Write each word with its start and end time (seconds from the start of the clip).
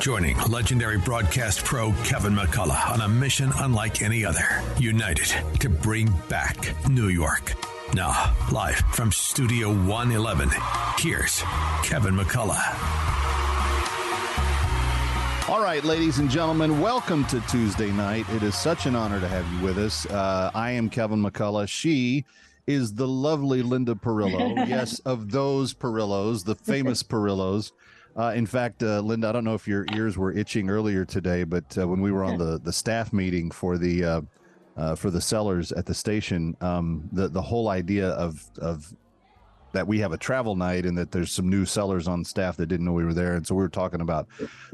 joining 0.00 0.38
legendary 0.42 0.98
broadcast 0.98 1.64
pro 1.64 1.92
Kevin 2.04 2.32
McCullough 2.32 2.90
on 2.90 3.00
a 3.00 3.08
mission 3.08 3.50
unlike 3.56 4.00
any 4.00 4.24
other. 4.24 4.62
United 4.78 5.34
to 5.58 5.68
bring 5.68 6.12
back 6.28 6.74
New 6.88 7.08
York. 7.08 7.54
Now, 7.94 8.36
live 8.52 8.76
from 8.92 9.10
Studio 9.10 9.74
111, 9.74 10.50
here's 10.98 11.42
Kevin 11.82 12.14
McCullough. 12.14 13.08
All 15.48 15.62
right, 15.62 15.82
ladies 15.82 16.18
and 16.18 16.30
gentlemen, 16.30 16.80
welcome 16.80 17.24
to 17.26 17.40
Tuesday 17.48 17.90
night. 17.90 18.28
It 18.30 18.42
is 18.42 18.54
such 18.54 18.86
an 18.86 18.94
honor 18.94 19.18
to 19.18 19.26
have 19.26 19.50
you 19.52 19.60
with 19.60 19.78
us. 19.78 20.06
Uh, 20.06 20.50
I 20.54 20.72
am 20.72 20.90
Kevin 20.90 21.20
McCullough. 21.22 21.68
She 21.68 22.24
is 22.68 22.94
the 22.94 23.08
lovely 23.08 23.62
Linda 23.62 23.94
Perillo. 23.94 24.54
yes, 24.68 25.00
of 25.00 25.32
those 25.32 25.72
Perillos, 25.74 26.44
the 26.44 26.54
famous 26.54 27.02
Perillos. 27.02 27.72
Uh, 28.18 28.32
in 28.34 28.46
fact, 28.46 28.82
uh, 28.82 28.98
Linda, 28.98 29.28
I 29.28 29.32
don't 29.32 29.44
know 29.44 29.54
if 29.54 29.68
your 29.68 29.86
ears 29.94 30.18
were 30.18 30.32
itching 30.32 30.68
earlier 30.68 31.04
today, 31.04 31.44
but 31.44 31.78
uh, 31.78 31.86
when 31.86 32.00
we 32.00 32.10
were 32.10 32.24
on 32.24 32.36
the, 32.36 32.58
the 32.58 32.72
staff 32.72 33.12
meeting 33.12 33.50
for 33.50 33.78
the 33.78 34.04
uh, 34.04 34.20
uh, 34.76 34.94
for 34.94 35.10
the 35.10 35.20
sellers 35.20 35.72
at 35.72 35.86
the 35.86 35.94
station, 35.94 36.56
um, 36.60 37.08
the 37.12 37.28
the 37.28 37.42
whole 37.42 37.68
idea 37.68 38.08
of 38.10 38.44
of 38.58 38.92
that 39.72 39.86
we 39.86 39.98
have 39.98 40.12
a 40.12 40.18
travel 40.18 40.56
night 40.56 40.86
and 40.86 40.96
that 40.96 41.10
there's 41.10 41.30
some 41.30 41.48
new 41.48 41.64
sellers 41.64 42.08
on 42.08 42.24
staff 42.24 42.56
that 42.56 42.66
didn't 42.66 42.86
know 42.86 42.92
we 42.92 43.04
were 43.04 43.14
there. 43.14 43.34
And 43.34 43.46
so 43.46 43.54
we 43.54 43.62
were 43.62 43.68
talking 43.68 44.00
about 44.00 44.28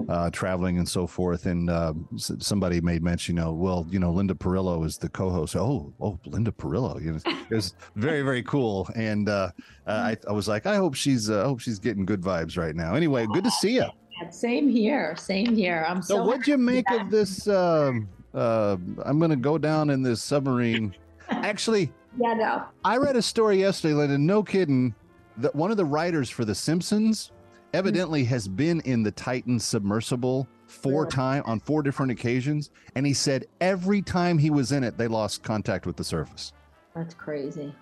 uh, 0.09 0.31
traveling 0.31 0.79
and 0.79 0.89
so 0.89 1.07
forth. 1.07 1.47
And 1.47 1.71
uh, 1.71 1.95
somebody 2.17 2.81
made 2.81 3.03
mention, 3.03 3.37
you 3.37 3.43
know, 3.43 3.53
well, 3.53 3.87
you 3.91 3.99
know, 3.99 4.13
Linda 4.13 4.35
Perillo 4.35 4.85
is 4.85 4.99
the 4.99 5.09
co-host. 5.09 5.57
Oh, 5.57 5.93
oh, 6.01 6.19
Linda 6.27 6.53
Perillo. 6.53 7.03
You 7.03 7.13
know, 7.13 7.21
it 7.51 7.55
was 7.55 7.75
very, 7.97 8.23
very 8.23 8.43
cool. 8.43 8.89
And 8.95 9.29
uh, 9.29 9.51
I, 9.87 10.17
I 10.29 10.33
was 10.33 10.49
like, 10.49 10.67
I 10.67 10.77
hope 10.77 10.95
she's, 10.95 11.31
uh, 11.31 11.43
I 11.43 11.45
hope 11.45 11.61
she's 11.61 11.79
getting 11.79 12.05
good 12.05 12.21
vibes 12.21 12.57
right 12.57 12.75
now. 12.75 12.95
Anyway, 12.95 13.27
good 13.33 13.45
to 13.45 13.51
see 13.51 13.75
you. 13.75 13.87
Same 14.31 14.69
here. 14.69 15.17
Same 15.17 15.55
here. 15.55 15.85
I'm 15.89 16.01
so. 16.01 16.17
so 16.17 16.25
what'd 16.25 16.47
you 16.47 16.57
make 16.57 16.89
of 16.93 17.11
this? 17.11 17.49
Um, 17.49 18.09
uh, 18.33 18.77
I'm 19.05 19.19
going 19.19 19.31
to 19.31 19.37
go 19.37 19.59
down 19.59 19.91
in 19.91 20.03
this 20.03 20.23
submarine. 20.23 20.95
Actually, 21.31 21.93
yeah, 22.19 22.35
no. 22.35 22.65
I 22.85 22.97
read 22.97 23.17
a 23.17 23.23
story 23.23 23.59
yesterday, 23.59 23.95
Linda. 23.95 24.19
No 24.19 24.43
kidding. 24.43 24.95
That 25.39 25.55
one 25.55 25.71
of 25.71 25.77
the 25.77 25.85
writers 25.85 26.31
for 26.31 26.45
The 26.45 26.55
Simpsons 26.55 27.33
evidently 27.73 28.23
mm-hmm. 28.23 28.31
has 28.31 28.47
been 28.47 28.81
in 28.83 29.03
the 29.03 29.11
Titan 29.11 29.59
submersible 29.59 30.49
four 30.67 31.07
time 31.07 31.43
on 31.47 31.61
four 31.61 31.83
different 31.83 32.13
occasions, 32.13 32.71
and 32.95 33.07
he 33.07 33.13
said 33.13 33.47
every 33.61 34.03
time 34.03 34.39
he 34.39 34.51
was 34.51 34.73
in 34.73 34.85
it, 34.85 34.97
they 34.97 35.09
lost 35.09 35.43
contact 35.43 35.87
with 35.87 35.97
the 35.97 36.05
surface. 36.05 36.53
That's 36.95 37.15
crazy. 37.15 37.75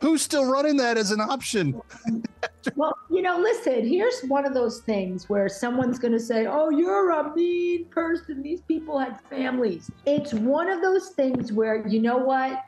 Who's 0.00 0.22
still 0.22 0.50
running 0.50 0.78
that 0.78 0.96
as 0.96 1.10
an 1.10 1.20
option? 1.20 1.80
well, 2.74 2.96
you 3.10 3.20
know, 3.20 3.38
listen, 3.38 3.86
here's 3.86 4.22
one 4.22 4.46
of 4.46 4.54
those 4.54 4.80
things 4.80 5.28
where 5.28 5.46
someone's 5.48 5.98
going 5.98 6.12
to 6.12 6.20
say, 6.20 6.46
Oh, 6.46 6.70
you're 6.70 7.10
a 7.10 7.34
mean 7.34 7.84
person. 7.86 8.42
These 8.42 8.62
people 8.62 8.98
had 8.98 9.20
families. 9.28 9.90
It's 10.06 10.32
one 10.32 10.70
of 10.70 10.80
those 10.80 11.10
things 11.10 11.52
where, 11.52 11.86
you 11.86 12.00
know 12.00 12.16
what? 12.16 12.64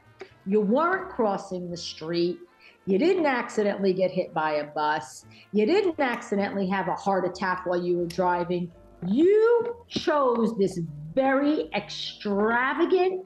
You 0.46 0.60
weren't 0.60 1.08
crossing 1.10 1.70
the 1.70 1.76
street. 1.76 2.38
You 2.86 2.98
didn't 2.98 3.26
accidentally 3.26 3.92
get 3.92 4.10
hit 4.10 4.34
by 4.34 4.54
a 4.54 4.64
bus. 4.64 5.24
You 5.52 5.66
didn't 5.66 6.00
accidentally 6.00 6.66
have 6.68 6.88
a 6.88 6.94
heart 6.94 7.24
attack 7.24 7.64
while 7.64 7.80
you 7.80 7.98
were 7.98 8.06
driving. 8.06 8.72
You 9.06 9.76
chose 9.88 10.56
this 10.58 10.80
very 11.14 11.70
extravagant, 11.74 13.24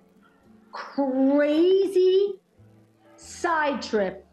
crazy 0.72 2.34
side 3.16 3.80
trip. 3.80 4.26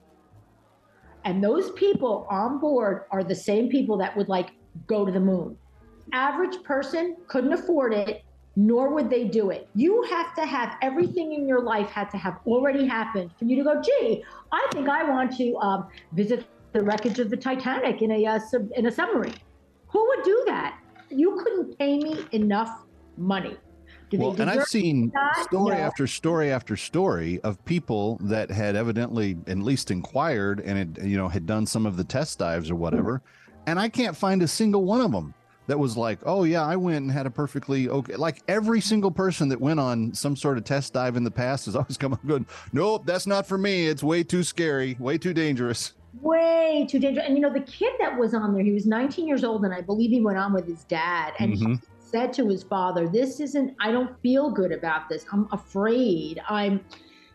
And 1.25 1.41
those 1.41 1.72
people 1.72 2.27
on 2.29 2.59
board 2.59 3.03
are 3.11 3.23
the 3.23 3.35
same 3.35 3.69
people 3.69 3.97
that 3.97 4.16
would 4.17 4.27
like 4.27 4.49
go 4.88 5.05
to 5.05 5.11
the 5.11 5.19
moon. 5.22 5.57
Average 6.11 6.63
person 6.63 7.16
couldn't 7.27 7.53
afford 7.53 7.93
it 7.93 8.23
nor 8.56 8.94
would 8.94 9.09
they 9.09 9.24
do 9.25 9.50
it. 9.50 9.68
You 9.74 10.03
have 10.09 10.36
to 10.36 10.46
have 10.46 10.75
everything 10.81 11.34
in 11.34 11.47
your 11.47 11.62
life 11.62 11.90
had 11.90 12.09
to 12.12 12.18
have 12.18 12.40
already 12.46 12.86
happened 12.86 13.31
for 13.38 13.46
you 13.46 13.56
to 13.58 13.64
go, 13.64 13.81
gee, 13.81 14.24
I 14.52 14.68
think 14.72 14.88
I 14.88 15.03
want 15.09 15.36
to 15.38 15.56
um, 15.58 15.88
visit 16.12 16.46
the 16.72 16.84
wreckage 16.84 17.19
of 17.19 17.30
the 17.30 17.38
Titanic 17.38 18.02
in 18.02 18.12
a, 18.12 18.25
uh, 18.25 18.40
sub- 18.40 18.72
in 18.75 18.86
a 18.86 18.91
submarine. 18.91 19.34
Who 19.88 20.08
would 20.08 20.24
do 20.24 20.44
that? 20.47 20.80
You 21.09 21.40
couldn't 21.44 21.78
pay 21.78 21.97
me 21.97 22.25
enough 22.31 22.86
money. 23.18 23.58
well, 24.12 24.40
and 24.40 24.50
I've 24.50 24.66
seen 24.66 25.12
that? 25.14 25.46
story 25.46 25.75
no. 25.75 25.81
after 25.81 26.08
story 26.08 26.52
after 26.52 26.75
story 26.75 27.40
of 27.41 27.64
people 27.66 28.18
that 28.22 28.50
had 28.52 28.75
evidently 28.75 29.38
at 29.47 29.58
least 29.58 29.91
inquired 29.91 30.59
and 30.59 30.78
had, 30.78 31.08
you 31.08 31.18
know 31.18 31.28
had 31.28 31.46
done 31.46 31.66
some 31.66 31.85
of 31.85 31.97
the 31.97 32.03
test 32.03 32.40
dives 32.40 32.72
or 32.72 32.75
whatever, 32.75 33.22
and 33.68 33.80
I 33.80 33.90
can't 33.90 34.18
find 34.18 34.41
a 34.41 34.47
single 34.47 34.84
one 34.84 35.02
of 35.02 35.12
them 35.12 35.34
that 35.68 35.79
was 35.79 35.96
like, 35.96 36.19
oh 36.25 36.44
yeah, 36.44 36.66
I 36.66 36.75
went 36.75 36.97
and 36.97 37.12
had 37.12 37.25
a 37.25 37.29
perfectly 37.29 37.90
okay. 37.90 38.16
Like 38.16 38.41
every 38.47 38.81
single 38.81 39.12
person 39.12 39.50
that 39.50 39.59
went 39.59 39.79
on 39.79 40.13
some 40.13 40.35
sort 40.35 40.57
of 40.57 40.63
test 40.63 40.94
dive 40.94 41.16
in 41.16 41.24
the 41.24 41.31
past 41.31 41.66
has 41.66 41.75
always 41.75 41.97
come 41.97 42.13
up 42.13 42.25
good. 42.25 42.46
Nope, 42.72 43.06
that's 43.06 43.28
not 43.28 43.47
for 43.47 43.57
me. 43.57 43.88
It's 43.88 44.03
way 44.03 44.23
too 44.23 44.44
scary, 44.44 44.97
way 45.00 45.18
too 45.18 45.34
dangerous. 45.34 45.94
Way 46.22 46.85
too 46.90 47.00
dangerous. 47.00 47.25
And 47.28 47.35
you 47.35 47.41
know, 47.41 47.53
the 47.53 47.62
kid 47.62 47.94
that 48.00 48.18
was 48.18 48.34
on 48.34 48.53
there, 48.53 48.63
he 48.63 48.72
was 48.72 48.85
19 48.85 49.28
years 49.28 49.44
old, 49.44 49.66
and 49.66 49.73
I 49.73 49.81
believe 49.81 50.12
he 50.12 50.22
went 50.22 50.38
on 50.38 50.53
with 50.53 50.68
his 50.68 50.84
dad, 50.84 51.34
and 51.40 51.53
mm-hmm. 51.53 51.73
he 51.73 51.79
said 52.00 52.34
to 52.34 52.47
his 52.47 52.63
father, 52.63 53.07
"This 53.07 53.40
isn't. 53.40 53.75
I 53.79 53.91
don't 53.91 54.19
feel 54.22 54.52
good 54.52 54.72
about 54.72 55.09
this. 55.09 55.25
I'm 55.31 55.47
afraid. 55.52 56.41
I'm." 56.47 56.84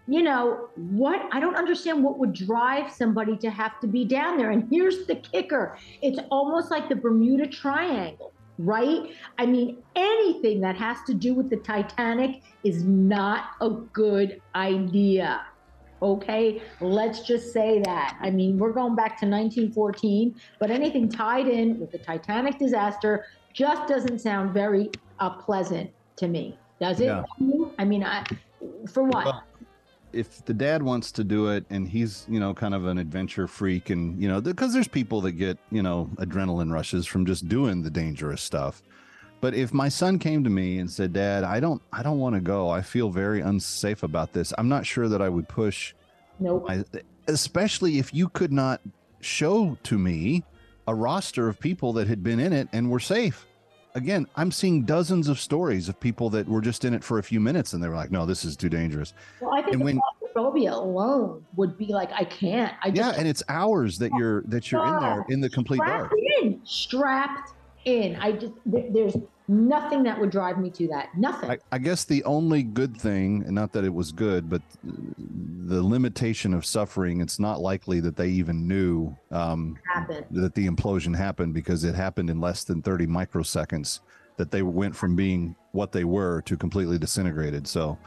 You 0.08 0.22
know, 0.22 0.70
what 0.74 1.28
I 1.32 1.38
don't 1.38 1.54
understand 1.54 2.02
what 2.02 2.18
would 2.18 2.32
drive 2.32 2.90
somebody 2.90 3.36
to 3.38 3.50
have 3.50 3.78
to 3.80 3.86
be 3.86 4.06
down 4.06 4.38
there. 4.38 4.50
And 4.50 4.66
here's 4.70 5.06
the 5.06 5.16
kicker 5.16 5.76
it's 6.00 6.18
almost 6.30 6.70
like 6.70 6.88
the 6.88 6.96
Bermuda 6.96 7.46
Triangle, 7.46 8.32
right? 8.58 9.10
I 9.36 9.44
mean, 9.44 9.82
anything 9.94 10.62
that 10.62 10.76
has 10.76 10.96
to 11.06 11.14
do 11.14 11.34
with 11.34 11.50
the 11.50 11.58
Titanic 11.58 12.40
is 12.64 12.84
not 12.84 13.50
a 13.60 13.68
good 13.68 14.40
idea. 14.54 15.42
Okay, 16.00 16.62
let's 16.80 17.20
just 17.22 17.52
say 17.52 17.82
that. 17.84 18.16
I 18.22 18.30
mean, 18.30 18.56
we're 18.56 18.72
going 18.72 18.94
back 18.94 19.18
to 19.20 19.26
1914, 19.26 20.34
but 20.58 20.70
anything 20.70 21.10
tied 21.10 21.48
in 21.48 21.78
with 21.78 21.90
the 21.90 21.98
Titanic 21.98 22.56
disaster 22.58 23.26
just 23.52 23.88
doesn't 23.88 24.20
sound 24.20 24.54
very 24.54 24.90
uh, 25.18 25.30
pleasant 25.30 25.90
to 26.16 26.28
me, 26.28 26.56
does 26.80 27.00
it? 27.00 27.06
Yeah. 27.06 27.24
I 27.78 27.84
mean, 27.84 28.04
I, 28.04 28.24
for 28.92 29.02
what? 29.02 29.24
Well, 29.24 29.42
if 30.12 30.44
the 30.44 30.54
dad 30.54 30.82
wants 30.82 31.12
to 31.12 31.24
do 31.24 31.48
it 31.48 31.64
and 31.70 31.88
he's 31.88 32.26
you 32.28 32.40
know 32.40 32.54
kind 32.54 32.74
of 32.74 32.86
an 32.86 32.98
adventure 32.98 33.46
freak 33.46 33.90
and 33.90 34.20
you 34.20 34.28
know 34.28 34.40
because 34.40 34.72
there's 34.72 34.88
people 34.88 35.20
that 35.22 35.32
get 35.32 35.58
you 35.70 35.82
know 35.82 36.10
adrenaline 36.16 36.72
rushes 36.72 37.06
from 37.06 37.26
just 37.26 37.48
doing 37.48 37.82
the 37.82 37.90
dangerous 37.90 38.42
stuff. 38.42 38.82
But 39.40 39.54
if 39.54 39.72
my 39.72 39.88
son 39.88 40.18
came 40.18 40.42
to 40.42 40.50
me 40.50 40.78
and 40.78 40.90
said 40.90 41.12
dad 41.12 41.44
i 41.44 41.60
don't 41.60 41.82
i 41.92 42.02
don't 42.02 42.18
want 42.18 42.34
to 42.34 42.40
go. 42.40 42.68
I 42.68 42.82
feel 42.82 43.10
very 43.10 43.40
unsafe 43.40 44.02
about 44.02 44.32
this. 44.32 44.52
I'm 44.58 44.68
not 44.68 44.86
sure 44.86 45.08
that 45.08 45.22
i 45.22 45.28
would 45.28 45.48
push 45.48 45.94
nope. 46.40 46.64
My, 46.66 46.84
especially 47.26 47.98
if 47.98 48.12
you 48.14 48.28
could 48.28 48.52
not 48.52 48.80
show 49.20 49.76
to 49.84 49.98
me 49.98 50.44
a 50.86 50.94
roster 50.94 51.48
of 51.48 51.60
people 51.60 51.92
that 51.94 52.08
had 52.08 52.22
been 52.22 52.40
in 52.40 52.52
it 52.52 52.68
and 52.72 52.90
were 52.90 53.00
safe 53.00 53.46
again, 53.94 54.26
I'm 54.36 54.50
seeing 54.50 54.82
dozens 54.82 55.28
of 55.28 55.38
stories 55.38 55.88
of 55.88 55.98
people 55.98 56.30
that 56.30 56.48
were 56.48 56.60
just 56.60 56.84
in 56.84 56.94
it 56.94 57.02
for 57.02 57.18
a 57.18 57.22
few 57.22 57.40
minutes 57.40 57.72
and 57.72 57.82
they 57.82 57.88
were 57.88 57.94
like, 57.94 58.10
no, 58.10 58.26
this 58.26 58.44
is 58.44 58.56
too 58.56 58.68
dangerous. 58.68 59.14
Well, 59.40 59.54
I 59.54 59.62
think 59.62 59.74
and 59.74 59.84
when, 59.84 60.00
claustrophobia 60.38 60.72
alone 60.72 61.44
would 61.56 61.76
be 61.76 61.86
like, 61.86 62.10
I 62.12 62.24
can't. 62.24 62.74
I 62.82 62.90
just, 62.90 63.12
yeah, 63.14 63.18
and 63.18 63.28
it's 63.28 63.42
hours 63.48 63.98
that 63.98 64.12
you're 64.12 64.42
that 64.42 64.70
you're 64.70 64.86
in 64.86 65.00
there 65.00 65.24
in 65.28 65.40
the 65.40 65.50
complete 65.50 65.78
strapped 65.78 66.10
dark. 66.10 66.20
In, 66.42 66.60
strapped 66.64 67.52
in. 67.84 68.16
I 68.16 68.32
just 68.32 68.52
there's 68.66 69.16
nothing 69.48 70.02
that 70.02 70.20
would 70.20 70.30
drive 70.30 70.58
me 70.58 70.70
to 70.70 70.86
that. 70.88 71.16
Nothing. 71.16 71.50
I, 71.50 71.58
I, 71.72 71.78
guess 71.78 72.04
the 72.04 72.22
only 72.24 72.62
good 72.62 72.96
thing, 72.96 73.42
and 73.46 73.54
not 73.54 73.72
that 73.72 73.84
it 73.84 73.92
was 73.92 74.12
good, 74.12 74.48
but 74.48 74.62
the 74.84 75.82
limitation 75.82 76.52
of 76.52 76.64
suffering. 76.64 77.20
It's 77.20 77.38
not 77.38 77.60
likely 77.60 78.00
that 78.00 78.16
they 78.16 78.28
even 78.28 78.68
knew 78.68 79.16
um, 79.30 79.78
that 80.30 80.54
the 80.54 80.68
implosion 80.68 81.16
happened 81.16 81.54
because 81.54 81.84
it 81.84 81.94
happened 81.94 82.30
in 82.30 82.40
less 82.40 82.64
than 82.64 82.82
thirty 82.82 83.06
microseconds. 83.06 84.00
that 84.36 84.52
they 84.52 84.62
went 84.62 84.94
from 84.94 85.16
being 85.16 85.56
what 85.72 85.90
they 85.90 86.04
were 86.04 86.40
to 86.42 86.56
completely 86.56 86.96
disintegrated. 86.96 87.66
So, 87.66 87.98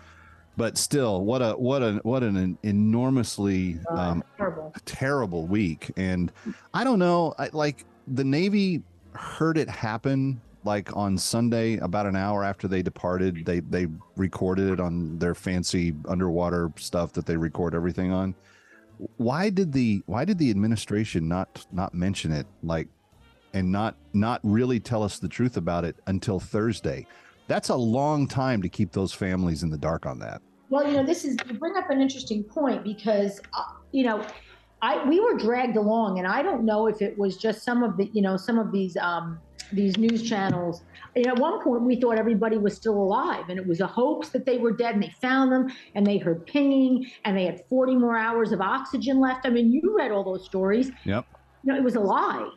but 0.55 0.77
still, 0.77 1.25
what 1.25 1.41
a 1.41 1.51
what 1.53 1.81
a 1.81 1.99
what 2.03 2.23
an 2.23 2.57
enormously 2.63 3.79
Uh, 3.91 3.95
um, 3.99 4.23
terrible. 4.37 4.73
terrible 4.85 5.47
week. 5.47 5.91
And 5.97 6.31
I 6.73 6.83
don't 6.83 6.99
know, 6.99 7.33
I, 7.37 7.49
like 7.51 7.85
the 8.07 8.23
Navy 8.23 8.81
heard 9.13 9.57
it 9.57 9.69
happen 9.69 10.39
like 10.63 10.95
on 10.95 11.17
Sunday, 11.17 11.77
about 11.77 12.05
an 12.05 12.15
hour 12.15 12.43
after 12.43 12.67
they 12.67 12.81
departed. 12.81 13.45
They 13.45 13.59
they 13.61 13.87
recorded 14.15 14.69
it 14.69 14.79
on 14.79 15.17
their 15.17 15.35
fancy 15.35 15.93
underwater 16.07 16.71
stuff 16.77 17.13
that 17.13 17.25
they 17.25 17.37
record 17.37 17.75
everything 17.75 18.11
on. 18.11 18.35
Why 19.17 19.49
did 19.49 19.71
the 19.71 20.03
why 20.05 20.25
did 20.25 20.37
the 20.37 20.49
administration 20.49 21.27
not 21.27 21.65
not 21.71 21.93
mention 21.93 22.31
it 22.31 22.45
like 22.63 22.87
and 23.53 23.71
not 23.71 23.95
not 24.13 24.39
really 24.43 24.79
tell 24.79 25.03
us 25.03 25.19
the 25.19 25.27
truth 25.27 25.57
about 25.57 25.85
it 25.85 25.95
until 26.07 26.39
Thursday? 26.39 27.07
That's 27.47 27.69
a 27.69 27.75
long 27.75 28.27
time 28.27 28.61
to 28.61 28.69
keep 28.69 28.91
those 28.91 29.13
families 29.13 29.63
in 29.63 29.69
the 29.69 29.77
dark 29.77 30.05
on 30.05 30.19
that. 30.19 30.41
Well, 30.69 30.87
you 30.87 30.93
know, 30.93 31.05
this 31.05 31.25
is 31.25 31.35
you 31.47 31.55
bring 31.55 31.75
up 31.75 31.89
an 31.89 32.01
interesting 32.01 32.43
point 32.43 32.83
because 32.83 33.41
uh, 33.53 33.63
you 33.91 34.03
know, 34.03 34.25
I 34.81 35.03
we 35.07 35.19
were 35.19 35.37
dragged 35.37 35.75
along, 35.75 36.19
and 36.19 36.27
I 36.27 36.41
don't 36.43 36.63
know 36.63 36.87
if 36.87 37.01
it 37.01 37.17
was 37.17 37.37
just 37.37 37.63
some 37.63 37.83
of 37.83 37.97
the 37.97 38.09
you 38.13 38.21
know 38.21 38.37
some 38.37 38.57
of 38.57 38.71
these 38.71 38.95
um, 38.97 39.39
these 39.73 39.97
news 39.97 40.27
channels. 40.27 40.83
You 41.15 41.23
know, 41.23 41.31
at 41.33 41.39
one 41.39 41.63
point 41.63 41.83
we 41.83 41.99
thought 41.99 42.17
everybody 42.17 42.57
was 42.57 42.75
still 42.75 42.95
alive, 42.95 43.49
and 43.49 43.59
it 43.59 43.65
was 43.67 43.81
a 43.81 43.87
hoax 43.87 44.29
that 44.29 44.45
they 44.45 44.57
were 44.57 44.71
dead, 44.71 44.95
and 44.95 45.03
they 45.03 45.13
found 45.21 45.51
them, 45.51 45.67
and 45.95 46.05
they 46.05 46.17
heard 46.17 46.45
pinging, 46.45 47.05
and 47.25 47.37
they 47.37 47.45
had 47.45 47.61
40 47.69 47.95
more 47.95 48.17
hours 48.17 48.51
of 48.51 48.61
oxygen 48.61 49.19
left. 49.19 49.45
I 49.45 49.49
mean, 49.49 49.71
you 49.71 49.95
read 49.97 50.11
all 50.11 50.23
those 50.23 50.45
stories. 50.45 50.91
Yep. 51.05 51.25
No, 51.63 51.75
it 51.75 51.83
was 51.83 51.95
a 51.95 51.99
lie. 51.99 52.49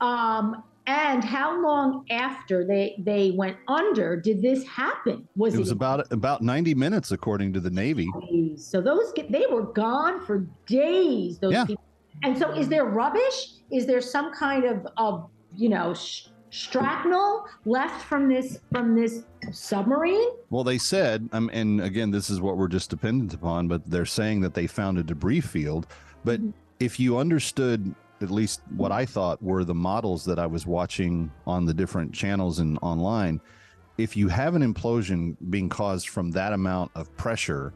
Um, 0.00 0.62
and 0.86 1.22
how 1.22 1.60
long 1.62 2.06
after 2.10 2.64
they 2.66 2.96
they 3.04 3.32
went 3.32 3.58
under 3.68 4.16
did 4.16 4.40
this 4.40 4.66
happen? 4.66 5.28
Was 5.36 5.54
It 5.54 5.58
was 5.58 5.70
about 5.70 6.10
about 6.10 6.40
90 6.40 6.74
minutes 6.74 7.10
according 7.12 7.52
to 7.52 7.60
the 7.60 7.68
Navy. 7.68 8.08
So 8.56 8.80
those 8.80 9.12
they 9.28 9.44
were 9.50 9.64
gone 9.72 10.24
for 10.24 10.46
days. 10.66 11.38
Those 11.40 11.52
Yeah. 11.52 11.66
people. 11.66 11.84
And 12.22 12.36
so, 12.38 12.50
is 12.52 12.68
there 12.68 12.84
rubbish? 12.86 13.52
Is 13.70 13.86
there 13.86 14.00
some 14.00 14.32
kind 14.32 14.64
of 14.64 14.86
of 14.96 15.28
you 15.54 15.68
know 15.68 15.92
sh- 15.92 16.28
shrapnel 16.50 17.46
left 17.64 18.04
from 18.04 18.28
this 18.28 18.60
from 18.72 18.94
this 18.94 19.24
submarine? 19.52 20.28
Well, 20.50 20.64
they 20.64 20.78
said, 20.78 21.28
um, 21.32 21.50
and 21.52 21.80
again, 21.80 22.10
this 22.10 22.30
is 22.30 22.40
what 22.40 22.56
we're 22.56 22.68
just 22.68 22.90
dependent 22.90 23.34
upon, 23.34 23.68
but 23.68 23.88
they're 23.88 24.06
saying 24.06 24.40
that 24.42 24.54
they 24.54 24.66
found 24.66 24.98
a 24.98 25.02
debris 25.02 25.40
field. 25.40 25.86
But 26.24 26.40
Mhm. 26.40 26.52
if 26.80 26.98
you 26.98 27.18
understood 27.18 27.94
at 28.20 28.30
least 28.30 28.62
what 28.76 28.90
I 28.90 29.06
thought 29.06 29.40
were 29.42 29.64
the 29.64 29.74
models 29.74 30.24
that 30.24 30.38
I 30.38 30.46
was 30.46 30.66
watching 30.66 31.30
on 31.46 31.64
the 31.64 31.74
different 31.74 32.12
channels 32.12 32.58
and 32.58 32.78
online, 32.82 33.40
if 33.96 34.16
you 34.16 34.28
have 34.28 34.54
an 34.56 34.62
implosion 34.74 35.36
being 35.50 35.68
caused 35.68 36.08
from 36.08 36.30
that 36.32 36.52
amount 36.52 36.90
of 36.94 37.14
pressure, 37.16 37.72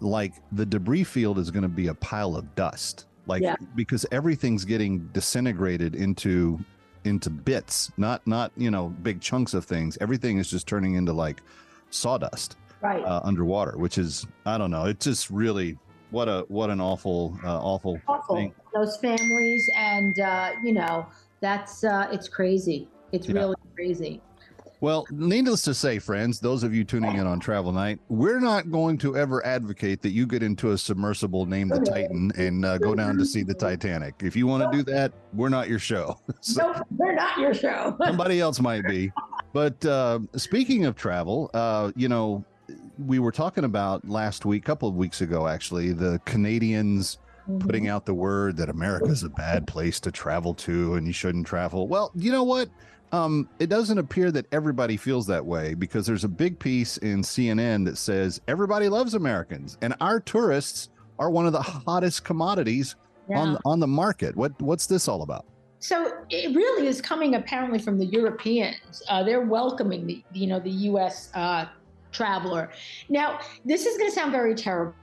like 0.00 0.34
the 0.52 0.66
debris 0.66 1.04
field 1.04 1.38
is 1.38 1.50
going 1.50 1.62
to 1.62 1.68
be 1.68 1.86
a 1.86 1.94
pile 1.94 2.36
of 2.36 2.54
dust. 2.54 3.06
Like 3.26 3.42
Yeah. 3.42 3.56
because 3.74 4.04
everything's 4.12 4.66
getting 4.66 5.06
disintegrated 5.14 5.94
into 5.94 6.58
into 7.04 7.30
bits, 7.30 7.90
not 7.96 8.26
not 8.26 8.52
you 8.56 8.70
know 8.70 8.88
big 9.02 9.20
chunks 9.20 9.54
of 9.54 9.64
things. 9.64 9.96
Everything 10.00 10.38
is 10.38 10.50
just 10.50 10.66
turning 10.66 10.94
into 10.94 11.12
like 11.12 11.42
sawdust 11.90 12.56
Right. 12.80 13.02
uh, 13.04 13.20
underwater, 13.24 13.78
which 13.78 13.96
is 13.98 14.26
I 14.44 14.58
don't 14.58 14.70
know. 14.70 14.84
It's 14.86 15.04
just 15.04 15.30
really 15.30 15.78
what 16.10 16.28
a 16.28 16.44
what 16.48 16.70
an 16.70 16.80
awful 16.80 17.38
uh, 17.44 17.58
awful 17.62 18.00
Awful. 18.08 18.36
thing. 18.36 18.54
Those 18.74 18.96
families, 18.98 19.70
and 19.76 20.18
uh, 20.20 20.52
you 20.62 20.72
know 20.72 21.06
that's 21.40 21.84
uh, 21.84 22.08
it's 22.12 22.28
crazy. 22.28 22.88
It's 23.12 23.28
Yeah. 23.28 23.34
really 23.34 23.56
crazy. 23.74 24.20
Well, 24.84 25.06
needless 25.10 25.62
to 25.62 25.72
say, 25.72 25.98
friends, 25.98 26.40
those 26.40 26.62
of 26.62 26.74
you 26.74 26.84
tuning 26.84 27.16
in 27.16 27.26
on 27.26 27.40
Travel 27.40 27.72
Night, 27.72 28.00
we're 28.10 28.38
not 28.38 28.70
going 28.70 28.98
to 28.98 29.16
ever 29.16 29.42
advocate 29.46 30.02
that 30.02 30.10
you 30.10 30.26
get 30.26 30.42
into 30.42 30.72
a 30.72 30.76
submersible 30.78 31.46
named 31.46 31.70
the 31.70 31.80
Titan 31.80 32.30
and 32.36 32.66
uh, 32.66 32.76
go 32.76 32.94
down 32.94 33.16
to 33.16 33.24
see 33.24 33.42
the 33.42 33.54
Titanic. 33.54 34.16
If 34.22 34.36
you 34.36 34.46
want 34.46 34.70
to 34.70 34.76
do 34.76 34.82
that, 34.92 35.14
we're 35.32 35.48
not 35.48 35.70
your 35.70 35.78
show. 35.78 36.18
So- 36.42 36.70
Nope, 36.70 36.86
they're 36.90 37.14
not 37.14 37.38
your 37.38 37.54
show. 37.54 37.96
somebody 38.04 38.40
else 38.42 38.60
might 38.60 38.86
be. 38.86 39.10
But 39.54 39.82
uh, 39.86 40.18
speaking 40.36 40.84
of 40.84 40.96
travel, 40.96 41.50
uh, 41.54 41.92
you 41.96 42.10
know, 42.10 42.44
we 42.98 43.18
were 43.20 43.32
talking 43.32 43.64
about 43.64 44.06
last 44.06 44.44
week, 44.44 44.64
a 44.64 44.66
couple 44.66 44.90
of 44.90 44.96
weeks 44.96 45.22
ago, 45.22 45.48
actually, 45.48 45.94
the 45.94 46.20
Canadians 46.26 47.16
putting 47.60 47.88
out 47.88 48.04
the 48.04 48.12
word 48.12 48.58
that 48.58 48.68
America's 48.68 49.22
a 49.22 49.30
bad 49.30 49.66
place 49.66 49.98
to 50.00 50.10
travel 50.10 50.52
to 50.54 50.94
and 50.94 51.06
you 51.06 51.12
shouldn't 51.14 51.46
travel. 51.46 51.88
Well, 51.88 52.10
you 52.14 52.30
know 52.30 52.44
what? 52.44 52.68
Um, 53.14 53.48
it 53.60 53.68
doesn't 53.68 53.98
appear 53.98 54.32
that 54.32 54.46
everybody 54.50 54.96
feels 54.96 55.24
that 55.28 55.44
way 55.46 55.74
because 55.74 56.04
there's 56.04 56.24
a 56.24 56.28
big 56.28 56.58
piece 56.58 56.96
in 56.96 57.22
CNN 57.22 57.84
that 57.84 57.96
says 57.96 58.40
everybody 58.48 58.88
loves 58.88 59.14
Americans 59.14 59.78
and 59.82 59.94
our 60.00 60.18
tourists 60.18 60.88
are 61.20 61.30
one 61.30 61.46
of 61.46 61.52
the 61.52 61.62
hottest 61.62 62.24
commodities 62.24 62.96
Yeah. 63.30 63.38
on 63.38 63.58
on 63.64 63.78
the 63.78 63.86
market. 63.86 64.34
What 64.34 64.60
what's 64.60 64.86
this 64.86 65.06
all 65.06 65.22
about? 65.22 65.44
So 65.78 66.12
it 66.28 66.56
really 66.56 66.88
is 66.88 67.00
coming 67.00 67.36
apparently 67.36 67.78
from 67.78 67.98
the 67.98 68.06
Europeans. 68.06 69.00
Uh, 69.08 69.22
they're 69.22 69.42
welcoming 69.46 70.08
the 70.08 70.24
you 70.32 70.48
know 70.48 70.58
the 70.58 70.76
U.S. 70.90 71.30
Uh, 71.34 71.66
traveler. 72.10 72.70
Now 73.08 73.38
this 73.64 73.86
is 73.86 73.96
going 73.96 74.10
to 74.10 74.14
sound 74.14 74.32
very 74.32 74.56
terrible 74.56 74.94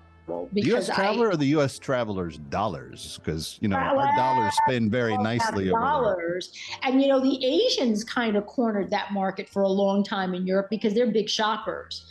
The 0.54 0.62
because 0.62 0.88
U.S. 0.88 0.96
traveler 0.96 1.30
I, 1.30 1.34
or 1.34 1.36
the 1.36 1.46
U.S. 1.48 1.80
travelers' 1.80 2.38
dollars? 2.38 3.20
Because 3.24 3.58
you 3.62 3.68
know 3.68 3.78
our 3.78 4.16
dollars 4.16 4.54
spend 4.66 4.92
very 4.92 5.18
nicely 5.18 5.70
over 5.70 5.80
dollars, 5.80 6.54
and 6.84 7.02
you 7.02 7.08
know 7.08 7.20
the 7.20 7.46
Asians 7.46 8.04
kind 8.04 8.36
of 8.36 8.46
cornered 8.46 8.90
that 8.92 9.12
market 9.14 9.50
for 9.50 9.62
a 9.64 9.70
long 9.70 10.04
time 10.04 10.34
in 10.34 10.46
Europe 10.48 10.68
because 10.70 10.94
they're 10.94 11.12
big 11.12 11.30
shoppers. 11.30 12.06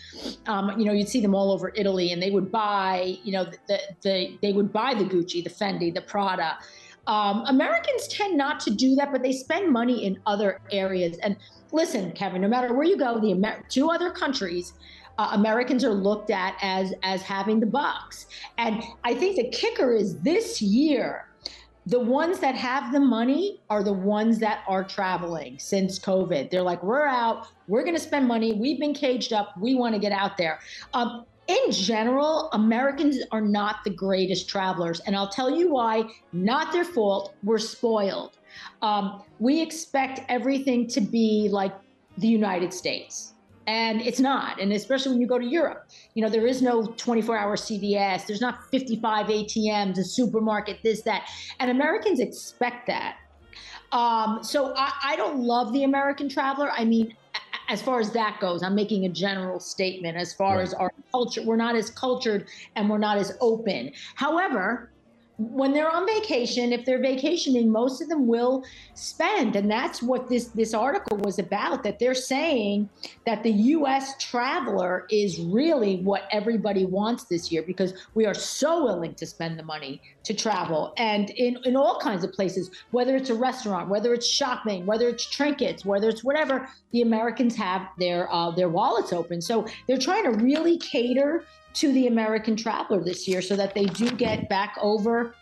Um, 0.47 0.79
you 0.79 0.85
know, 0.85 0.93
you'd 0.93 1.09
see 1.09 1.21
them 1.21 1.35
all 1.35 1.51
over 1.53 1.73
Italy, 1.75 2.13
and 2.13 2.23
they 2.23 2.31
would 2.31 2.51
buy, 2.53 3.17
you 3.25 3.33
know, 3.33 3.45
the, 3.45 3.59
the, 3.69 3.81
the 4.03 4.39
they 4.43 4.53
would 4.53 4.73
buy 4.73 4.95
the 4.95 5.05
Gucci, 5.05 5.43
the 5.43 5.51
Fendi, 5.51 5.93
the 5.93 6.03
Prada. 6.03 6.59
Um, 7.07 7.45
Americans 7.47 8.07
tend 8.09 8.37
not 8.37 8.61
to 8.61 8.71
do 8.71 8.95
that, 8.97 9.11
but 9.11 9.23
they 9.23 9.33
spend 9.33 9.73
money 9.73 10.05
in 10.05 10.21
other 10.27 10.61
areas. 10.71 11.19
And 11.19 11.37
listen, 11.73 12.13
Kevin, 12.13 12.43
no 12.43 12.49
matter 12.49 12.73
where 12.75 12.85
you 12.85 12.97
go, 12.97 13.19
the 13.21 13.33
Amer- 13.33 13.65
two 13.69 13.91
other 13.91 14.11
countries, 14.11 14.75
uh, 15.21 15.29
Americans 15.33 15.85
are 15.85 15.93
looked 15.93 16.31
at 16.31 16.57
as 16.63 16.95
as 17.03 17.21
having 17.21 17.61
the 17.61 17.67
bucks. 17.67 18.27
And 18.57 18.83
I 19.05 19.13
think 19.13 19.37
the 19.37 19.51
kicker 19.51 19.93
is 19.93 20.19
this 20.21 20.63
year, 20.63 21.27
the 21.85 22.01
ones 22.01 22.39
that 22.41 22.55
have 22.55 22.91
the 22.91 23.01
money 23.01 23.61
are 23.69 23.83
the 23.85 23.93
ones 23.93 24.39
that 24.39 24.65
are 24.67 24.83
traveling 24.83 25.59
since 25.59 25.99
COVID. 25.99 26.51
They're 26.51 26.63
like, 26.63 26.83
we're 26.83 27.07
out, 27.07 27.49
we're 27.69 27.83
going 27.83 27.97
to 27.97 28.01
spend 28.01 28.29
money, 28.29 28.55
we've 28.55 28.81
been 28.81 28.95
caged 28.95 29.35
up, 29.35 29.49
we 29.61 29.75
want 29.75 29.95
to 29.95 30.01
get 30.01 30.13
out 30.13 30.39
there. 30.39 30.59
Um, 30.95 31.27
in 31.49 31.71
general, 31.71 32.49
Americans 32.53 33.19
are 33.31 33.43
not 33.43 33.77
the 33.85 33.91
greatest 33.91 34.49
travelers. 34.49 35.01
And 35.01 35.15
I'll 35.15 35.29
tell 35.29 35.51
you 35.51 35.71
why 35.71 36.05
not 36.33 36.73
their 36.73 36.85
fault. 36.85 37.35
We're 37.43 37.59
spoiled. 37.59 38.39
Um, 38.81 39.23
we 39.39 39.61
expect 39.61 40.21
everything 40.31 40.87
to 40.89 41.01
be 41.03 41.49
like 41.51 41.75
the 42.17 42.29
United 42.29 42.73
States. 42.73 43.35
And 43.67 44.01
it's 44.01 44.21
not. 44.21 44.61
And 44.61 44.73
especially 44.73 45.13
when 45.13 45.21
you 45.21 45.27
go 45.27 45.39
to 45.39 45.45
Europe, 45.45 45.89
you 46.15 46.23
know, 46.23 46.29
there 46.31 46.47
is 46.47 46.61
no 46.63 46.87
24 46.87 47.37
hour 47.37 47.57
CVS, 47.57 48.27
there's 48.27 48.41
not 48.41 48.69
55 48.71 49.27
ATMs, 49.27 49.99
a 49.99 50.05
supermarket, 50.05 50.79
this, 50.83 51.03
that. 51.03 51.29
And 51.61 51.71
Americans 51.71 52.21
expect 52.21 52.87
that. 52.87 53.19
Um, 53.93 54.39
so 54.43 54.75
I, 54.77 54.93
I 55.05 55.17
don't 55.17 55.41
love 55.41 55.73
the 55.73 55.85
American 55.85 56.29
traveler. 56.29 56.71
I 56.71 56.85
mean, 56.85 57.15
as 57.69 57.81
far 57.81 58.01
as 58.01 58.11
that 58.13 58.39
goes, 58.41 58.63
I'm 58.63 58.75
making 58.75 59.05
a 59.05 59.09
general 59.09 59.61
statement. 59.61 60.17
As 60.17 60.35
far 60.35 60.57
Right. 60.57 60.63
as 60.63 60.75
our 60.75 60.93
culture, 61.13 61.43
we're 61.43 61.57
not 61.57 61.77
as 61.77 61.91
cultured 61.91 62.49
and 62.77 62.89
we're 62.91 62.99
not 62.99 63.19
as 63.19 63.37
open. 63.41 63.93
However, 64.17 64.91
when 65.41 65.73
they're 65.73 65.91
on 65.91 66.07
vacation, 66.07 66.71
if 66.71 66.85
they're 66.85 67.01
vacationing, 67.01 67.73
most 67.73 68.03
of 68.03 68.11
them 68.11 68.27
will 68.27 68.63
spend, 68.93 69.57
and 69.57 69.71
that's 69.71 70.03
what 70.03 70.29
this 70.29 70.49
this 70.49 70.75
article 70.75 71.17
was 71.17 71.39
about. 71.39 71.83
That 71.83 71.99
they're 71.99 72.15
saying 72.15 72.91
that 73.25 73.43
the 73.43 73.51
U.S. 73.51 74.23
traveler 74.23 75.07
is 75.11 75.41
really 75.41 75.97
what 76.03 76.25
everybody 76.31 76.85
wants 76.85 77.25
this 77.25 77.51
year 77.51 77.63
because 77.63 77.95
we 78.15 78.27
are 78.27 78.35
so 78.35 78.85
willing 78.85 79.15
to 79.15 79.27
spend 79.27 79.59
the 79.59 79.63
money 79.63 80.03
to 80.25 80.35
travel, 80.35 80.93
and 80.99 81.31
in 81.31 81.57
in 81.65 81.75
all 81.75 81.99
kinds 81.99 82.23
of 82.23 82.33
places, 82.33 82.71
whether 82.91 83.17
it's 83.17 83.31
a 83.31 83.35
restaurant, 83.35 83.89
whether 83.89 84.13
it's 84.13 84.27
shopping, 84.27 84.85
whether 84.85 85.09
it's 85.09 85.25
trinkets, 85.25 85.87
whether 85.87 86.11
it's 86.11 86.23
whatever, 86.23 86.69
the 86.93 87.01
Americans 87.01 87.57
have 87.57 87.89
their 87.99 88.31
uh, 88.31 88.51
their 88.51 88.69
wallets 88.69 89.13
open. 89.13 89.41
So 89.41 89.67
they're 89.87 89.97
trying 89.97 90.25
to 90.25 90.45
really 90.45 90.77
cater 90.77 91.45
to 91.75 91.93
the 91.93 92.07
American 92.07 92.57
traveler 92.57 93.03
this 93.03 93.29
year 93.29 93.43
so 93.43 93.57
that 93.57 93.75
they 93.75 93.87
do 93.87 94.11
get 94.11 94.49
back 94.49 94.77
over 94.81 95.35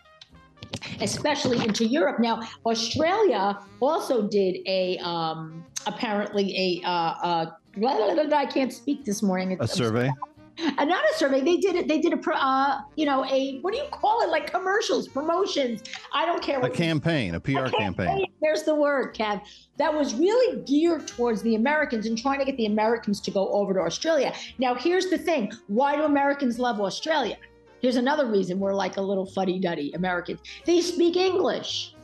especially 1.01 1.65
into 1.65 1.85
Europe. 1.85 2.19
Now, 2.21 2.43
Australia 2.67 3.59
also 3.81 4.29
did 4.29 4.59
a 4.67 4.99
um, 4.99 5.65
apparently 5.87 6.83
a 6.85 6.87
uh, 6.87 6.91
uh, 6.91 7.47
I 7.81 8.47
can't 8.47 8.73
speak 8.73 9.05
this 9.05 9.23
morning. 9.23 9.57
A 9.61 9.69
survey. 9.69 10.11
Not 10.59 11.05
a 11.05 11.15
survey. 11.17 11.41
They 11.41 11.57
did 11.57 11.77
it. 11.77 11.89
They 11.89 12.01
did 12.01 12.13
a, 12.13 12.31
uh, 12.31 12.81
you 12.97 13.07
know, 13.07 13.25
a 13.25 13.59
what 13.61 13.73
do 13.73 13.79
you 13.79 13.87
call 13.91 14.23
it? 14.23 14.31
Like 14.31 14.51
commercials, 14.51 15.09
promotions. 15.09 15.83
I 16.13 16.27
don't 16.27 16.43
care. 16.43 16.61
What 16.61 16.73
a 16.73 16.75
campaign, 16.75 17.35
a 17.35 17.41
PR 17.41 17.67
a 17.67 17.71
campaign. 17.71 18.07
campaign. 18.07 18.27
There's 18.41 18.65
the 18.65 18.75
word, 18.75 19.15
Kev. 19.15 19.41
That 19.77 19.95
was 19.95 20.15
really 20.15 20.63
geared 20.63 21.07
towards 21.07 21.43
the 21.43 21.55
Americans 21.55 22.07
and 22.07 22.19
trying 22.19 22.41
to 22.41 22.45
get 22.45 22.57
the 22.57 22.67
Americans 22.67 23.21
to 23.23 23.31
go 23.31 23.49
over 23.53 23.75
to 23.75 23.81
Australia. 23.81 24.35
Now, 24.59 24.75
here's 24.75 25.11
the 25.11 25.19
thing: 25.19 25.53
why 25.69 25.97
do 25.97 26.03
Americans 26.03 26.59
love 26.59 26.81
Australia? 26.81 27.37
Here's 27.81 27.97
another 27.97 28.27
reason 28.27 28.59
we're 28.59 28.75
like 28.75 28.97
a 28.97 29.01
little 29.01 29.27
fuddy 29.27 29.59
duddy 29.61 29.93
Americans. 29.93 30.41
They 30.65 30.81
speak 30.81 31.17
English. 31.17 31.95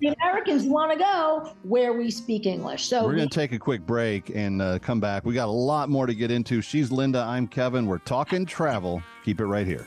The 0.00 0.14
Americans 0.20 0.64
want 0.64 0.92
to 0.92 0.98
go 0.98 1.52
where 1.62 1.92
we 1.92 2.10
speak 2.10 2.46
English. 2.46 2.86
So 2.86 3.04
we're 3.04 3.16
going 3.16 3.28
to 3.28 3.34
take 3.34 3.52
a 3.52 3.58
quick 3.58 3.84
break 3.86 4.30
and 4.30 4.60
uh, 4.60 4.78
come 4.78 5.00
back. 5.00 5.24
We 5.24 5.34
got 5.34 5.48
a 5.48 5.50
lot 5.50 5.88
more 5.88 6.06
to 6.06 6.14
get 6.14 6.30
into. 6.30 6.60
She's 6.60 6.90
Linda. 6.90 7.20
I'm 7.20 7.46
Kevin. 7.46 7.86
We're 7.86 7.98
talking 7.98 8.46
travel. 8.46 9.02
Keep 9.24 9.40
it 9.40 9.46
right 9.46 9.66
here. 9.66 9.86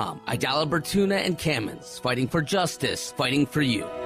Aidala 0.27 0.69
Bertuna 0.69 1.25
and 1.25 1.37
Kamins, 1.37 1.99
fighting 2.01 2.27
for 2.27 2.41
justice, 2.41 3.11
fighting 3.11 3.45
for 3.45 3.61
you. 3.61 4.00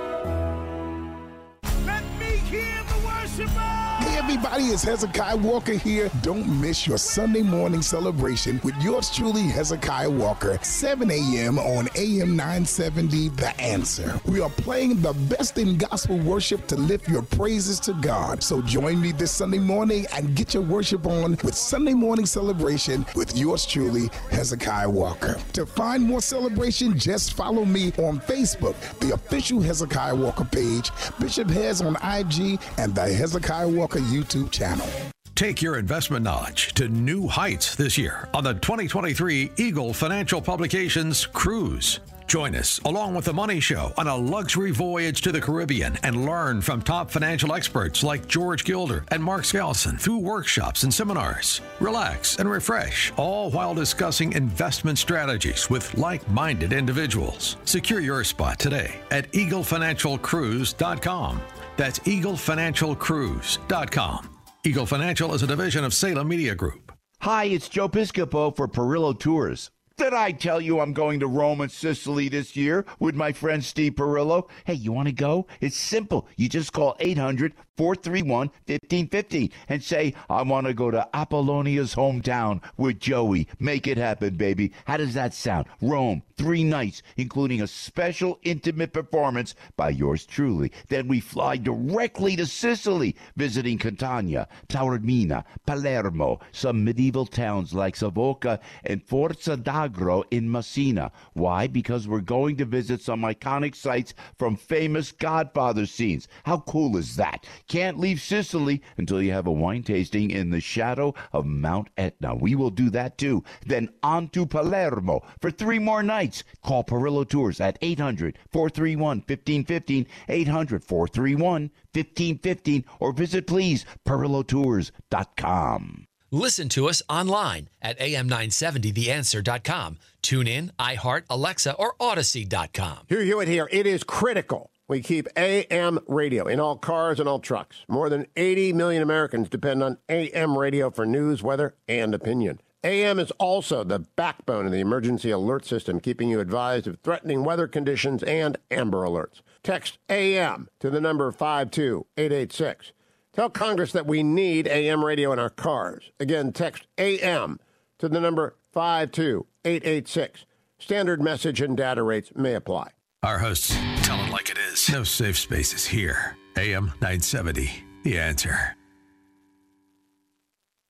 Everybody, 4.36 4.66
it's 4.66 4.84
Hezekiah 4.84 5.38
Walker 5.38 5.72
here. 5.76 6.12
Don't 6.22 6.46
miss 6.60 6.86
your 6.86 6.98
Sunday 6.98 7.42
morning 7.42 7.82
celebration 7.82 8.60
with 8.66 8.76
yours 8.82 9.10
truly, 9.10 9.44
Hezekiah 9.44 10.10
Walker, 10.10 10.60
7 10.62 11.10
a.m. 11.10 11.58
on 11.58 11.88
AM 11.96 12.36
970, 12.36 13.30
The 13.30 13.58
Answer. 13.62 14.20
We 14.26 14.42
are 14.42 14.50
playing 14.50 15.00
the 15.00 15.14
best 15.14 15.58
in 15.58 15.78
gospel 15.78 16.18
worship 16.18 16.68
to 16.68 16.76
lift 16.76 17.08
your 17.08 17.22
praises 17.22 17.80
to 17.82 17.94
God. 17.94 18.44
So 18.44 18.62
join 18.62 19.00
me 19.00 19.14
this 19.14 19.32
Sunday 19.32 19.60
morning 19.60 20.06
and 20.14 20.36
get 20.36 20.54
your 20.54 20.64
worship 20.64 21.08
on 21.08 21.38
with 21.42 21.56
Sunday 21.56 21.94
morning 21.94 22.26
celebration 22.26 23.06
with 23.16 23.38
yours 23.38 23.66
truly, 23.66 24.10
Hezekiah 24.32 24.90
Walker. 24.90 25.38
To 25.54 25.66
find 25.66 26.04
more 26.04 26.22
celebration, 26.22 27.00
just 27.00 27.36
follow 27.38 27.64
me 27.64 27.94
on 28.00 28.20
Facebook, 28.20 28.76
the 29.00 29.14
official 29.14 29.62
Hezekiah 29.62 30.16
Walker 30.16 30.44
page, 30.44 30.92
Bishop 31.22 31.50
Hez 31.50 31.82
on 31.82 31.96
IG, 32.04 32.60
and 32.78 32.94
the 32.94 33.08
Hezekiah 33.08 33.70
Walker 33.70 34.00
YouTube 34.00 34.25
YouTube 34.26 34.52
channel. 34.52 34.88
Take 35.36 35.62
your 35.62 35.78
investment 35.78 36.24
knowledge 36.24 36.74
to 36.76 36.88
new 36.88 37.28
heights 37.28 37.76
this 37.76 37.98
year 37.98 38.30
on 38.34 38.46
the 38.46 38.54
2023 38.54 39.52
Eagle 39.58 39.94
Financial 39.94 40.42
Publications 40.42 41.26
Cruise. 41.26 42.00
Join 42.28 42.56
us 42.56 42.80
along 42.86 43.16
with 43.16 43.26
the 43.26 43.34
Money 43.34 43.60
Show 43.60 43.92
on 43.98 44.08
a 44.08 44.16
luxury 44.16 44.72
voyage 44.72 45.20
to 45.22 45.32
the 45.32 45.42
Caribbean 45.42 45.98
and 46.04 46.26
learn 46.26 46.62
from 46.62 46.82
top 46.82 47.12
financial 47.12 47.54
experts 47.54 48.04
like 48.04 48.28
George 48.28 48.64
Gilder 48.64 49.04
and 49.10 49.24
Mark 49.24 49.44
Skousen 49.44 50.00
through 50.00 50.18
workshops 50.20 50.84
and 50.84 50.94
seminars. 50.94 51.62
Relax 51.80 52.38
and 52.38 52.50
refresh, 52.50 53.14
all 53.18 53.52
while 53.52 53.76
discussing 53.76 54.34
investment 54.34 54.98
strategies 54.98 55.70
with 55.70 55.96
like 55.98 56.28
minded 56.30 56.74
individuals. 56.74 57.58
Secure 57.66 58.00
your 58.00 58.24
spot 58.24 58.58
today 58.58 58.96
at 59.12 59.32
eaglefinancialcruise.com. 59.34 61.42
That's 61.78 62.00
eaglefinancialcruise.com. 62.00 64.30
Eagle 64.66 64.86
Financial 64.86 65.34
is 65.34 65.44
a 65.44 65.48
division 65.48 65.84
of 65.84 65.94
Salem 65.94 66.28
Media 66.28 66.56
Group. 66.56 66.92
Hi, 67.22 67.46
it's 67.46 67.70
Joe 67.70 67.88
Piscopo 67.88 68.56
for 68.56 68.68
Perillo 68.68 69.18
Tours. 69.18 69.72
Did 69.98 70.14
I 70.14 70.34
tell 70.34 70.60
you 70.60 70.82
I'm 70.82 70.92
going 70.92 71.22
to 71.22 71.28
Rome 71.28 71.62
and 71.62 71.72
Sicily 71.72 72.28
this 72.28 72.56
year 72.56 72.86
with 73.00 73.16
my 73.16 73.32
friend 73.32 73.64
Steve 73.64 73.94
Perillo? 73.94 74.50
Hey, 74.66 74.74
you 74.74 74.92
want 74.92 75.08
to 75.08 75.14
go? 75.14 75.48
It's 75.62 75.78
simple. 75.78 76.28
You 76.36 76.50
just 76.50 76.74
call 76.74 76.98
800 77.00 77.54
431 77.78 78.48
1515 78.68 79.50
and 79.70 79.84
say, 79.84 80.14
I 80.30 80.42
want 80.44 80.68
to 80.68 80.74
go 80.74 80.92
to 80.92 81.08
Apollonia's 81.14 81.96
hometown 81.96 82.62
with 82.78 83.00
Joey. 83.00 83.48
Make 83.60 83.88
it 83.88 83.98
happen, 83.98 84.36
baby. 84.36 84.72
How 84.86 84.98
does 84.98 85.14
that 85.16 85.34
sound? 85.34 85.68
Rome, 85.82 86.24
three 86.38 86.64
nights, 86.64 87.02
including 87.18 87.62
a 87.62 87.68
special 87.68 88.40
intimate 88.44 88.94
performance 88.94 89.56
by 89.76 89.90
yours 89.90 90.26
truly. 90.26 90.72
Then 90.88 91.08
we 91.08 91.20
fly 91.20 91.58
directly 91.58 92.36
to 92.38 92.46
Sicily, 92.46 93.16
visiting 93.36 93.78
Catania, 93.78 94.48
Taormina, 94.70 95.44
Palermo, 95.66 96.40
some 96.52 96.84
medieval 96.84 97.26
towns 97.26 97.74
like 97.74 97.96
Savoca 97.96 98.60
and 98.84 99.04
Forza 99.04 99.58
d'Agro 99.58 100.24
in 100.32 100.50
Messina. 100.50 101.12
Why? 101.34 101.68
Because 101.68 102.08
we're 102.08 102.22
going 102.22 102.56
to 102.58 102.66
visit 102.66 103.02
some 103.02 103.22
iconic 103.22 103.76
sites 103.76 104.14
from 104.38 104.56
famous 104.56 105.12
Godfather 105.12 105.86
scenes. 105.86 106.28
How 106.44 106.60
cool 106.60 106.98
is 106.98 107.16
that? 107.18 107.46
Can't 107.68 108.00
leave 108.00 108.22
Sicily 108.22 108.82
until 108.98 109.22
you 109.22 109.32
have 109.32 109.48
a 109.48 109.52
wine 109.52 109.84
tasting 109.84 110.32
in 110.32 110.50
the 110.50 110.62
shadow 110.62 111.14
of 111.34 111.46
Mount 111.46 111.90
Etna. 111.98 112.36
We 112.36 112.56
will 112.56 112.70
do 112.70 112.90
that 112.92 113.18
too. 113.18 113.44
Then 113.66 113.90
on 114.04 114.30
to 114.30 114.46
Palermo 114.46 115.24
for 115.42 115.52
three 115.52 115.80
more 115.80 116.04
nights. 116.04 116.44
Call 116.64 116.84
Perillo 116.84 117.28
Tours 117.28 117.60
at 117.60 117.78
800 117.82 118.38
431 118.52 119.18
1515, 119.20 120.08
800 120.30 120.84
431 120.84 121.72
1515, 121.94 122.86
or 123.00 123.12
visit 123.12 123.48
please 123.48 123.86
perillotours.com. 124.06 126.08
Listen 126.32 126.68
to 126.70 126.90
us 126.90 127.04
online 127.08 127.70
at 127.82 128.00
am970theanswer.com. 128.00 129.98
Tune 130.22 130.48
in, 130.48 130.72
iHeart, 130.78 131.24
Alexa, 131.30 131.74
or 131.76 131.96
Audacy.com. 132.00 133.06
Hugh 133.08 133.20
Hewitt 133.20 133.48
here. 133.48 133.70
It 133.72 133.86
is 133.86 134.04
critical 134.04 134.72
we 134.88 135.02
keep 135.02 135.28
AM 135.36 136.00
radio 136.08 136.46
in 136.48 136.60
all 136.60 136.78
cars 136.78 137.20
and 137.20 137.28
all 137.28 137.40
trucks. 137.40 137.78
More 137.88 138.10
than 138.10 138.28
80 138.36 138.74
million 138.74 139.02
Americans 139.02 139.50
depend 139.50 139.82
on 139.82 139.98
AM 140.10 140.58
radio 140.58 140.92
for 140.92 141.06
news, 141.06 141.42
weather, 141.42 141.76
and 141.88 142.14
opinion. 142.14 142.60
AM 142.84 143.18
is 143.18 143.32
also 143.32 143.84
the 143.84 144.06
backbone 144.16 144.68
of 144.68 144.72
the 144.72 144.80
emergency 144.80 145.32
alert 145.32 145.66
system, 145.66 146.00
keeping 146.00 146.30
you 146.30 146.40
advised 146.40 146.86
of 146.86 147.00
threatening 147.00 147.44
weather 147.44 147.68
conditions 147.68 148.22
and 148.24 148.58
Amber 148.70 149.02
Alerts. 149.02 149.42
Text 149.64 149.98
AM 150.08 150.70
to 150.80 150.92
the 150.92 151.02
number 151.02 151.32
52886. 151.32 152.92
Tell 153.34 153.50
Congress 153.50 153.92
that 153.92 154.06
we 154.06 154.22
need 154.22 154.68
AM 154.68 155.04
radio 155.04 155.34
in 155.34 155.40
our 155.40 155.50
cars. 155.50 156.12
Again, 156.20 156.54
text 156.54 156.86
AM 157.00 157.60
to 157.98 158.08
the 158.08 158.22
number 158.22 158.56
52886. 158.72 160.46
Standard 160.78 161.22
message 161.24 161.62
and 161.62 161.76
data 161.76 162.04
rates 162.04 162.32
may 162.36 162.54
apply. 162.54 162.92
Our 163.26 163.40
hosts 163.40 163.76
tell 164.04 164.24
it 164.24 164.30
like 164.30 164.52
it 164.52 164.58
is. 164.72 164.88
No 164.88 165.04
safe 165.04 165.36
spaces 165.36 165.84
here. 165.84 166.38
AM 166.58 166.94
970, 167.02 167.72
The 168.04 168.20
Answer. 168.20 168.78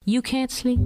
You 0.03 0.21
can't 0.21 0.51
sleep. 0.51 0.81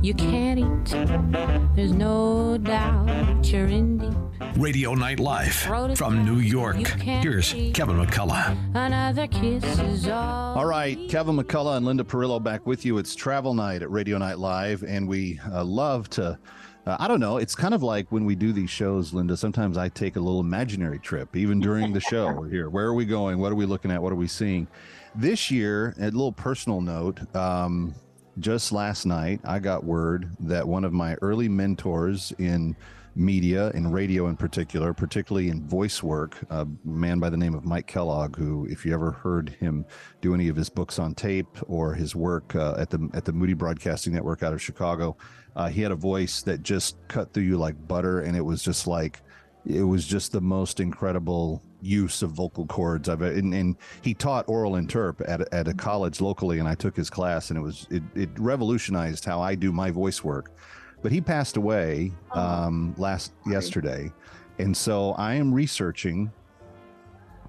You 0.00 0.14
can't 0.14 0.58
eat. 0.58 1.76
There's 1.76 1.92
no 1.92 2.56
doubt 2.56 3.44
you're 3.52 3.66
in 3.66 3.98
deep. 3.98 4.14
Radio 4.56 4.94
Night 4.94 5.20
Live 5.20 5.52
from 5.98 6.24
New 6.24 6.38
York. 6.38 6.76
Here's 6.76 7.52
Kevin 7.74 7.98
McCullough. 7.98 8.74
Another 8.74 9.26
kiss 9.26 9.62
is 9.80 10.08
all. 10.08 10.56
All 10.56 10.66
right, 10.66 10.98
Kevin 11.10 11.36
McCullough 11.36 11.76
and 11.76 11.84
Linda 11.84 12.04
Perillo 12.04 12.42
back 12.42 12.66
with 12.66 12.86
you. 12.86 12.96
It's 12.96 13.14
Travel 13.14 13.52
Night 13.52 13.82
at 13.82 13.90
Radio 13.90 14.16
Night 14.16 14.38
Live, 14.38 14.82
and 14.82 15.06
we 15.06 15.38
uh, 15.52 15.62
love 15.62 16.08
to 16.10 16.38
uh, 16.88 16.96
I 16.98 17.06
don't 17.06 17.20
know. 17.20 17.36
It's 17.36 17.54
kind 17.54 17.74
of 17.74 17.82
like 17.82 18.10
when 18.10 18.24
we 18.24 18.34
do 18.34 18.52
these 18.52 18.70
shows, 18.70 19.12
Linda. 19.12 19.36
Sometimes 19.36 19.76
I 19.76 19.90
take 19.90 20.16
a 20.16 20.20
little 20.20 20.40
imaginary 20.40 20.98
trip, 20.98 21.36
even 21.36 21.60
during 21.60 21.92
the 21.92 22.00
show. 22.00 22.42
Here. 22.42 22.70
Where 22.70 22.86
are 22.86 22.94
we 22.94 23.04
going? 23.04 23.38
What 23.38 23.52
are 23.52 23.56
we 23.56 23.66
looking 23.66 23.90
at? 23.90 24.02
What 24.02 24.10
are 24.10 24.16
we 24.16 24.26
seeing? 24.26 24.66
This 25.14 25.50
year, 25.50 25.94
a 25.98 26.04
little 26.04 26.32
personal 26.32 26.80
note. 26.80 27.20
Um, 27.36 27.94
just 28.38 28.72
last 28.72 29.04
night, 29.04 29.40
I 29.44 29.58
got 29.58 29.84
word 29.84 30.30
that 30.40 30.66
one 30.66 30.84
of 30.84 30.92
my 30.94 31.16
early 31.20 31.48
mentors 31.48 32.32
in 32.38 32.74
media 33.18 33.70
and 33.74 33.92
radio 33.92 34.28
in 34.28 34.36
particular, 34.36 34.94
particularly 34.94 35.48
in 35.48 35.66
voice 35.66 36.02
work, 36.02 36.38
a 36.50 36.66
man 36.84 37.18
by 37.18 37.28
the 37.28 37.36
name 37.36 37.54
of 37.54 37.64
Mike 37.64 37.86
Kellogg, 37.86 38.36
who, 38.36 38.66
if 38.70 38.86
you 38.86 38.94
ever 38.94 39.10
heard 39.10 39.50
him 39.50 39.84
do 40.20 40.34
any 40.34 40.48
of 40.48 40.56
his 40.56 40.70
books 40.70 40.98
on 40.98 41.14
tape 41.14 41.58
or 41.66 41.92
his 41.94 42.14
work 42.14 42.54
uh, 42.54 42.76
at 42.78 42.90
the 42.90 43.10
at 43.14 43.24
the 43.24 43.32
Moody 43.32 43.54
Broadcasting 43.54 44.12
Network 44.12 44.42
out 44.42 44.52
of 44.52 44.62
Chicago, 44.62 45.16
uh, 45.56 45.68
he 45.68 45.82
had 45.82 45.90
a 45.90 45.96
voice 45.96 46.42
that 46.42 46.62
just 46.62 46.96
cut 47.08 47.32
through 47.32 47.42
you 47.42 47.58
like 47.58 47.88
butter, 47.88 48.20
and 48.20 48.36
it 48.36 48.40
was 48.40 48.62
just 48.62 48.86
like 48.86 49.20
it 49.66 49.82
was 49.82 50.06
just 50.06 50.32
the 50.32 50.40
most 50.40 50.78
incredible 50.80 51.62
use 51.80 52.22
of 52.22 52.30
vocal 52.30 52.66
cords 52.66 53.08
I've 53.08 53.22
and, 53.22 53.54
and 53.54 53.76
he 54.02 54.14
taught 54.14 54.48
oral 54.48 54.72
interp 54.72 55.20
at, 55.28 55.42
a- 55.42 55.54
at 55.54 55.68
a 55.68 55.74
college 55.74 56.20
locally 56.20 56.58
and 56.58 56.66
I 56.66 56.74
took 56.74 56.96
his 56.96 57.08
class 57.08 57.50
and 57.50 57.58
it 57.58 57.62
was 57.62 57.86
it, 57.88 58.02
it 58.16 58.30
revolutionized 58.36 59.24
how 59.24 59.40
I 59.40 59.54
do 59.54 59.70
my 59.70 59.90
voice 59.92 60.24
work 60.24 60.50
but 61.02 61.12
he 61.12 61.20
passed 61.20 61.56
away 61.56 62.12
um, 62.32 62.94
last 62.98 63.32
yesterday 63.46 64.12
and 64.58 64.76
so 64.76 65.12
I 65.12 65.34
am 65.34 65.52
researching 65.52 66.30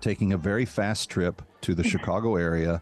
taking 0.01 0.34
a 0.34 0.38
very 0.38 0.65
fast 0.65 1.10
trip 1.10 1.41
to 1.62 1.74
the 1.75 1.84
Chicago 1.94 2.36
area 2.36 2.82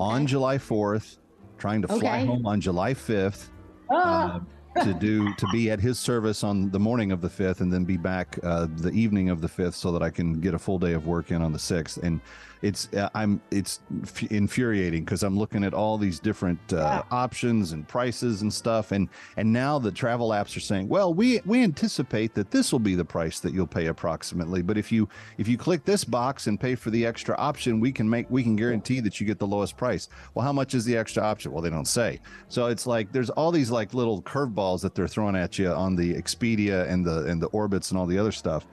on 0.00 0.26
July 0.26 0.58
4th 0.58 1.18
trying 1.58 1.82
to 1.82 1.88
fly 1.88 1.98
Okay. 2.18 2.26
home 2.26 2.46
on 2.46 2.60
July 2.60 2.94
5th 2.94 3.48
Ah. 3.90 4.36
uh, 4.36 4.40
to 4.82 4.92
do 4.94 5.32
to 5.34 5.46
be 5.52 5.70
at 5.70 5.78
his 5.78 6.00
service 6.00 6.42
on 6.42 6.68
the 6.70 6.80
morning 6.80 7.12
of 7.12 7.20
the 7.20 7.30
fifth, 7.30 7.60
and 7.60 7.72
then 7.72 7.84
be 7.84 7.96
back 7.96 8.36
uh, 8.42 8.66
the 8.78 8.90
evening 8.90 9.28
of 9.30 9.40
the 9.40 9.46
fifth, 9.46 9.76
so 9.76 9.92
that 9.92 10.02
I 10.02 10.10
can 10.10 10.40
get 10.40 10.52
a 10.52 10.58
full 10.58 10.80
day 10.80 10.94
of 10.94 11.06
work 11.06 11.30
in 11.30 11.42
on 11.42 11.52
the 11.52 11.60
sixth. 11.60 11.98
And 12.02 12.20
it's 12.64 12.88
uh, 12.94 13.10
I'm 13.14 13.42
it's 13.50 13.80
f- 14.02 14.22
infuriating 14.30 15.04
because 15.04 15.22
I'm 15.22 15.38
looking 15.38 15.64
at 15.64 15.74
all 15.74 15.98
these 15.98 16.18
different 16.18 16.72
uh, 16.72 17.02
options 17.10 17.72
and 17.72 17.86
prices 17.86 18.40
and 18.40 18.52
stuff, 18.52 18.90
and 18.90 19.10
and 19.36 19.52
now 19.52 19.78
the 19.78 19.92
travel 19.92 20.30
apps 20.30 20.56
are 20.56 20.60
saying, 20.60 20.88
well, 20.88 21.12
we 21.12 21.40
we 21.44 21.62
anticipate 21.62 22.32
that 22.34 22.50
this 22.50 22.72
will 22.72 22.78
be 22.78 22.94
the 22.94 23.04
price 23.04 23.38
that 23.40 23.52
you'll 23.52 23.66
pay 23.66 23.86
approximately, 23.86 24.62
but 24.62 24.78
if 24.78 24.90
you 24.90 25.06
if 25.36 25.46
you 25.46 25.58
click 25.58 25.84
this 25.84 26.04
box 26.04 26.46
and 26.46 26.58
pay 26.58 26.74
for 26.74 26.88
the 26.88 27.04
extra 27.04 27.36
option, 27.36 27.80
we 27.80 27.92
can 27.92 28.08
make 28.08 28.30
we 28.30 28.42
can 28.42 28.56
guarantee 28.56 29.00
that 29.00 29.20
you 29.20 29.26
get 29.26 29.38
the 29.38 29.46
lowest 29.46 29.76
price. 29.76 30.08
Well, 30.32 30.44
how 30.44 30.52
much 30.52 30.74
is 30.74 30.86
the 30.86 30.96
extra 30.96 31.22
option? 31.22 31.52
Well, 31.52 31.62
they 31.62 31.70
don't 31.70 31.86
say. 31.86 32.18
So 32.48 32.66
it's 32.66 32.86
like 32.86 33.12
there's 33.12 33.30
all 33.30 33.52
these 33.52 33.70
like 33.70 33.92
little 33.92 34.22
curveballs 34.22 34.80
that 34.80 34.94
they're 34.94 35.06
throwing 35.06 35.36
at 35.36 35.58
you 35.58 35.68
on 35.68 35.96
the 35.96 36.14
Expedia 36.14 36.88
and 36.88 37.04
the 37.04 37.26
and 37.26 37.42
the 37.42 37.50
Orbitz 37.50 37.90
and 37.90 37.98
all 37.98 38.06
the 38.06 38.18
other 38.18 38.32
stuff. 38.32 38.66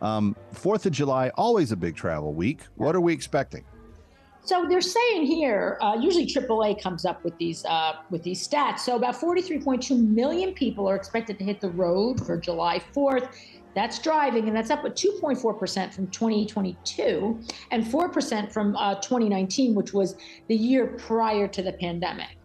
Um, 0.00 0.36
Fourth 0.52 0.86
of 0.86 0.92
July, 0.92 1.30
always 1.34 1.72
a 1.72 1.76
big 1.76 1.96
travel 1.96 2.32
week. 2.32 2.60
What 2.76 2.94
are 2.94 3.00
we 3.00 3.12
expecting? 3.12 3.64
So 4.48 4.64
they're 4.66 4.80
saying 4.80 5.26
here, 5.26 5.76
uh, 5.82 5.98
usually 6.00 6.24
AAA 6.24 6.82
comes 6.82 7.04
up 7.04 7.22
with 7.22 7.36
these 7.36 7.66
uh, 7.66 7.96
with 8.08 8.22
these 8.22 8.46
stats. 8.46 8.78
So 8.78 8.96
about 8.96 9.14
43.2 9.14 10.08
million 10.08 10.54
people 10.54 10.88
are 10.88 10.96
expected 10.96 11.38
to 11.38 11.44
hit 11.44 11.60
the 11.60 11.68
road 11.68 12.24
for 12.24 12.38
July 12.38 12.80
4th. 12.94 13.28
That's 13.74 13.98
driving, 13.98 14.48
and 14.48 14.56
that's 14.56 14.70
up 14.70 14.84
at 14.86 14.96
2.4 14.96 15.58
percent 15.58 15.92
from 15.92 16.06
2022 16.08 17.38
and 17.70 17.86
4 17.86 18.08
percent 18.08 18.50
from 18.50 18.74
uh, 18.76 18.94
2019, 18.96 19.74
which 19.74 19.92
was 19.92 20.16
the 20.46 20.56
year 20.56 20.86
prior 20.86 21.46
to 21.46 21.62
the 21.62 21.74
pandemic. 21.74 22.38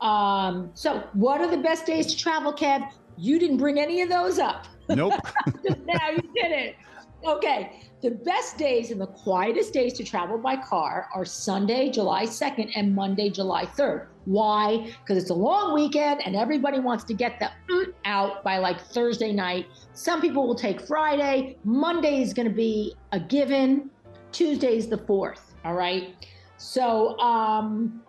Um, 0.00 0.70
so, 0.74 1.08
what 1.14 1.40
are 1.40 1.50
the 1.50 1.58
best 1.58 1.86
days 1.86 2.06
to 2.06 2.16
travel, 2.16 2.52
Kev? 2.52 2.88
You 3.16 3.40
didn't 3.40 3.56
bring 3.56 3.80
any 3.80 4.00
of 4.02 4.08
those 4.08 4.38
up. 4.38 4.68
Nope. 4.88 5.14
Now 5.84 6.10
you 6.10 6.22
did 6.34 6.52
it. 6.52 6.76
Okay. 7.24 7.82
The 8.00 8.12
best 8.12 8.56
days 8.58 8.92
and 8.92 9.00
the 9.00 9.08
quietest 9.08 9.72
days 9.72 9.92
to 9.94 10.04
travel 10.04 10.38
by 10.38 10.56
car 10.56 11.08
are 11.12 11.24
Sunday, 11.24 11.90
July 11.90 12.26
2nd, 12.26 12.70
and 12.76 12.94
Monday, 12.94 13.28
July 13.28 13.66
3rd. 13.66 14.06
Why? 14.24 14.94
Because 15.00 15.20
it's 15.20 15.30
a 15.30 15.34
long 15.34 15.74
weekend 15.74 16.22
and 16.24 16.36
everybody 16.36 16.78
wants 16.78 17.02
to 17.04 17.14
get 17.14 17.40
the 17.40 17.50
mm 17.68 17.92
out 18.04 18.44
by 18.44 18.58
like 18.58 18.80
Thursday 18.80 19.32
night. 19.32 19.66
Some 19.94 20.20
people 20.20 20.46
will 20.46 20.54
take 20.54 20.80
Friday. 20.80 21.58
Monday 21.64 22.22
is 22.22 22.32
going 22.32 22.48
to 22.48 22.54
be 22.54 22.94
a 23.10 23.18
given. 23.18 23.90
Tuesday's 24.30 24.86
the 24.86 24.98
4th. 24.98 25.40
All 25.64 25.74
right. 25.74 26.14
So, 26.56 27.18
um, 27.18 28.02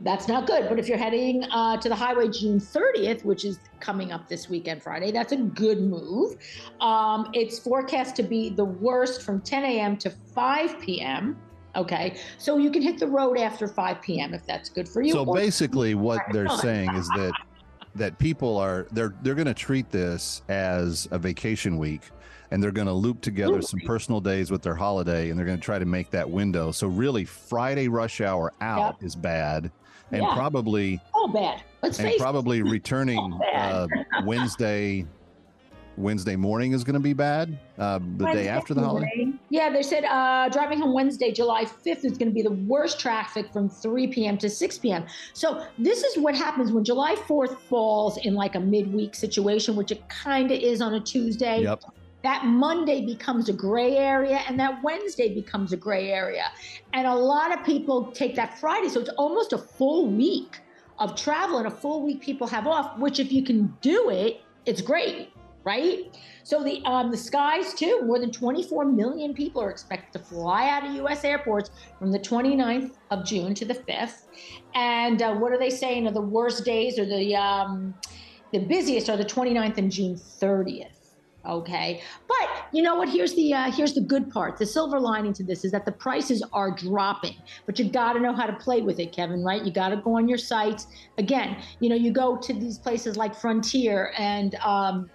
that's 0.00 0.28
not 0.28 0.46
good. 0.46 0.68
But 0.68 0.78
if 0.78 0.88
you're 0.88 0.98
heading 0.98 1.44
uh, 1.44 1.76
to 1.78 1.88
the 1.88 1.94
highway 1.94 2.28
June 2.28 2.60
30th, 2.60 3.24
which 3.24 3.44
is 3.44 3.58
coming 3.80 4.12
up 4.12 4.28
this 4.28 4.48
weekend, 4.48 4.82
Friday, 4.82 5.10
that's 5.10 5.32
a 5.32 5.36
good 5.36 5.80
move. 5.80 6.36
Um, 6.80 7.30
it's 7.32 7.58
forecast 7.58 8.16
to 8.16 8.22
be 8.22 8.50
the 8.50 8.64
worst 8.64 9.22
from 9.22 9.40
10 9.40 9.64
a.m. 9.64 9.96
to 9.98 10.10
5 10.10 10.80
p.m. 10.80 11.36
Okay, 11.76 12.16
so 12.38 12.58
you 12.58 12.70
can 12.70 12.82
hit 12.82 12.98
the 12.98 13.06
road 13.06 13.38
after 13.38 13.68
5 13.68 14.02
p.m. 14.02 14.34
if 14.34 14.44
that's 14.46 14.68
good 14.68 14.88
for 14.88 15.02
you. 15.02 15.12
So 15.12 15.24
Or- 15.24 15.34
basically, 15.34 15.94
what 15.94 16.20
they're 16.32 16.48
saying 16.48 16.94
is 16.94 17.06
that 17.08 17.32
that 17.94 18.18
people 18.18 18.56
are 18.56 18.86
they're 18.92 19.14
they're 19.22 19.34
going 19.34 19.46
to 19.46 19.54
treat 19.54 19.90
this 19.90 20.42
as 20.48 21.08
a 21.10 21.18
vacation 21.18 21.76
week, 21.76 22.02
and 22.50 22.62
they're 22.62 22.72
going 22.72 22.86
to 22.86 22.92
loop 22.92 23.20
together 23.20 23.60
some 23.60 23.80
personal 23.80 24.20
days 24.20 24.50
with 24.50 24.62
their 24.62 24.74
holiday, 24.74 25.30
and 25.30 25.38
they're 25.38 25.46
going 25.46 25.58
to 25.58 25.64
try 25.64 25.78
to 25.78 25.84
make 25.84 26.10
that 26.10 26.28
window. 26.28 26.70
So 26.72 26.86
really, 26.86 27.24
Friday 27.24 27.88
rush 27.88 28.20
hour 28.20 28.52
out 28.60 28.96
is 29.02 29.14
bad, 29.14 29.70
and 30.12 30.22
Yeah. 30.22 30.34
probably 30.34 31.00
all 31.14 31.28
bad. 31.28 31.62
Let's 31.82 31.98
and 31.98 32.12
probably 32.18 32.58
it. 32.58 32.64
returning 32.70 33.38
uh, 33.54 33.86
Wednesday. 34.24 35.06
Wednesday 35.96 36.36
morning 36.36 36.74
is 36.74 36.84
going 36.84 36.94
to 36.94 37.00
be 37.00 37.12
bad. 37.12 37.58
Uh, 37.76 37.98
the 38.18 38.26
day 38.26 38.46
after 38.46 38.72
the 38.72 38.80
holiday. 38.80 39.32
Yeah, 39.50 39.68
they 39.68 39.82
said 39.82 40.04
uh, 40.04 40.48
driving 40.48 40.78
home 40.78 40.92
Wednesday, 40.92 41.32
July 41.32 41.64
5th 41.64 42.04
is 42.04 42.16
going 42.16 42.28
to 42.28 42.34
be 42.34 42.42
the 42.42 42.52
worst 42.52 43.00
traffic 43.00 43.52
from 43.52 43.68
3 43.68 44.06
p.m. 44.06 44.38
to 44.38 44.48
6 44.48 44.78
p.m. 44.78 45.06
So 45.32 45.64
this 45.76 46.04
is 46.04 46.16
what 46.16 46.36
happens 46.36 46.70
when 46.70 46.84
July 46.84 47.16
4th 47.16 47.58
falls 47.62 48.16
in 48.18 48.34
like 48.34 48.54
a 48.54 48.60
midweek 48.60 49.16
situation, 49.16 49.74
which 49.74 49.90
it 49.90 50.08
kind 50.08 50.52
of 50.52 50.60
is 50.60 50.80
on 50.80 50.94
a 50.94 51.00
Tuesday. 51.00 51.62
Yep. 51.62 51.82
That 52.22 52.46
Monday 52.46 53.06
becomes 53.06 53.48
a 53.48 53.52
gray 53.52 53.96
area 53.96 54.40
and 54.48 54.58
that 54.58 54.82
Wednesday 54.82 55.34
becomes 55.34 55.72
a 55.72 55.76
gray 55.76 56.10
area. 56.10 56.50
And 56.92 57.06
a 57.06 57.14
lot 57.14 57.56
of 57.56 57.64
people 57.64 58.10
take 58.12 58.34
that 58.36 58.58
Friday. 58.58 58.88
So 58.88 59.00
it's 59.00 59.10
almost 59.10 59.52
a 59.52 59.58
full 59.58 60.08
week 60.08 60.60
of 60.98 61.14
travel 61.14 61.58
and 61.58 61.66
a 61.66 61.70
full 61.70 62.02
week 62.02 62.20
people 62.20 62.46
have 62.48 62.66
off, 62.66 62.98
which 62.98 63.20
if 63.20 63.30
you 63.30 63.44
can 63.44 63.76
do 63.80 64.10
it, 64.10 64.40
it's 64.66 64.80
great 64.80 65.30
right? 65.68 66.16
So 66.44 66.64
the 66.64 66.82
um, 66.84 67.10
the 67.10 67.16
skies 67.16 67.74
too. 67.74 68.00
More 68.04 68.18
than 68.18 68.30
24 68.30 68.86
million 68.86 69.34
people 69.34 69.62
are 69.62 69.70
expected 69.70 70.18
to 70.18 70.24
fly 70.24 70.68
out 70.70 70.86
of 70.86 70.94
U.S. 70.94 71.24
airports 71.24 71.70
from 71.98 72.10
the 72.10 72.18
29th 72.18 72.92
of 73.10 73.26
June 73.26 73.54
to 73.54 73.66
the 73.66 73.74
5th. 73.74 74.22
And 74.74 75.20
uh, 75.20 75.34
what 75.34 75.52
are 75.52 75.58
they 75.58 75.70
saying 75.70 76.06
are 76.06 76.12
the 76.12 76.22
worst 76.22 76.64
days 76.64 76.98
or 76.98 77.04
the 77.04 77.36
um, 77.36 77.94
the 78.52 78.60
busiest 78.60 79.10
are 79.10 79.18
the 79.18 79.26
29th 79.26 79.76
and 79.76 79.92
June 79.92 80.14
30th. 80.14 80.97
Okay, 81.48 82.02
but 82.28 82.66
you 82.72 82.82
know 82.82 82.94
what? 82.96 83.08
Here's 83.08 83.34
the 83.34 83.54
uh, 83.54 83.70
here's 83.70 83.94
the 83.94 84.02
good 84.02 84.30
part. 84.30 84.58
The 84.58 84.66
silver 84.66 85.00
lining 85.00 85.32
to 85.34 85.42
this 85.42 85.64
is 85.64 85.72
that 85.72 85.86
the 85.86 85.92
prices 85.92 86.44
are 86.52 86.70
dropping, 86.70 87.36
but 87.64 87.78
you 87.78 87.90
got 87.90 88.12
to 88.12 88.20
know 88.20 88.34
how 88.34 88.44
to 88.44 88.52
play 88.52 88.82
with 88.82 89.00
it, 89.00 89.12
Kevin. 89.12 89.42
Right? 89.42 89.64
You 89.64 89.72
got 89.72 89.88
to 89.88 89.96
go 89.96 90.18
on 90.18 90.28
your 90.28 90.36
sites. 90.36 90.88
Again, 91.16 91.56
you 91.80 91.88
know, 91.88 91.96
you 91.96 92.12
go 92.12 92.36
to 92.36 92.52
these 92.52 92.78
places 92.78 93.16
like 93.16 93.34
Frontier 93.34 94.12
and 94.18 94.56
um, 94.56 95.08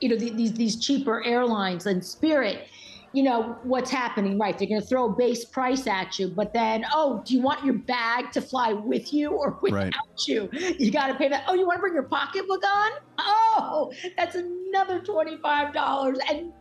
you 0.00 0.08
know 0.08 0.16
the, 0.16 0.30
these 0.30 0.54
these 0.54 0.80
cheaper 0.80 1.22
airlines 1.22 1.84
and 1.84 2.02
Spirit. 2.02 2.66
You 3.14 3.22
know 3.22 3.56
what's 3.62 3.90
happening, 3.90 4.38
right? 4.40 4.58
They're 4.58 4.66
going 4.68 4.80
to 4.80 4.86
throw 4.86 5.06
a 5.06 5.12
base 5.12 5.44
price 5.44 5.86
at 5.86 6.18
you, 6.18 6.26
but 6.28 6.52
then, 6.52 6.84
oh, 6.92 7.22
do 7.24 7.34
you 7.34 7.40
want 7.40 7.64
your 7.64 7.74
bag 7.74 8.32
to 8.32 8.40
fly 8.40 8.72
with 8.72 9.12
you 9.14 9.30
or 9.30 9.56
without 9.62 9.76
Right. 9.84 9.94
you? 10.26 10.48
You 10.52 10.90
got 10.90 11.06
to 11.06 11.14
pay 11.14 11.28
that. 11.28 11.44
Oh, 11.46 11.54
you 11.54 11.64
want 11.64 11.76
to 11.76 11.80
bring 11.80 11.94
your 11.94 12.02
pocketbook 12.02 12.62
on? 12.64 12.90
Oh, 13.18 13.92
that's 14.16 14.34
another 14.34 14.98
twenty 15.00 15.36
five 15.36 15.72
dollars. 15.72 16.18
And 16.28 16.52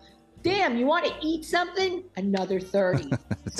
damn, 0.43 0.77
you 0.77 0.85
want 0.85 1.05
to 1.05 1.13
eat 1.21 1.43
something? 1.43 2.03
Another 2.17 2.59
thirty. 2.59 3.09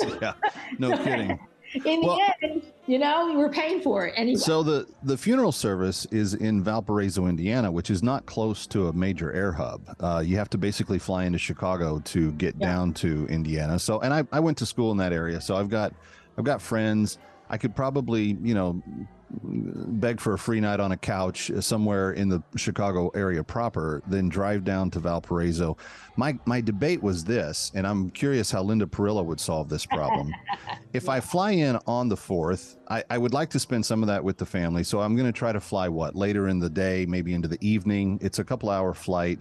yeah, 0.22 0.34
no 0.78 0.96
kidding. 1.04 1.36
In 1.84 2.00
the 2.00 2.06
Well- 2.06 2.20
end, 2.42 2.62
you 2.86 2.98
know, 2.98 3.32
we're 3.34 3.48
paying 3.48 3.80
for 3.80 4.06
it 4.06 4.14
anyway. 4.16 4.38
So 4.38 4.62
the 4.62 4.86
the 5.02 5.16
funeral 5.16 5.52
service 5.52 6.06
is 6.06 6.34
in 6.34 6.62
Valparaiso, 6.62 7.26
Indiana, 7.26 7.70
which 7.70 7.90
is 7.90 8.02
not 8.02 8.26
close 8.26 8.66
to 8.68 8.88
a 8.88 8.92
major 8.92 9.32
air 9.32 9.52
hub. 9.52 9.96
Uh, 10.00 10.22
you 10.24 10.36
have 10.36 10.50
to 10.50 10.58
basically 10.58 10.98
fly 10.98 11.24
into 11.24 11.38
Chicago 11.38 12.00
to 12.00 12.32
get 12.32 12.58
down 12.58 12.92
to 12.94 13.26
Indiana. 13.28 13.78
So, 13.78 14.00
and 14.00 14.12
I, 14.12 14.24
I 14.32 14.40
went 14.40 14.58
to 14.58 14.66
school 14.66 14.90
in 14.92 14.98
that 14.98 15.12
area, 15.12 15.40
so 15.40 15.56
I've 15.56 15.70
got 15.70 15.94
I've 16.36 16.44
got 16.44 16.60
friends. 16.60 17.18
I 17.48 17.56
could 17.56 17.74
probably 17.74 18.36
you 18.42 18.54
know 18.54 18.82
beg 19.30 20.20
for 20.20 20.34
a 20.34 20.38
free 20.38 20.60
night 20.60 20.80
on 20.80 20.92
a 20.92 20.96
couch 20.96 21.50
somewhere 21.60 22.12
in 22.12 22.28
the 22.28 22.42
Chicago 22.56 23.08
area 23.10 23.42
proper 23.42 24.02
then 24.06 24.28
drive 24.28 24.64
down 24.64 24.90
to 24.90 25.00
Valparaiso. 25.00 25.76
My 26.16 26.38
my 26.44 26.60
debate 26.60 27.02
was 27.02 27.24
this, 27.24 27.72
and 27.74 27.86
I'm 27.86 28.10
curious 28.10 28.50
how 28.50 28.62
Linda 28.62 28.86
Perillo 28.86 29.24
would 29.24 29.40
solve 29.40 29.68
this 29.68 29.86
problem. 29.86 30.32
if 30.92 31.08
I 31.08 31.20
fly 31.20 31.52
in 31.52 31.78
on 31.86 32.08
the 32.08 32.16
fourth, 32.16 32.76
I, 32.88 33.02
I 33.10 33.18
would 33.18 33.32
like 33.32 33.50
to 33.50 33.58
spend 33.58 33.84
some 33.84 34.02
of 34.02 34.06
that 34.08 34.22
with 34.22 34.38
the 34.38 34.46
family. 34.46 34.84
So 34.84 35.00
I'm 35.00 35.16
going 35.16 35.26
to 35.26 35.38
try 35.38 35.52
to 35.52 35.60
fly 35.60 35.88
what 35.88 36.14
later 36.14 36.48
in 36.48 36.58
the 36.58 36.70
day, 36.70 37.06
maybe 37.06 37.34
into 37.34 37.48
the 37.48 37.58
evening. 37.60 38.18
It's 38.22 38.38
a 38.38 38.44
couple 38.44 38.70
hour 38.70 38.94
flight. 38.94 39.40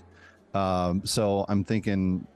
Um, 0.53 1.05
so 1.05 1.45
I'm 1.49 1.63
thinking 1.63 2.27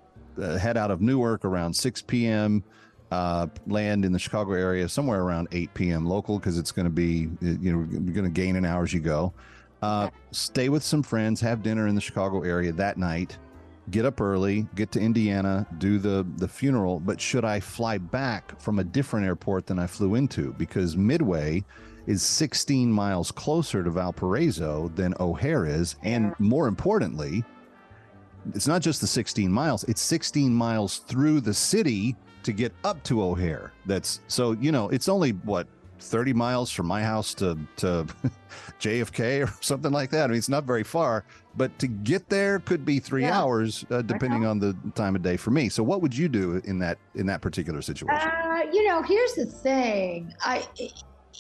uh, 0.42 0.58
head 0.58 0.78
out 0.78 0.92
of 0.92 1.02
Newark 1.02 1.46
around 1.46 1.74
6 1.74 2.02
p.m 2.04 2.64
uh, 3.12 3.48
land 3.68 4.06
in 4.06 4.12
the 4.12 4.20
Chicago 4.20 4.54
area 4.54 4.88
somewhere 4.90 5.22
around 5.22 5.48
8 5.52 5.74
p.m. 5.74 6.06
local 6.06 6.40
because 6.40 6.58
it's 6.58 6.72
going 6.72 6.86
to 6.86 6.92
be, 6.92 7.30
you 7.42 7.72
know, 7.72 7.88
you're 7.90 8.14
going 8.14 8.26
to 8.26 8.30
gain 8.30 8.56
an 8.56 8.66
hour 8.66 8.84
as 8.84 8.94
you 8.94 9.00
go. 9.00 9.34
Uh, 9.82 10.10
stay 10.32 10.70
with 10.70 10.84
some 10.84 11.04
friends, 11.04 11.40
have 11.40 11.62
dinner 11.62 11.88
in 11.88 11.96
the 11.96 12.02
Chicago 12.02 12.42
area 12.42 12.72
that 12.72 12.98
night, 12.98 13.38
get 13.92 14.06
up 14.06 14.20
early, 14.20 14.68
get 14.76 14.92
to 14.92 15.00
Indiana, 15.00 15.68
do 15.78 16.00
the 16.00 16.26
the 16.38 16.48
funeral. 16.48 17.00
But 17.00 17.22
should 17.22 17.46
I 17.46 17.60
fly 17.60 17.98
back 17.98 18.60
from 18.60 18.80
a 18.80 18.84
different 18.84 19.26
airport 19.26 19.68
than 19.68 19.78
I 19.78 19.88
flew 19.88 20.16
into? 20.16 20.54
Because 20.54 20.98
Midway 20.98 21.64
is 22.08 22.24
16 22.24 22.92
miles 22.92 23.32
closer 23.32 23.84
to 23.84 23.92
Valparaiso 23.92 24.90
than 24.96 25.14
O'Hare 25.20 25.66
is, 25.66 25.96
and 26.04 26.34
more 26.40 26.68
importantly, 26.68 27.44
it's 28.56 28.68
not 28.68 28.82
just 28.82 29.00
the 29.00 29.08
16 29.08 29.52
miles; 29.52 29.84
it's 29.84 30.02
16 30.02 30.52
miles 30.52 31.00
through 31.00 31.42
the 31.42 31.54
city 31.54 32.16
to 32.48 32.54
get 32.54 32.72
up 32.86 33.04
to 33.04 33.22
O'Hare. 33.22 33.74
That's 33.86 34.22
so 34.28 34.54
you 34.54 34.72
know 34.72 34.88
it's 34.88 35.10
only 35.10 35.32
what 35.32 35.68
30 36.00 36.32
miles 36.32 36.72
from 36.72 36.88
my 36.88 37.04
house 37.04 37.34
to 37.34 37.58
to 37.76 38.08
JFK 38.80 39.46
or 39.46 39.54
something 39.62 39.92
like 39.92 40.12
that. 40.12 40.24
I 40.24 40.28
mean, 40.28 40.38
it's 40.38 40.48
not 40.48 40.64
very 40.64 40.84
far, 40.84 41.26
but 41.58 41.78
to 41.80 41.88
get 41.88 42.30
there 42.30 42.60
could 42.60 42.86
be 42.86 43.00
three 43.00 43.24
yeah. 43.24 43.38
hours, 43.38 43.86
uh, 43.92 44.02
depending 44.02 44.46
on 44.46 44.60
the 44.60 44.78
time 44.96 45.14
of 45.18 45.22
day 45.22 45.36
for 45.36 45.52
me. 45.52 45.68
So, 45.68 45.84
what 45.84 46.02
would 46.02 46.16
you 46.16 46.30
do 46.30 46.62
in 46.64 46.80
that 46.80 47.00
in 47.16 47.26
that 47.26 47.42
particular 47.42 47.82
situation? 47.82 48.30
Uh, 48.30 48.62
you 48.72 48.88
know, 48.88 49.02
here's 49.02 49.34
the 49.34 49.46
thing. 49.46 50.34
I 50.42 50.66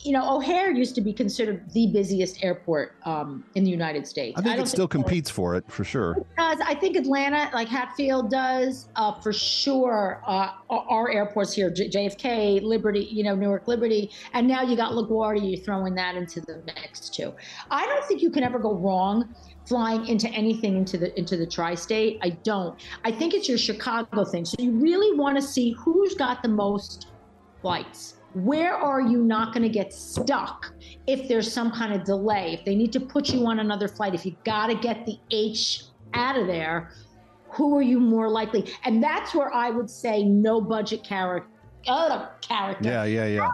you 0.04 0.12
know, 0.12 0.36
O'Hare 0.36 0.72
used 0.72 0.96
to 0.96 1.02
be 1.02 1.12
considered 1.12 1.70
the 1.72 1.88
busiest 1.88 2.44
airport 2.44 2.96
um, 3.06 3.44
in 3.56 3.64
the 3.64 3.70
United 3.70 4.06
States. 4.06 4.38
I 4.38 4.42
think 4.42 4.60
I 4.60 4.62
it 4.62 4.68
still 4.68 4.88
think 4.88 4.92
competes 4.92 5.30
for 5.30 5.56
it 5.56 5.70
for 5.70 5.84
sure. 5.84 6.16
Because 6.16 6.60
I 6.66 6.76
think 6.76 6.96
Atlanta, 6.96 7.50
like 7.54 7.68
Hartsfield, 7.68 8.30
does 8.30 8.90
uh, 8.96 9.20
for 9.20 9.34
sure. 9.34 10.22
Uh, 10.26 10.52
our 10.70 11.10
airports 11.12 11.54
here, 11.54 11.70
J- 11.70 11.90
JFK, 11.90 12.62
Liberty, 12.62 13.08
you 13.12 13.24
know, 13.24 13.36
Newark 13.36 13.68
Liberty, 13.68 14.12
and 14.34 14.48
now 14.48 14.62
you 14.62 14.76
got 14.76 14.92
LaGuardia. 14.92 15.56
You're 15.56 15.64
throwing 15.64 15.96
that 15.96 16.16
into 16.16 16.42
the 16.42 16.62
mix 16.66 17.10
too. 17.10 17.34
I 17.72 17.86
don't 17.86 18.06
think 18.06 18.22
you 18.22 18.30
can 18.30 18.44
ever 18.44 18.60
go 18.60 18.76
wrong 18.76 19.34
flying 19.66 20.08
into 20.08 20.30
anything 20.30 20.78
into 20.78 20.98
the 20.98 21.18
into 21.18 21.36
the 21.36 21.46
tri-state. 21.46 22.20
I 22.22 22.30
don't. 22.30 22.80
I 23.04 23.12
think 23.12 23.34
it's 23.34 23.50
your 23.50 23.58
Chicago 23.58 24.24
thing. 24.24 24.46
So 24.46 24.56
you 24.60 24.72
really 24.72 25.18
want 25.18 25.36
to 25.38 25.42
see 25.42 25.72
who's 25.72 26.14
got 26.14 26.42
the 26.42 26.50
most 26.50 27.08
flights 27.62 28.17
where 28.43 28.73
are 28.76 29.02
you 29.02 29.23
not 29.23 29.54
going 29.54 29.63
to 29.63 29.69
get 29.69 29.93
stuck 29.93 30.73
if 31.08 31.28
there's 31.28 31.52
some 31.52 31.71
kind 31.71 31.93
of 31.93 32.04
delay? 32.04 32.54
If 32.54 32.65
they 32.65 32.76
need 32.76 32.91
to 32.93 33.00
put 33.00 33.30
you 33.30 33.45
on 33.47 33.60
another 33.60 33.88
flight, 33.88 34.13
if 34.13 34.26
you 34.26 34.36
got 34.43 34.67
to 34.67 34.76
get 34.76 35.06
the 35.06 35.17
H 35.32 35.84
out 36.13 36.38
of 36.38 36.47
there, 36.47 36.91
who 37.50 37.76
are 37.76 37.82
you 37.82 38.00
more 38.00 38.30
likely? 38.30 38.71
And 38.84 39.02
that's 39.02 39.34
where 39.34 39.54
I 39.54 39.69
would 39.69 39.89
say 39.89 40.23
no 40.23 40.62
budget 40.62 41.04
character. 41.04 41.50
Uh, 41.88 42.28
character. 42.41 42.89
Yeah, 42.89 43.06
yeah, 43.06 43.26
yeah. 43.26 43.50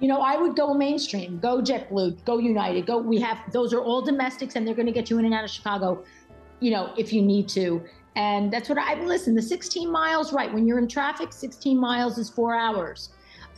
You 0.00 0.08
know, 0.08 0.20
I 0.20 0.36
would 0.36 0.56
go 0.56 0.74
mainstream, 0.74 1.38
go 1.38 1.60
JetBlue, 1.60 2.24
go 2.24 2.38
United, 2.38 2.86
go. 2.86 2.98
We 2.98 3.20
have 3.20 3.38
those 3.52 3.72
are 3.72 3.80
all 3.80 4.02
domestics, 4.02 4.56
and 4.56 4.66
they're 4.66 4.74
going 4.74 4.86
to 4.86 4.92
get 4.92 5.10
you 5.10 5.18
in 5.18 5.24
and 5.24 5.34
out 5.34 5.44
of 5.44 5.50
Chicago. 5.50 6.04
You 6.60 6.72
know, 6.72 6.92
if 6.96 7.12
you 7.12 7.22
need 7.22 7.48
to, 7.50 7.82
and 8.16 8.52
that's 8.52 8.68
what 8.68 8.78
I 8.78 8.94
listen. 9.04 9.34
The 9.34 9.42
16 9.42 9.90
miles, 9.90 10.32
right? 10.32 10.52
When 10.52 10.66
you're 10.66 10.78
in 10.78 10.88
traffic, 10.88 11.32
16 11.32 11.78
miles 11.78 12.18
is 12.18 12.28
four 12.28 12.54
hours. 12.54 13.10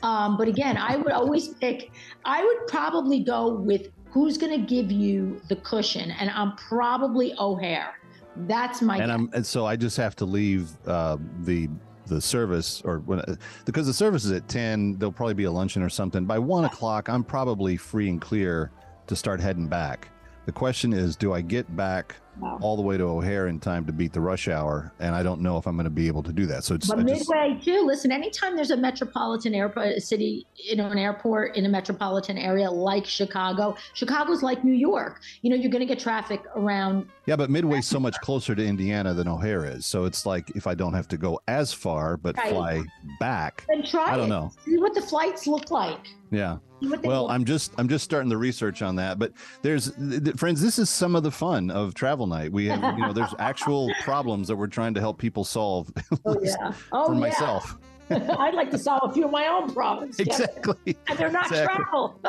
Um, 0.02 0.36
but 0.36 0.48
again, 0.48 0.76
I 0.76 0.96
would 0.96 1.12
always 1.12 1.48
pick, 1.48 1.90
I 2.24 2.44
would 2.44 2.66
probably 2.66 3.20
go 3.20 3.54
with 3.54 3.88
who's 4.10 4.38
going 4.38 4.58
to 4.58 4.66
give 4.66 4.90
you 4.90 5.40
the 5.48 5.56
cushion. 5.56 6.10
And 6.12 6.30
I'm 6.30 6.56
probably 6.56 7.34
O'Hare. 7.38 7.94
That's 8.36 8.80
my. 8.80 8.96
And 8.96 9.06
guess. 9.06 9.14
I'm 9.14 9.30
and 9.34 9.46
so 9.46 9.66
I 9.66 9.76
just 9.76 9.96
have 9.96 10.16
to 10.16 10.24
leave 10.24 10.70
uh, 10.86 11.18
the 11.40 11.68
the 12.06 12.20
service 12.20 12.82
or 12.84 12.98
when 13.00 13.22
because 13.64 13.86
the 13.86 13.94
service 13.94 14.24
is 14.24 14.32
at 14.32 14.48
10 14.48 14.98
there'll 14.98 15.12
probably 15.12 15.34
be 15.34 15.44
a 15.44 15.50
luncheon 15.50 15.80
or 15.80 15.88
something 15.88 16.24
by 16.24 16.40
one 16.40 16.64
o'clock 16.64 17.08
i'm 17.08 17.22
probably 17.22 17.76
free 17.76 18.08
and 18.08 18.20
clear 18.20 18.72
to 19.06 19.14
start 19.14 19.40
heading 19.40 19.68
back 19.68 20.08
the 20.44 20.50
question 20.50 20.92
is 20.92 21.14
do 21.14 21.32
i 21.32 21.40
get 21.40 21.76
back 21.76 22.16
wow. 22.40 22.58
all 22.60 22.76
the 22.76 22.82
way 22.82 22.96
to 22.96 23.04
O'Hare 23.04 23.48
in 23.48 23.60
time 23.60 23.84
to 23.86 23.92
beat 23.92 24.12
the 24.12 24.20
rush 24.20 24.48
hour, 24.48 24.92
and 24.98 25.14
I 25.14 25.22
don't 25.22 25.40
know 25.40 25.58
if 25.58 25.66
I'm 25.66 25.76
going 25.76 25.84
to 25.84 25.90
be 25.90 26.06
able 26.06 26.22
to 26.24 26.32
do 26.32 26.46
that. 26.46 26.64
So 26.64 26.74
it's 26.74 26.88
but 26.88 26.98
I 26.98 27.02
midway 27.02 27.54
just, 27.54 27.64
too. 27.64 27.84
Listen, 27.86 28.12
anytime 28.12 28.56
there's 28.56 28.70
a 28.70 28.76
metropolitan 28.76 29.54
airport, 29.54 30.02
city, 30.02 30.46
you 30.54 30.76
know, 30.76 30.86
an 30.86 30.98
airport 30.98 31.56
in 31.56 31.66
a 31.66 31.68
metropolitan 31.68 32.38
area 32.38 32.70
like 32.70 33.06
Chicago, 33.06 33.76
Chicago's 33.94 34.42
like 34.42 34.64
New 34.64 34.72
York. 34.72 35.20
You 35.42 35.50
know, 35.50 35.56
you're 35.56 35.70
going 35.70 35.80
to 35.80 35.86
get 35.86 35.98
traffic 35.98 36.42
around. 36.56 37.08
Yeah, 37.26 37.36
but 37.36 37.50
Midway's 37.50 37.86
so 37.86 38.00
much 38.00 38.20
closer 38.20 38.54
to 38.54 38.64
Indiana 38.64 39.14
than 39.14 39.28
O'Hare 39.28 39.64
is, 39.64 39.86
so 39.86 40.04
it's 40.04 40.26
like 40.26 40.50
if 40.56 40.66
I 40.66 40.74
don't 40.74 40.94
have 40.94 41.08
to 41.08 41.16
go 41.16 41.40
as 41.48 41.72
far 41.72 42.16
but 42.16 42.36
right. 42.36 42.50
fly 42.50 42.82
back. 43.18 43.64
Then 43.68 43.82
try 43.84 44.12
I 44.12 44.16
don't 44.16 44.26
it. 44.26 44.30
know. 44.30 44.52
See 44.64 44.78
what 44.78 44.94
the 44.94 45.02
flights 45.02 45.46
look 45.46 45.70
like. 45.70 46.08
Yeah. 46.30 46.58
Well, 47.02 47.28
I'm 47.28 47.44
just 47.44 47.72
I'm 47.78 47.88
just 47.88 48.04
starting 48.04 48.28
the 48.28 48.36
research 48.36 48.82
on 48.82 48.96
that, 48.96 49.18
but 49.18 49.32
there's 49.62 49.92
friends. 50.36 50.62
This 50.62 50.78
is 50.78 50.88
some 50.88 51.14
of 51.14 51.22
the 51.22 51.30
fun 51.30 51.70
of 51.70 51.94
travel 51.94 52.26
night. 52.26 52.52
We 52.52 52.66
have 52.66 52.82
you 52.96 53.04
know 53.04 53.12
there's 53.12 53.34
actual 53.38 53.92
problems 54.02 54.48
that 54.48 54.56
we're 54.56 54.66
trying 54.66 54.94
to 54.94 55.00
help 55.00 55.18
people 55.18 55.44
solve. 55.44 55.90
Oh 56.26 56.36
yeah. 56.42 56.72
Oh 56.92 57.06
for 57.06 57.14
yeah. 57.14 57.20
myself. 57.20 57.78
I'd 58.10 58.54
like 58.54 58.70
to 58.72 58.78
solve 58.78 59.10
a 59.10 59.14
few 59.14 59.24
of 59.24 59.30
my 59.30 59.46
own 59.46 59.72
problems. 59.72 60.18
Exactly. 60.18 60.96
And 61.08 61.18
they're 61.18 61.30
not 61.30 61.46
exactly. 61.46 61.84
travel. 61.84 62.20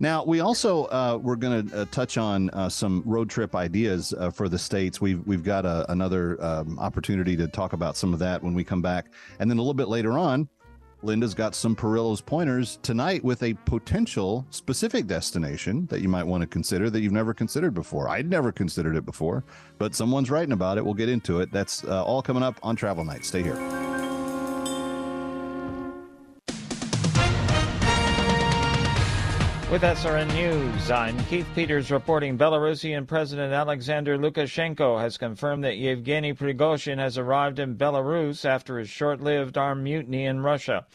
Now, 0.00 0.24
we 0.24 0.40
also 0.40 0.84
uh, 0.86 1.18
we're 1.20 1.36
going 1.36 1.68
to 1.68 1.80
uh, 1.80 1.84
touch 1.90 2.18
on 2.18 2.50
uh, 2.50 2.68
some 2.68 3.02
road 3.04 3.28
trip 3.28 3.56
ideas 3.56 4.14
uh, 4.16 4.30
for 4.30 4.48
the 4.48 4.58
states. 4.58 5.00
We've 5.00 5.26
we've 5.26 5.42
got 5.42 5.66
a, 5.66 5.90
another 5.90 6.42
um, 6.42 6.78
opportunity 6.78 7.36
to 7.36 7.48
talk 7.48 7.72
about 7.72 7.96
some 7.96 8.12
of 8.12 8.20
that 8.20 8.42
when 8.42 8.54
we 8.54 8.62
come 8.62 8.80
back, 8.80 9.06
and 9.40 9.50
then 9.50 9.58
a 9.58 9.60
little 9.60 9.74
bit 9.74 9.88
later 9.88 10.16
on, 10.16 10.48
Linda's 11.02 11.34
got 11.34 11.54
some 11.54 11.76
Perillo's 11.76 12.20
pointers 12.20 12.78
tonight 12.82 13.22
with 13.22 13.42
a 13.42 13.54
potential 13.54 14.44
specific 14.50 15.06
destination 15.06 15.86
that 15.86 16.00
you 16.00 16.08
might 16.08 16.24
want 16.24 16.40
to 16.40 16.46
consider 16.46 16.90
that 16.90 17.00
you've 17.00 17.12
never 17.12 17.32
considered 17.32 17.72
before. 17.72 18.08
I'd 18.08 18.28
never 18.28 18.50
considered 18.50 18.96
it 18.96 19.04
before, 19.04 19.44
but 19.78 19.94
someone's 19.94 20.30
writing 20.30 20.52
about 20.52 20.76
it. 20.76 20.84
We'll 20.84 20.94
get 20.94 21.08
into 21.08 21.40
it. 21.40 21.52
That's 21.52 21.84
uh, 21.84 22.04
all 22.04 22.22
coming 22.22 22.42
up 22.42 22.58
on 22.62 22.74
Travel 22.74 23.04
Night. 23.04 23.24
Stay 23.24 23.42
here. 23.42 23.97
With 29.70 29.82
SRN 29.82 30.32
News, 30.32 30.90
I'm 30.90 31.22
Keith 31.26 31.46
Peters 31.54 31.90
reporting 31.90 32.38
Belarusian 32.38 33.06
President 33.06 33.52
Alexander 33.52 34.16
Lukashenko 34.16 34.98
has 34.98 35.18
confirmed 35.18 35.62
that 35.64 35.76
Yevgeny 35.76 36.32
Prigozhin 36.32 36.96
has 36.96 37.18
arrived 37.18 37.58
in 37.58 37.76
Belarus 37.76 38.46
after 38.46 38.78
his 38.78 38.88
short-lived 38.88 39.58
armed 39.58 39.84
mutiny 39.84 40.24
in 40.24 40.40
Russia. 40.40 40.86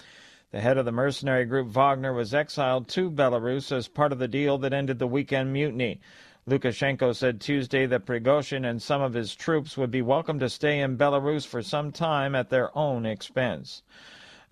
The 0.50 0.60
head 0.60 0.80
of 0.80 0.86
the 0.86 0.92
mercenary 0.92 1.46
group 1.46 1.68
Wagner 1.68 2.14
was 2.14 2.34
exiled 2.34 2.88
to 2.90 3.12
Belarus 3.12 3.72
as 3.72 3.88
part 3.88 4.12
of 4.12 4.18
the 4.18 4.28
deal 4.28 4.58
that 4.58 4.74
ended 4.74 4.98
the 4.98 5.06
weekend 5.06 5.54
mutiny. 5.54 6.02
Lukashenko 6.50 7.16
said 7.16 7.40
Tuesday 7.40 7.86
that 7.86 8.08
Prigozhin 8.08 8.68
and 8.68 8.82
some 8.82 9.04
of 9.04 9.14
his 9.14 9.36
troops 9.36 9.78
would 9.78 9.92
be 9.92 10.02
welcome 10.02 10.40
to 10.40 10.50
stay 10.50 10.80
in 10.80 10.98
Belarus 10.98 11.46
for 11.46 11.62
some 11.62 11.92
time 11.92 12.34
at 12.34 12.50
their 12.50 12.76
own 12.76 13.06
expense. 13.06 13.84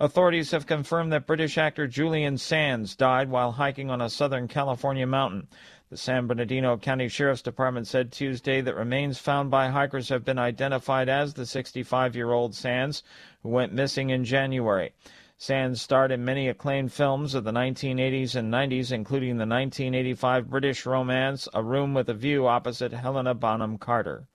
Authorities 0.02 0.50
have 0.50 0.66
confirmed 0.66 1.14
that 1.14 1.28
British 1.28 1.60
actor 1.60 1.86
Julian 1.86 2.36
Sands 2.40 2.96
died 2.96 3.30
while 3.30 3.52
hiking 3.52 3.92
on 3.92 4.02
a 4.02 4.10
Southern 4.10 4.48
California 4.48 5.06
mountain. 5.06 5.48
The 5.92 5.98
San 5.98 6.26
Bernardino 6.26 6.76
County 6.76 7.08
Sheriff's 7.08 7.44
Department 7.44 7.86
said 7.86 8.12
Tuesday 8.12 8.62
that 8.62 8.76
remains 8.76 9.20
found 9.20 9.52
by 9.52 9.70
hikers 9.70 10.10
have 10.10 10.26
been 10.26 10.40
identified 10.40 11.08
as 11.08 11.36
the 11.36 11.46
65 11.46 12.16
year 12.16 12.32
old 12.32 12.56
Sands, 12.56 13.04
who 13.44 13.50
went 13.50 13.74
missing 13.74 14.10
in 14.10 14.26
January. 14.26 14.96
Sands 15.38 15.84
starred 15.84 16.12
in 16.12 16.26
many 16.26 16.48
acclaimed 16.48 16.92
films 16.92 17.36
of 17.36 17.44
the 17.44 17.52
1980s 17.52 18.36
and 18.36 18.52
90s, 18.52 18.92
including 18.92 19.38
the 19.38 19.46
1985 19.46 20.50
British 20.50 20.84
romance 20.88 21.48
A 21.54 21.62
Room 21.62 21.94
with 21.94 22.10
a 22.10 22.16
View 22.16 22.48
opposite 22.48 22.92
Helena 22.92 23.36
Bonham 23.36 23.78
Carter. 23.78 24.26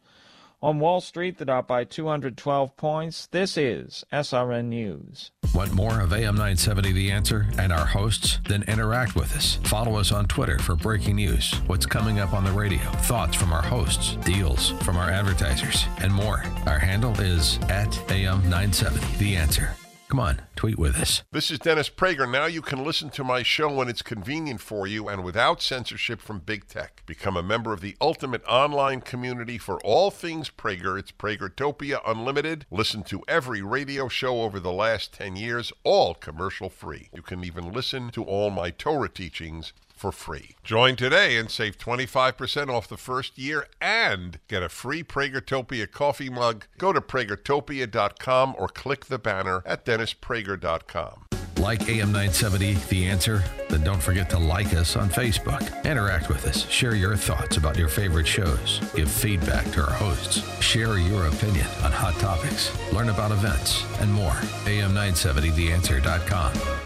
On 0.62 0.80
Wall 0.80 1.02
Street, 1.02 1.36
the 1.36 1.44
Dow 1.44 1.60
by 1.60 1.84
212 1.84 2.76
points. 2.76 3.26
This 3.26 3.58
is 3.58 4.04
SRN 4.10 4.64
News. 4.64 5.30
Want 5.54 5.72
more 5.72 6.00
of 6.00 6.14
AM 6.14 6.34
970 6.34 6.92
The 6.92 7.10
Answer 7.10 7.46
and 7.58 7.70
our 7.72 7.84
hosts? 7.84 8.40
Then 8.48 8.62
interact 8.62 9.14
with 9.14 9.36
us. 9.36 9.58
Follow 9.64 9.96
us 9.96 10.12
on 10.12 10.26
Twitter 10.26 10.58
for 10.58 10.74
breaking 10.74 11.16
news, 11.16 11.52
what's 11.66 11.84
coming 11.84 12.20
up 12.20 12.32
on 12.32 12.42
the 12.42 12.52
radio, 12.52 12.78
thoughts 13.02 13.36
from 13.36 13.52
our 13.52 13.62
hosts, 13.62 14.16
deals 14.24 14.70
from 14.82 14.96
our 14.96 15.10
advertisers, 15.10 15.84
and 15.98 16.12
more. 16.12 16.42
Our 16.66 16.78
handle 16.78 17.18
is 17.20 17.58
at 17.68 17.94
AM 18.10 18.40
970 18.48 19.18
The 19.18 19.36
Answer. 19.36 19.76
Come 20.08 20.20
on, 20.20 20.42
tweet 20.54 20.78
with 20.78 20.96
us. 20.96 21.24
This 21.32 21.50
is 21.50 21.58
Dennis 21.58 21.90
Prager. 21.90 22.30
Now 22.30 22.46
you 22.46 22.62
can 22.62 22.84
listen 22.84 23.10
to 23.10 23.24
my 23.24 23.42
show 23.42 23.74
when 23.74 23.88
it's 23.88 24.02
convenient 24.02 24.60
for 24.60 24.86
you 24.86 25.08
and 25.08 25.24
without 25.24 25.60
censorship 25.60 26.20
from 26.20 26.38
big 26.38 26.68
tech. 26.68 27.02
Become 27.06 27.36
a 27.36 27.42
member 27.42 27.72
of 27.72 27.80
the 27.80 27.96
ultimate 28.00 28.44
online 28.46 29.00
community 29.00 29.58
for 29.58 29.80
all 29.80 30.12
things 30.12 30.48
Prager. 30.48 30.96
It's 30.96 31.10
Pragertopia 31.10 32.00
Unlimited. 32.06 32.66
Listen 32.70 33.02
to 33.02 33.24
every 33.26 33.62
radio 33.62 34.06
show 34.06 34.42
over 34.42 34.60
the 34.60 34.72
last 34.72 35.12
10 35.12 35.34
years, 35.34 35.72
all 35.82 36.14
commercial 36.14 36.70
free. 36.70 37.08
You 37.12 37.22
can 37.22 37.42
even 37.42 37.72
listen 37.72 38.10
to 38.10 38.22
all 38.22 38.50
my 38.50 38.70
Torah 38.70 39.08
teachings 39.08 39.72
for 39.96 40.12
free. 40.12 40.54
Join 40.62 40.94
today 40.96 41.36
and 41.36 41.50
save 41.50 41.78
25% 41.78 42.68
off 42.68 42.86
the 42.86 42.96
first 42.96 43.36
year 43.38 43.66
and 43.80 44.38
get 44.48 44.62
a 44.62 44.68
free 44.68 45.02
Pragertopia 45.02 45.90
coffee 45.90 46.30
mug. 46.30 46.66
Go 46.78 46.92
to 46.92 47.00
pragertopia.com 47.00 48.54
or 48.58 48.68
click 48.68 49.06
the 49.06 49.18
banner 49.18 49.62
at 49.66 49.84
dennisprager.com. 49.84 51.24
Like 51.58 51.88
AM 51.88 52.12
970, 52.12 52.74
The 52.90 53.06
Answer? 53.06 53.42
Then 53.70 53.82
don't 53.82 54.02
forget 54.02 54.28
to 54.30 54.38
like 54.38 54.74
us 54.74 54.94
on 54.94 55.08
Facebook. 55.08 55.84
Interact 55.84 56.28
with 56.28 56.46
us. 56.46 56.68
Share 56.68 56.94
your 56.94 57.16
thoughts 57.16 57.56
about 57.56 57.78
your 57.78 57.88
favorite 57.88 58.26
shows. 58.26 58.78
Give 58.94 59.10
feedback 59.10 59.64
to 59.72 59.82
our 59.82 59.92
hosts. 59.92 60.42
Share 60.60 60.98
your 60.98 61.26
opinion 61.26 61.66
on 61.82 61.92
hot 61.92 62.14
topics. 62.20 62.70
Learn 62.92 63.08
about 63.08 63.32
events 63.32 63.82
and 64.00 64.12
more. 64.12 64.34
AM970TheAnswer.com. 64.66 66.85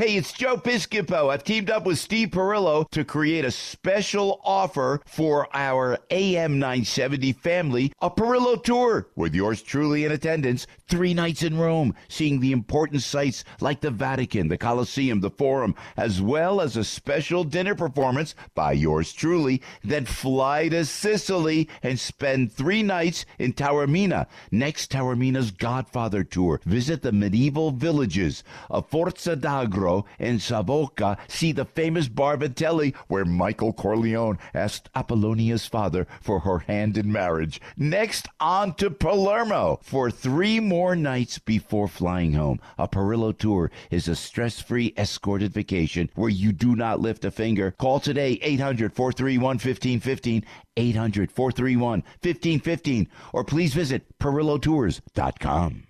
Hey, 0.00 0.16
it's 0.16 0.32
Joe 0.32 0.56
Piscopo. 0.56 1.28
I've 1.28 1.44
teamed 1.44 1.68
up 1.68 1.84
with 1.84 1.98
Steve 1.98 2.30
Perillo 2.30 2.88
to 2.88 3.04
create 3.04 3.44
a 3.44 3.50
special 3.50 4.40
offer 4.42 5.02
for 5.04 5.46
our 5.54 5.98
AM 6.10 6.58
970 6.58 7.34
family, 7.34 7.92
a 8.00 8.08
Perillo 8.10 8.56
tour 8.64 9.08
with 9.14 9.34
yours 9.34 9.60
truly 9.60 10.06
in 10.06 10.12
attendance, 10.12 10.66
three 10.88 11.12
nights 11.12 11.42
in 11.42 11.58
Rome, 11.58 11.94
seeing 12.08 12.40
the 12.40 12.52
important 12.52 13.02
sites 13.02 13.44
like 13.60 13.82
the 13.82 13.90
Vatican, 13.90 14.48
the 14.48 14.56
Colosseum, 14.56 15.20
the 15.20 15.28
Forum, 15.28 15.74
as 15.98 16.22
well 16.22 16.62
as 16.62 16.78
a 16.78 16.82
special 16.82 17.44
dinner 17.44 17.74
performance 17.74 18.34
by 18.54 18.72
yours 18.72 19.12
truly. 19.12 19.60
Then 19.84 20.06
fly 20.06 20.70
to 20.70 20.86
Sicily 20.86 21.68
and 21.82 22.00
spend 22.00 22.52
three 22.52 22.82
nights 22.82 23.26
in 23.38 23.52
Taormina. 23.52 24.28
Next, 24.50 24.92
Taormina's 24.92 25.50
Godfather 25.50 26.24
tour. 26.24 26.58
Visit 26.64 27.02
the 27.02 27.12
medieval 27.12 27.70
villages 27.70 28.42
of 28.70 28.88
Forza 28.88 29.36
d'Agro 29.36 29.89
in 30.18 30.38
Savoca, 30.38 31.18
see 31.28 31.52
the 31.52 31.64
famous 31.64 32.08
Bar 32.08 32.36
Vitelli, 32.36 32.94
where 33.08 33.24
Michael 33.24 33.72
Corleone 33.72 34.38
asked 34.54 34.88
Apollonia's 34.94 35.66
father 35.66 36.06
for 36.20 36.40
her 36.40 36.60
hand 36.60 36.96
in 36.96 37.10
marriage. 37.10 37.60
Next, 37.76 38.26
on 38.38 38.74
to 38.74 38.90
Palermo 38.90 39.80
for 39.82 40.10
three 40.10 40.60
more 40.60 40.94
nights 40.96 41.38
before 41.38 41.88
flying 41.88 42.32
home. 42.34 42.60
A 42.78 42.88
Perillo 42.88 43.36
tour 43.36 43.70
is 43.90 44.08
a 44.08 44.16
stress 44.16 44.60
free 44.60 44.94
escorted 44.96 45.52
vacation 45.52 46.10
where 46.14 46.30
you 46.30 46.52
do 46.52 46.76
not 46.76 47.00
lift 47.00 47.24
a 47.24 47.30
finger. 47.30 47.72
Call 47.78 48.00
today 48.00 48.38
800 48.42 48.92
431 48.92 49.56
1515. 49.56 50.44
800 50.76 51.32
431 51.32 52.02
1515. 52.22 53.08
Or 53.32 53.44
please 53.44 53.74
visit 53.74 54.06
PerilloTours.com. 54.18 55.89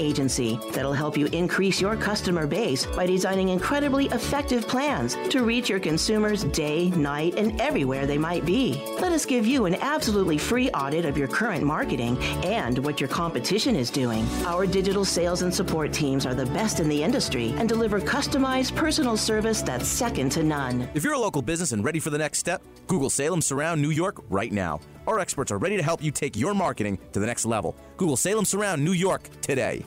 agency 0.01 0.59
that'll 0.71 0.91
help 0.91 1.15
you 1.15 1.27
increase 1.27 1.79
your 1.79 1.95
customer 1.95 2.47
base 2.47 2.85
by 2.85 3.05
designing 3.05 3.49
incredibly 3.49 4.07
effective 4.07 4.67
plans 4.67 5.15
to 5.29 5.43
reach 5.43 5.69
your 5.69 5.79
consumers 5.79 6.43
day, 6.45 6.89
night, 6.89 7.35
and 7.37 7.61
everywhere 7.61 8.05
they 8.05 8.17
might 8.17 8.45
be. 8.45 8.81
Let 8.99 9.11
us 9.11 9.25
give 9.25 9.45
you 9.45 9.65
an 9.65 9.75
absolutely 9.75 10.37
free 10.37 10.69
audit 10.71 11.05
of 11.05 11.17
your 11.17 11.27
current 11.27 11.63
marketing 11.63 12.17
and 12.43 12.77
what 12.79 12.99
your 12.99 13.09
competition 13.09 13.75
is 13.75 13.89
doing. 13.89 14.25
Our 14.45 14.65
digital 14.65 15.05
sales 15.05 15.43
and 15.43 15.53
support 15.53 15.93
teams 15.93 16.25
are 16.25 16.35
the 16.35 16.47
best 16.47 16.79
in 16.79 16.89
the 16.89 17.03
industry 17.03 17.53
and 17.57 17.69
deliver 17.69 18.01
customized 18.01 18.75
personal 18.75 19.15
service 19.15 19.61
that's 19.61 19.87
second 19.87 20.31
to 20.31 20.43
none. 20.43 20.89
If 20.93 21.03
you're 21.03 21.13
a 21.13 21.19
local 21.19 21.41
business 21.41 21.71
and 21.71 21.83
ready 21.83 21.99
for 21.99 22.09
the 22.09 22.17
next 22.17 22.39
step, 22.39 22.63
Google 22.87 23.09
Salem 23.09 23.41
Surround 23.41 23.81
New 23.81 23.91
York 23.91 24.17
right 24.29 24.51
now. 24.51 24.79
Our 25.07 25.19
experts 25.19 25.51
are 25.51 25.57
ready 25.57 25.77
to 25.77 25.83
help 25.83 26.03
you 26.03 26.11
take 26.11 26.35
your 26.35 26.53
marketing 26.53 26.99
to 27.13 27.19
the 27.19 27.25
next 27.25 27.45
level. 27.45 27.75
Google 27.97 28.17
Salem 28.17 28.45
Surround 28.45 28.83
New 28.83 28.93
York 28.93 29.29
today. 29.41 29.85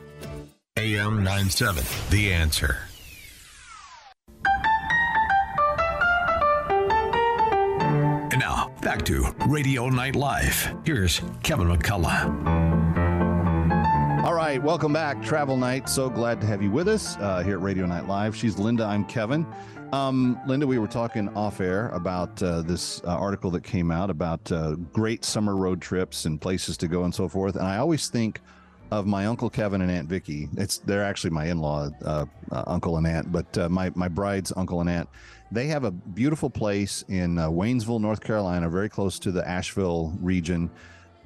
AM 0.76 1.22
97, 1.22 1.84
The 2.10 2.32
Answer. 2.32 2.76
And 8.30 8.40
now, 8.40 8.72
back 8.82 9.04
to 9.04 9.24
Radio 9.46 9.88
Night 9.88 10.16
Live. 10.16 10.74
Here's 10.84 11.20
Kevin 11.44 11.68
McCullough. 11.68 12.73
All 14.24 14.32
right, 14.32 14.60
welcome 14.60 14.90
back. 14.90 15.22
Travel 15.22 15.58
Night. 15.58 15.86
So 15.86 16.08
glad 16.08 16.40
to 16.40 16.46
have 16.46 16.62
you 16.62 16.70
with 16.70 16.88
us 16.88 17.18
uh, 17.18 17.42
here 17.42 17.58
at 17.58 17.62
Radio 17.62 17.84
Night 17.84 18.08
Live. 18.08 18.34
She's 18.34 18.58
Linda. 18.58 18.82
I'm 18.82 19.04
Kevin. 19.04 19.46
Um, 19.92 20.40
Linda, 20.46 20.66
we 20.66 20.78
were 20.78 20.86
talking 20.86 21.28
off 21.36 21.60
air 21.60 21.90
about 21.90 22.42
uh, 22.42 22.62
this 22.62 23.02
uh, 23.04 23.08
article 23.08 23.50
that 23.50 23.64
came 23.64 23.90
out 23.90 24.08
about 24.08 24.50
uh, 24.50 24.76
great 24.94 25.26
summer 25.26 25.54
road 25.56 25.82
trips 25.82 26.24
and 26.24 26.40
places 26.40 26.78
to 26.78 26.88
go 26.88 27.04
and 27.04 27.14
so 27.14 27.28
forth. 27.28 27.56
And 27.56 27.66
I 27.66 27.76
always 27.76 28.08
think 28.08 28.40
of 28.90 29.06
my 29.06 29.26
uncle 29.26 29.50
Kevin 29.50 29.82
and 29.82 29.90
Aunt 29.90 30.08
Vicky. 30.08 30.48
It's 30.56 30.78
they're 30.78 31.04
actually 31.04 31.28
my 31.28 31.44
in-law, 31.44 31.90
uh, 32.02 32.24
uh, 32.50 32.64
uncle 32.66 32.96
and 32.96 33.06
aunt, 33.06 33.30
but 33.30 33.70
my 33.70 33.92
my 33.94 34.08
bride's 34.08 34.54
uncle 34.56 34.80
and 34.80 34.88
aunt. 34.88 35.06
They 35.52 35.66
have 35.66 35.84
a 35.84 35.90
beautiful 35.90 36.48
place 36.48 37.04
in 37.08 37.36
Waynesville, 37.36 38.00
North 38.00 38.22
Carolina, 38.22 38.70
very 38.70 38.88
close 38.88 39.18
to 39.18 39.30
the 39.30 39.46
Asheville 39.46 40.16
region. 40.22 40.70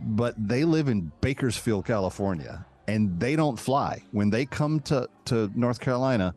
But 0.01 0.35
they 0.37 0.65
live 0.65 0.89
in 0.89 1.13
Bakersfield, 1.21 1.87
California, 1.87 2.67
and 2.89 3.21
they 3.21 3.37
don't 3.37 3.59
fly. 3.59 4.03
When 4.11 4.31
they 4.31 4.45
come 4.47 4.81
to 4.81 5.09
to 5.27 5.49
North 5.55 5.79
Carolina, 5.79 6.35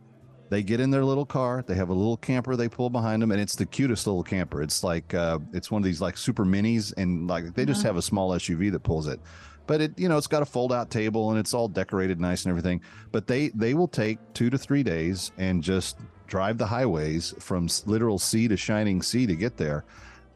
they 0.49 0.61
get 0.61 0.79
in 0.79 0.91
their 0.91 1.05
little 1.05 1.25
car. 1.25 1.63
They 1.65 1.75
have 1.75 1.89
a 1.89 1.93
little 1.93 2.17
camper 2.17 2.55
they 2.55 2.67
pull 2.69 2.89
behind 2.89 3.21
them, 3.21 3.31
and 3.31 3.41
it's 3.41 3.55
the 3.55 3.65
cutest 3.65 4.05
little 4.05 4.21
camper. 4.23 4.61
It's 4.61 4.83
like 4.83 5.13
uh, 5.13 5.39
it's 5.53 5.71
one 5.71 5.81
of 5.81 5.85
these 5.85 6.01
like 6.01 6.17
super 6.17 6.45
minis, 6.45 6.93
and 6.97 7.27
like 7.27 7.55
they 7.55 7.65
just 7.65 7.79
Uh-huh. 7.79 7.89
have 7.89 7.97
a 7.97 8.01
small 8.01 8.31
SUV 8.31 8.71
that 8.73 8.81
pulls 8.83 9.07
it. 9.07 9.19
But 9.67 9.79
it, 9.79 9.97
you 9.97 10.09
know, 10.09 10.17
it's 10.17 10.27
got 10.27 10.41
a 10.41 10.45
fold-out 10.45 10.89
table 10.89 11.29
and 11.29 11.39
it's 11.39 11.53
all 11.53 11.67
decorated 11.69 12.19
nice 12.19 12.43
and 12.43 12.49
everything. 12.49 12.81
But 13.11 13.27
they 13.27 13.49
they 13.49 13.73
will 13.73 13.87
take 13.87 14.17
two 14.33 14.49
to 14.49 14.57
three 14.57 14.83
days 14.83 15.31
and 15.37 15.63
just 15.63 15.97
drive 16.27 16.57
the 16.57 16.65
highways 16.65 17.33
from 17.39 17.67
literal 17.85 18.19
sea 18.19 18.47
to 18.49 18.57
shining 18.57 19.01
sea 19.01 19.25
to 19.27 19.35
get 19.35 19.55
there. 19.57 19.85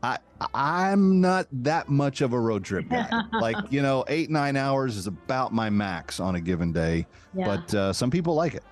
I 0.05 0.17
I'm 0.53 1.21
not 1.21 1.47
that 1.51 1.89
much 1.89 2.21
of 2.21 2.33
a 2.33 2.39
road 2.39 2.63
trip 2.63 2.89
guy. 2.89 3.09
like 3.33 3.55
you 3.71 3.81
know, 3.81 4.03
eight 4.07 4.29
nine 4.29 4.55
hours 4.55 4.97
is 4.97 5.07
about 5.07 5.53
my 5.53 5.69
max 5.69 6.19
on 6.19 6.35
a 6.35 6.41
given 6.41 6.71
day. 6.71 7.07
Yeah. 7.33 7.45
But 7.45 7.73
uh, 7.73 7.93
some 7.93 8.11
people 8.11 8.35
like 8.35 8.53
it. 8.53 8.63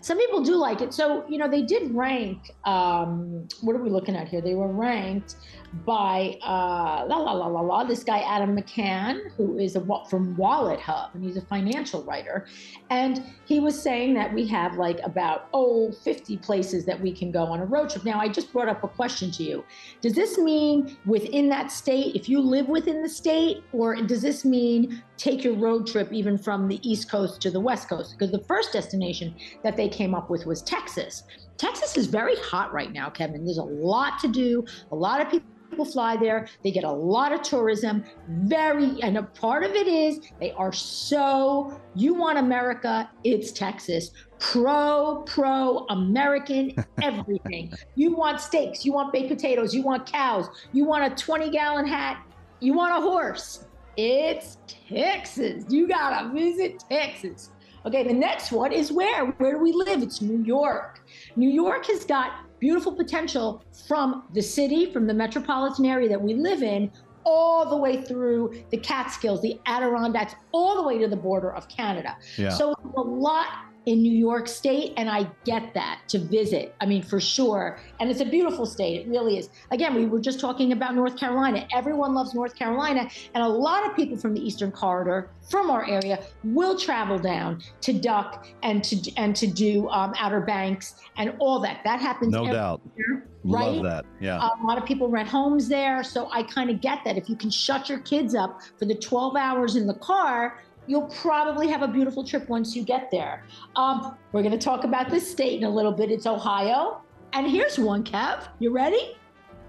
Some 0.00 0.18
people 0.18 0.42
do 0.42 0.56
like 0.56 0.80
it. 0.80 0.94
So, 0.94 1.24
you 1.28 1.36
know, 1.36 1.46
they 1.46 1.60
did 1.60 1.94
rank, 1.94 2.38
um, 2.64 3.46
what 3.60 3.76
are 3.76 3.82
we 3.82 3.90
looking 3.90 4.16
at 4.16 4.28
here? 4.28 4.40
They 4.40 4.54
were 4.54 4.72
ranked 4.72 5.36
by 5.84 6.38
uh, 6.42 7.04
la 7.06 7.16
la 7.16 7.32
la 7.32 7.46
la 7.46 7.60
la, 7.60 7.84
this 7.84 8.04
guy 8.04 8.20
Adam 8.20 8.56
McCann, 8.56 9.30
who 9.36 9.58
is 9.58 9.76
a, 9.76 9.84
from 10.08 10.36
Wallet 10.36 10.80
Hub, 10.80 11.10
and 11.14 11.24
he's 11.24 11.36
a 11.36 11.42
financial 11.42 12.02
writer. 12.04 12.46
And 12.90 13.22
he 13.44 13.60
was 13.60 13.80
saying 13.80 14.14
that 14.14 14.32
we 14.32 14.46
have 14.48 14.76
like 14.76 15.00
about, 15.02 15.48
oh, 15.52 15.92
50 15.92 16.36
places 16.38 16.84
that 16.86 17.00
we 17.00 17.12
can 17.12 17.30
go 17.30 17.44
on 17.44 17.60
a 17.60 17.64
road 17.64 17.90
trip. 17.90 18.04
Now, 18.04 18.20
I 18.20 18.28
just 18.28 18.52
brought 18.52 18.68
up 18.68 18.84
a 18.84 18.88
question 18.88 19.30
to 19.32 19.42
you. 19.42 19.64
Does 20.00 20.14
this 20.14 20.38
mean 20.38 20.96
within 21.06 21.48
that 21.50 21.72
state, 21.72 22.14
if 22.14 22.28
you 22.28 22.40
live 22.40 22.68
within 22.68 23.02
the 23.02 23.08
state, 23.08 23.62
or 23.72 23.96
does 23.96 24.22
this 24.22 24.44
mean 24.44 25.02
take 25.16 25.44
your 25.44 25.54
road 25.54 25.86
trip 25.86 26.12
even 26.12 26.38
from 26.38 26.68
the 26.68 26.80
East 26.88 27.10
Coast 27.10 27.40
to 27.42 27.50
the 27.50 27.60
West 27.60 27.88
Coast? 27.88 28.12
Because 28.12 28.30
the 28.30 28.44
first 28.44 28.72
destination 28.72 29.34
that 29.62 29.76
they 29.76 29.88
came 29.88 30.14
up 30.14 30.30
with 30.30 30.46
was 30.46 30.62
Texas. 30.62 31.24
Texas 31.56 31.96
is 31.96 32.06
very 32.06 32.36
hot 32.36 32.72
right 32.72 32.92
now, 32.92 33.08
Kevin. 33.08 33.44
There's 33.44 33.58
a 33.58 33.62
lot 33.62 34.18
to 34.20 34.28
do, 34.28 34.64
a 34.90 34.96
lot 34.96 35.20
of 35.20 35.30
people. 35.30 35.48
Fly 35.82 36.16
there, 36.16 36.46
they 36.62 36.70
get 36.70 36.84
a 36.84 36.90
lot 36.90 37.32
of 37.32 37.40
tourism. 37.40 38.04
Very, 38.28 39.00
and 39.02 39.16
a 39.16 39.22
part 39.22 39.64
of 39.64 39.72
it 39.72 39.86
is 39.88 40.20
they 40.38 40.52
are 40.52 40.72
so. 40.72 41.80
You 41.94 42.12
want 42.12 42.38
America? 42.38 43.10
It's 43.24 43.50
Texas. 43.50 44.10
Pro, 44.38 45.22
pro 45.26 45.86
American, 45.88 46.74
everything. 47.02 47.72
you 47.94 48.14
want 48.14 48.40
steaks, 48.40 48.84
you 48.84 48.92
want 48.92 49.10
baked 49.10 49.30
potatoes, 49.30 49.74
you 49.74 49.82
want 49.82 50.04
cows, 50.04 50.48
you 50.72 50.84
want 50.84 51.10
a 51.10 51.16
20 51.16 51.50
gallon 51.50 51.86
hat. 51.86 52.22
You 52.60 52.74
want 52.74 52.96
a 52.98 53.00
horse? 53.00 53.64
It's 53.96 54.58
Texas. 54.66 55.64
You 55.68 55.88
gotta 55.88 56.32
visit 56.32 56.84
Texas. 56.90 57.50
Okay, 57.86 58.02
the 58.02 58.14
next 58.14 58.50
one 58.50 58.72
is 58.72 58.90
where? 58.90 59.26
Where 59.26 59.52
do 59.52 59.58
we 59.58 59.72
live? 59.72 60.02
It's 60.02 60.22
New 60.22 60.42
York. 60.42 61.02
New 61.36 61.50
York 61.50 61.86
has 61.86 62.04
got 62.04 62.32
beautiful 62.64 62.92
potential 62.92 63.62
from 63.86 64.24
the 64.32 64.40
city, 64.40 64.90
from 64.90 65.06
the 65.06 65.12
metropolitan 65.12 65.84
area 65.84 66.08
that 66.08 66.18
we 66.18 66.32
live 66.32 66.62
in, 66.62 66.90
all 67.26 67.68
the 67.68 67.76
way 67.76 68.00
through 68.00 68.54
the 68.70 68.78
Catskills, 68.78 69.42
the 69.42 69.60
Adirondacks, 69.66 70.34
all 70.52 70.74
the 70.76 70.82
way 70.82 70.96
to 70.96 71.06
the 71.06 71.16
border 71.16 71.52
of 71.52 71.68
Canada. 71.68 72.16
Yeah. 72.38 72.48
So 72.48 72.74
a 72.96 73.00
lot 73.02 73.48
in 73.86 74.02
New 74.02 74.12
York 74.12 74.48
State, 74.48 74.94
and 74.96 75.10
I 75.10 75.28
get 75.44 75.74
that 75.74 76.00
to 76.08 76.18
visit. 76.18 76.74
I 76.80 76.86
mean, 76.86 77.02
for 77.02 77.20
sure. 77.20 77.78
And 78.00 78.10
it's 78.10 78.20
a 78.20 78.24
beautiful 78.24 78.66
state. 78.66 79.02
It 79.02 79.08
really 79.08 79.38
is. 79.38 79.50
Again, 79.70 79.94
we 79.94 80.06
were 80.06 80.20
just 80.20 80.40
talking 80.40 80.72
about 80.72 80.94
North 80.94 81.16
Carolina. 81.16 81.66
Everyone 81.72 82.14
loves 82.14 82.34
North 82.34 82.56
Carolina, 82.56 83.08
and 83.34 83.44
a 83.44 83.48
lot 83.48 83.88
of 83.88 83.94
people 83.94 84.16
from 84.16 84.34
the 84.34 84.46
Eastern 84.46 84.72
Corridor, 84.72 85.30
from 85.50 85.70
our 85.70 85.86
area, 85.88 86.22
will 86.42 86.78
travel 86.78 87.18
down 87.18 87.62
to 87.82 87.92
Duck 87.92 88.46
and 88.62 88.82
to 88.84 89.12
and 89.16 89.36
to 89.36 89.46
do 89.46 89.88
um, 89.88 90.14
Outer 90.18 90.40
Banks 90.40 90.96
and 91.16 91.34
all 91.38 91.60
that. 91.60 91.80
That 91.84 92.00
happens. 92.00 92.32
No 92.32 92.46
doubt. 92.46 92.80
year, 92.96 93.26
right? 93.44 93.72
Love 93.72 93.84
that. 93.84 94.06
Yeah. 94.20 94.36
A 94.38 94.66
lot 94.66 94.78
of 94.78 94.84
people 94.84 95.08
rent 95.08 95.28
homes 95.28 95.68
there. 95.68 96.02
So 96.02 96.28
I 96.32 96.42
kind 96.42 96.70
of 96.70 96.80
get 96.80 97.04
that. 97.04 97.16
If 97.16 97.28
you 97.28 97.36
can 97.36 97.50
shut 97.50 97.88
your 97.88 98.00
kids 98.00 98.34
up 98.34 98.60
for 98.78 98.84
the 98.86 98.94
12 98.94 99.36
hours 99.36 99.76
in 99.76 99.86
the 99.86 99.94
car, 99.94 100.62
you'll 100.86 101.08
probably 101.08 101.68
have 101.68 101.82
a 101.82 101.88
beautiful 101.88 102.24
trip 102.24 102.48
once 102.48 102.74
you 102.74 102.82
get 102.82 103.10
there. 103.10 103.44
Um, 103.76 104.16
we're 104.32 104.42
going 104.42 104.58
to 104.58 104.64
talk 104.64 104.84
about 104.84 105.10
this 105.10 105.30
state 105.30 105.58
in 105.58 105.64
a 105.64 105.70
little 105.70 105.92
bit. 105.92 106.10
It's 106.10 106.26
Ohio. 106.26 107.00
And 107.32 107.50
here's 107.50 107.78
one, 107.78 108.04
Kev. 108.04 108.46
You 108.58 108.70
ready? 108.70 109.16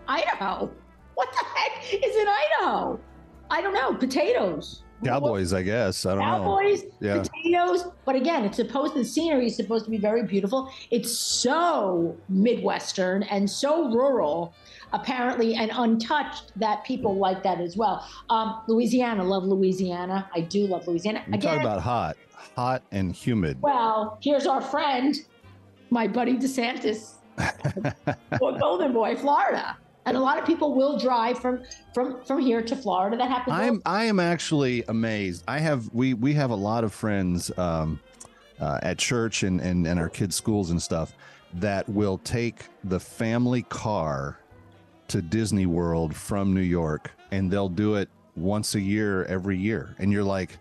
Idaho. 0.07 0.71
What 1.15 1.31
the 1.31 1.45
heck 1.55 1.93
is 1.93 2.15
in 2.15 2.27
Idaho? 2.27 2.99
I 3.49 3.61
don't 3.61 3.73
know. 3.73 3.93
Potatoes. 3.93 4.83
Cowboys, 5.05 5.53
I 5.53 5.61
guess. 5.61 6.05
I 6.05 6.15
don't 6.15 6.23
Cowboys, 6.23 6.83
know. 6.83 6.89
Yeah. 7.01 7.21
potatoes. 7.23 7.85
But 8.05 8.15
again, 8.15 8.45
it's 8.45 8.57
supposed 8.57 8.93
the 8.93 9.03
scenery 9.03 9.47
is 9.47 9.55
supposed 9.55 9.85
to 9.85 9.91
be 9.91 9.97
very 9.97 10.23
beautiful. 10.23 10.71
It's 10.91 11.11
so 11.17 12.15
midwestern 12.29 13.23
and 13.23 13.49
so 13.49 13.89
rural, 13.91 14.53
apparently, 14.93 15.55
and 15.55 15.71
untouched 15.73 16.51
that 16.57 16.83
people 16.85 17.15
like 17.17 17.43
that 17.43 17.59
as 17.61 17.77
well. 17.77 18.07
Um, 18.29 18.61
Louisiana, 18.67 19.23
love 19.23 19.43
Louisiana. 19.43 20.29
I 20.33 20.41
do 20.41 20.67
love 20.67 20.87
Louisiana. 20.87 21.23
You 21.31 21.39
talk 21.39 21.59
about 21.59 21.81
hot, 21.81 22.17
hot 22.55 22.83
and 22.91 23.11
humid. 23.13 23.61
well, 23.61 24.17
here's 24.21 24.47
our 24.47 24.61
friend, 24.61 25.15
my 25.89 26.07
buddy 26.07 26.37
DeSantis, 26.37 27.15
Golden 28.39 28.93
Boy, 28.93 29.15
Florida. 29.15 29.77
And 30.05 30.15
a 30.15 30.19
lot 30.19 30.37
of 30.37 30.45
people 30.45 30.73
will 30.73 30.97
drive 30.97 31.39
from 31.39 31.63
from 31.93 32.21
from 32.23 32.39
here 32.39 32.61
to 32.61 32.75
Florida. 32.75 33.17
That 33.17 33.29
happens. 33.29 33.55
I'm 33.55 33.81
I 33.85 34.05
am 34.05 34.19
actually 34.19 34.83
amazed. 34.87 35.43
I 35.47 35.59
have 35.59 35.89
we 35.93 36.13
we 36.13 36.33
have 36.33 36.51
a 36.51 36.55
lot 36.55 36.83
of 36.83 36.93
friends 36.93 37.51
um, 37.57 37.99
uh, 38.59 38.79
at 38.83 38.99
church 38.99 39.43
and, 39.43 39.59
and 39.61 39.87
and 39.87 39.99
our 39.99 40.09
kids' 40.09 40.35
schools 40.35 40.69
and 40.71 40.81
stuff 40.81 41.15
that 41.55 41.87
will 41.89 42.17
take 42.19 42.67
the 42.83 42.99
family 42.99 43.63
car 43.63 44.37
to 45.07 45.21
Disney 45.21 45.65
World 45.65 46.15
from 46.15 46.53
New 46.53 46.61
York, 46.61 47.11
and 47.31 47.49
they'll 47.49 47.69
do 47.69 47.95
it 47.95 48.09
once 48.35 48.75
a 48.75 48.81
year, 48.81 49.23
every 49.25 49.57
year. 49.57 49.95
And 49.99 50.11
you're 50.11 50.23
like, 50.23 50.57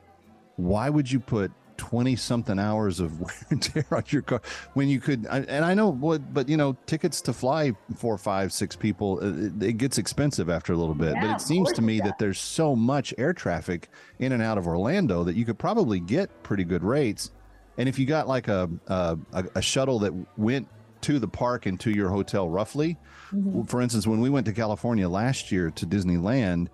why 0.57 0.89
would 0.89 1.11
you 1.11 1.19
put 1.21 1.51
20 1.77 2.17
something 2.17 2.59
hours 2.59 3.01
of 3.01 3.21
wear 3.21 3.35
and 3.51 3.63
tear 3.63 3.85
on 3.91 4.03
your 4.09 4.23
car 4.23 4.41
when 4.75 4.89
you 4.89 5.01
could 5.01 5.27
and 5.27 5.65
i 5.65 5.75
know 5.75 5.89
what 5.91 6.33
but 6.33 6.49
you 6.49 6.57
know 6.57 6.77
tickets 6.87 7.21
to 7.21 7.33
fly 7.33 7.73
four 7.97 8.17
five 8.17 8.53
six 8.53 8.77
people 8.77 9.19
uh, 9.23 9.27
it, 9.27 9.63
it 9.63 9.73
gets 9.79 9.99
expensive 9.99 10.49
after 10.49 10.73
a 10.73 10.77
little 10.77 10.95
bit 10.95 11.15
but 11.21 11.31
it 11.31 11.41
seems 11.41 11.73
to 11.73 11.83
me 11.83 12.01
that 12.01 12.19
there's 12.19 12.39
so 12.39 12.75
much 12.77 13.13
air 13.19 13.33
traffic 13.33 13.89
in 14.19 14.33
and 14.33 14.43
out 14.43 14.59
of 14.59 14.67
orlando 14.67 15.25
that 15.25 15.35
you 15.37 15.45
could 15.45 15.59
probably 15.59 16.01
get 16.01 16.43
pretty 16.43 16.65
good 16.65 16.83
rates 16.85 17.31
and 17.77 17.89
if 17.89 17.99
you 17.99 18.07
got 18.07 18.29
like 18.29 18.49
a 18.49 18.71
a, 18.87 19.19
a, 19.57 19.63
shuttle 19.63 19.99
that 19.99 20.13
went 20.37 20.69
to 21.01 21.19
the 21.19 21.29
park 21.29 21.67
and 21.67 21.79
to 21.81 21.91
your 21.91 22.09
hotel 22.09 22.49
roughly 22.49 22.97
Mhm. 23.33 23.69
for 23.69 23.81
instance 23.81 24.07
when 24.07 24.21
we 24.21 24.31
went 24.31 24.47
to 24.47 24.53
california 24.53 25.09
last 25.09 25.51
year 25.51 25.71
to 25.73 25.87
disneyland 25.87 26.69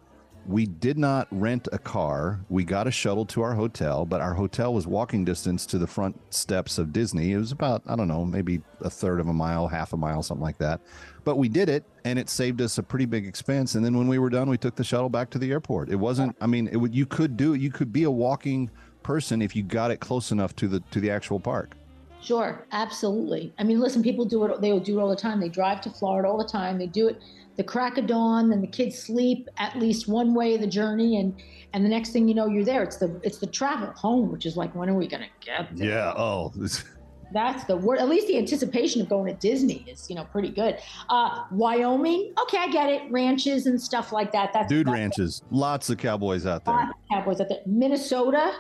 we 0.51 0.67
did 0.67 0.99
not 0.99 1.29
rent 1.31 1.69
a 1.71 1.79
car. 1.79 2.41
We 2.49 2.65
got 2.65 2.89
a 2.89 2.91
shuttle 2.91 3.25
to 3.27 3.43
our 3.43 3.55
hotel, 3.55 4.05
but 4.05 4.21
our 4.21 4.35
hotel 4.35 4.75
was 4.75 4.85
walking 4.85 5.25
distance 5.25 5.65
to 5.67 5.79
the 5.79 5.87
front 5.87 6.21
steps 6.35 6.77
of 6.77 6.93
Disney. 6.93 7.33
It 7.33 7.39
was 7.39 7.53
about, 7.53 7.83
I 7.87 7.95
don't 7.95 8.09
know, 8.09 8.25
maybe 8.25 8.61
a 8.81 8.91
third 8.91 9.21
of 9.21 9.29
a 9.29 9.33
mile, 9.33 9.69
half 9.69 9.93
a 9.93 9.97
mile, 9.97 10.25
something 10.25 10.43
like 10.43 10.59
that. 10.59 10.81
But 11.23 11.37
we 11.37 11.49
did 11.49 11.69
it 11.69 11.85
and 12.05 12.19
it 12.19 12.29
saved 12.29 12.61
us 12.61 12.79
a 12.79 12.83
pretty 12.83 13.05
big 13.05 13.27
expense. 13.27 13.77
And 13.77 13.85
then 13.85 13.97
when 13.97 14.09
we 14.09 14.19
were 14.19 14.29
done, 14.29 14.51
we 14.51 14.59
took 14.59 14.75
the 14.75 14.83
shuttle 14.83 15.09
back 15.09 15.31
to 15.31 15.39
the 15.39 15.53
airport. 15.53 15.89
It 15.89 15.97
wasn't, 15.97 16.37
I 16.41 16.49
mean, 16.49 16.67
it 16.67 16.77
would, 16.77 16.95
you 16.95 17.07
could 17.07 17.37
do 17.37 17.55
it. 17.55 17.61
You 17.61 17.71
could 17.71 17.93
be 17.93 18.03
a 18.03 18.11
walking 18.11 18.71
person 19.05 19.41
if 19.43 19.55
you 19.55 19.63
got 19.63 19.93
it 19.93 20.01
close 20.01 20.33
enough 20.33 20.57
to 20.57 20.67
the, 20.67 20.81
to 20.91 21.01
the 21.01 21.11
actual 21.11 21.39
park. 21.39 21.77
Sure, 22.21 22.67
absolutely. 22.73 23.55
I 23.59 23.63
mean, 23.63 23.79
listen, 23.79 24.03
people 24.03 24.25
do 24.25 24.45
it. 24.47 24.61
They 24.61 24.77
do 24.81 24.99
it 24.99 25.03
all 25.03 25.09
the 25.09 25.17
time. 25.17 25.39
They 25.39 25.49
drive 25.49 25.81
to 25.83 25.91
Florida 25.91 26.29
all 26.29 26.37
the 26.37 26.45
time. 26.45 26.77
They 26.77 26.89
do 26.89 27.09
it 27.09 27.23
the 27.61 27.65
crack 27.65 27.99
of 27.99 28.07
dawn. 28.07 28.53
and 28.53 28.63
the 28.63 28.67
kids 28.67 28.99
sleep 28.99 29.47
at 29.59 29.77
least 29.79 30.09
one 30.09 30.33
way 30.33 30.55
of 30.55 30.63
the 30.63 30.67
journey, 30.67 31.21
and 31.21 31.35
and 31.75 31.85
the 31.85 31.91
next 31.91 32.11
thing 32.11 32.27
you 32.27 32.35
know, 32.35 32.47
you're 32.47 32.65
there. 32.65 32.83
It's 32.83 32.97
the 32.97 33.21
it's 33.23 33.37
the 33.37 33.47
travel 33.47 33.93
home, 33.93 34.33
which 34.33 34.47
is 34.47 34.57
like, 34.57 34.75
when 34.75 34.89
are 34.89 34.95
we 34.95 35.07
gonna 35.07 35.27
get 35.41 35.69
there? 35.77 35.87
Yeah. 35.87 36.15
Oh, 36.17 36.51
That's 37.33 37.65
the 37.65 37.77
word. 37.77 37.99
At 37.99 38.09
least 38.09 38.29
the 38.29 38.39
anticipation 38.39 39.03
of 39.03 39.11
going 39.11 39.27
to 39.27 39.39
Disney 39.39 39.85
is, 39.87 40.09
you 40.09 40.17
know, 40.17 40.25
pretty 40.25 40.49
good. 40.49 40.79
Uh, 41.11 41.45
Wyoming, 41.53 42.33
okay, 42.43 42.59
I 42.59 42.69
get 42.69 42.89
it. 42.89 43.03
Ranches 43.13 43.67
and 43.67 43.81
stuff 43.81 44.11
like 44.11 44.33
that. 44.33 44.53
That's 44.55 44.69
dude 44.69 44.87
that's 44.87 44.95
ranches, 44.95 45.43
lots 45.51 45.91
of 45.91 45.99
cowboys 45.99 46.47
out 46.47 46.65
there. 46.65 46.75
lots 46.75 46.91
of 46.91 47.09
Cowboys 47.13 47.41
out 47.43 47.49
there. 47.51 47.61
Minnesota, 47.67 48.53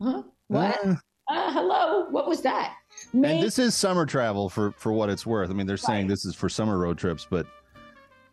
huh? 0.00 0.22
What? 0.48 0.78
Eh. 0.84 0.94
Uh, 1.30 1.52
hello, 1.52 2.06
what 2.10 2.28
was 2.28 2.42
that? 2.42 2.74
and 3.14 3.42
this 3.42 3.58
is 3.58 3.74
summer 3.74 4.04
travel 4.04 4.50
for 4.50 4.72
for 4.72 4.92
what 4.92 5.08
it's 5.08 5.24
worth. 5.24 5.48
I 5.50 5.54
mean, 5.54 5.66
they're 5.66 5.78
saying 5.78 6.06
this 6.06 6.26
is 6.26 6.34
for 6.34 6.50
summer 6.50 6.78
road 6.78 6.98
trips, 6.98 7.26
but 7.28 7.46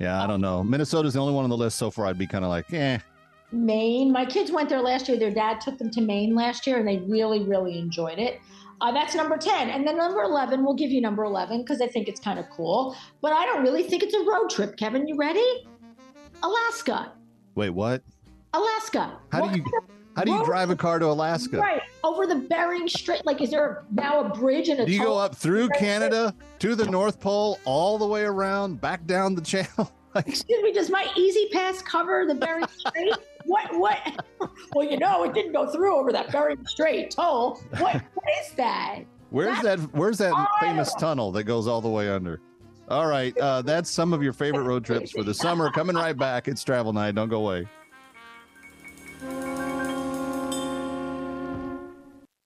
yeah, 0.01 0.23
I 0.23 0.27
don't 0.27 0.41
know. 0.41 0.63
Minnesota's 0.63 1.13
the 1.13 1.19
only 1.19 1.33
one 1.33 1.43
on 1.43 1.49
the 1.49 1.57
list 1.57 1.77
so 1.77 1.91
far. 1.91 2.07
I'd 2.07 2.17
be 2.17 2.25
kind 2.25 2.43
of 2.43 2.49
like, 2.49 2.73
eh. 2.73 2.97
Maine. 3.51 4.11
My 4.11 4.25
kids 4.25 4.51
went 4.51 4.67
there 4.67 4.81
last 4.81 5.07
year. 5.07 5.17
Their 5.17 5.31
dad 5.31 5.61
took 5.61 5.77
them 5.77 5.91
to 5.91 6.01
Maine 6.01 6.33
last 6.33 6.65
year, 6.65 6.77
and 6.77 6.87
they 6.87 6.97
really, 6.99 7.43
really 7.43 7.77
enjoyed 7.77 8.17
it. 8.17 8.39
Uh, 8.79 8.91
that's 8.91 9.13
number 9.13 9.37
10. 9.37 9.69
And 9.69 9.85
then 9.87 9.97
number 9.97 10.23
11, 10.23 10.63
we'll 10.63 10.73
give 10.73 10.89
you 10.89 11.01
number 11.01 11.23
11 11.23 11.61
because 11.61 11.81
I 11.81 11.87
think 11.87 12.07
it's 12.07 12.19
kind 12.19 12.39
of 12.39 12.49
cool. 12.49 12.95
But 13.21 13.33
I 13.33 13.45
don't 13.45 13.61
really 13.61 13.83
think 13.83 14.01
it's 14.01 14.15
a 14.15 14.23
road 14.23 14.49
trip. 14.49 14.75
Kevin, 14.75 15.07
you 15.07 15.15
ready? 15.17 15.67
Alaska. 16.41 17.11
Wait, 17.53 17.69
what? 17.69 18.01
Alaska. 18.53 19.19
How 19.31 19.47
do 19.47 19.59
you 19.59 19.63
how 20.15 20.23
do 20.23 20.31
you 20.31 20.37
road 20.37 20.45
drive 20.45 20.69
a 20.69 20.75
car 20.75 20.99
to 20.99 21.07
Alaska? 21.07 21.57
Right. 21.57 21.81
Over 22.03 22.25
the 22.25 22.35
Bering 22.35 22.87
Strait. 22.87 23.25
Like, 23.25 23.41
is 23.41 23.51
there 23.51 23.83
now 23.91 24.21
a 24.21 24.29
bridge 24.29 24.69
and 24.69 24.79
a 24.79 24.85
Do 24.85 24.91
you 24.91 25.03
go 25.03 25.17
up 25.17 25.35
through 25.35 25.69
Canada 25.69 26.33
to 26.59 26.75
the 26.75 26.85
North 26.85 27.19
Pole, 27.19 27.59
all 27.65 27.97
the 27.97 28.07
way 28.07 28.23
around, 28.23 28.81
back 28.81 29.05
down 29.05 29.35
the 29.35 29.41
channel? 29.41 29.91
Excuse 30.15 30.61
me, 30.61 30.73
does 30.73 30.89
my 30.89 31.07
E-ZPass 31.15 31.85
cover 31.85 32.25
the 32.25 32.35
Bering 32.35 32.65
Strait? 32.77 33.13
what? 33.45 33.73
What? 33.77 34.25
Well, 34.73 34.89
you 34.89 34.97
know, 34.97 35.23
it 35.25 35.33
didn't 35.33 35.51
go 35.51 35.69
through 35.69 35.95
over 35.97 36.11
that 36.13 36.31
Bering 36.31 36.65
Strait 36.65 37.11
toll. 37.11 37.61
What? 37.77 38.01
What 38.13 38.25
is 38.41 38.53
that? 38.53 39.01
Where's 39.29 39.61
that? 39.61 39.79
Where's 39.93 40.17
that 40.17 40.33
famous 40.59 40.93
tunnel 40.95 41.31
that 41.33 41.43
goes 41.43 41.67
all 41.67 41.81
the 41.81 41.89
way 41.89 42.09
under? 42.09 42.39
All 42.89 43.05
right, 43.07 43.37
uh, 43.37 43.61
that's 43.61 43.89
some 43.89 44.13
of 44.13 44.23
your 44.23 44.33
favorite 44.33 44.63
road 44.63 44.83
trips 44.83 45.11
for 45.11 45.23
the 45.23 45.33
summer. 45.33 45.71
Coming 45.71 45.95
right 45.95 46.17
back. 46.17 46.47
It's 46.47 46.63
travel 46.63 46.91
night. 46.91 47.15
Don't 47.15 47.29
go 47.29 47.37
away. 47.45 47.67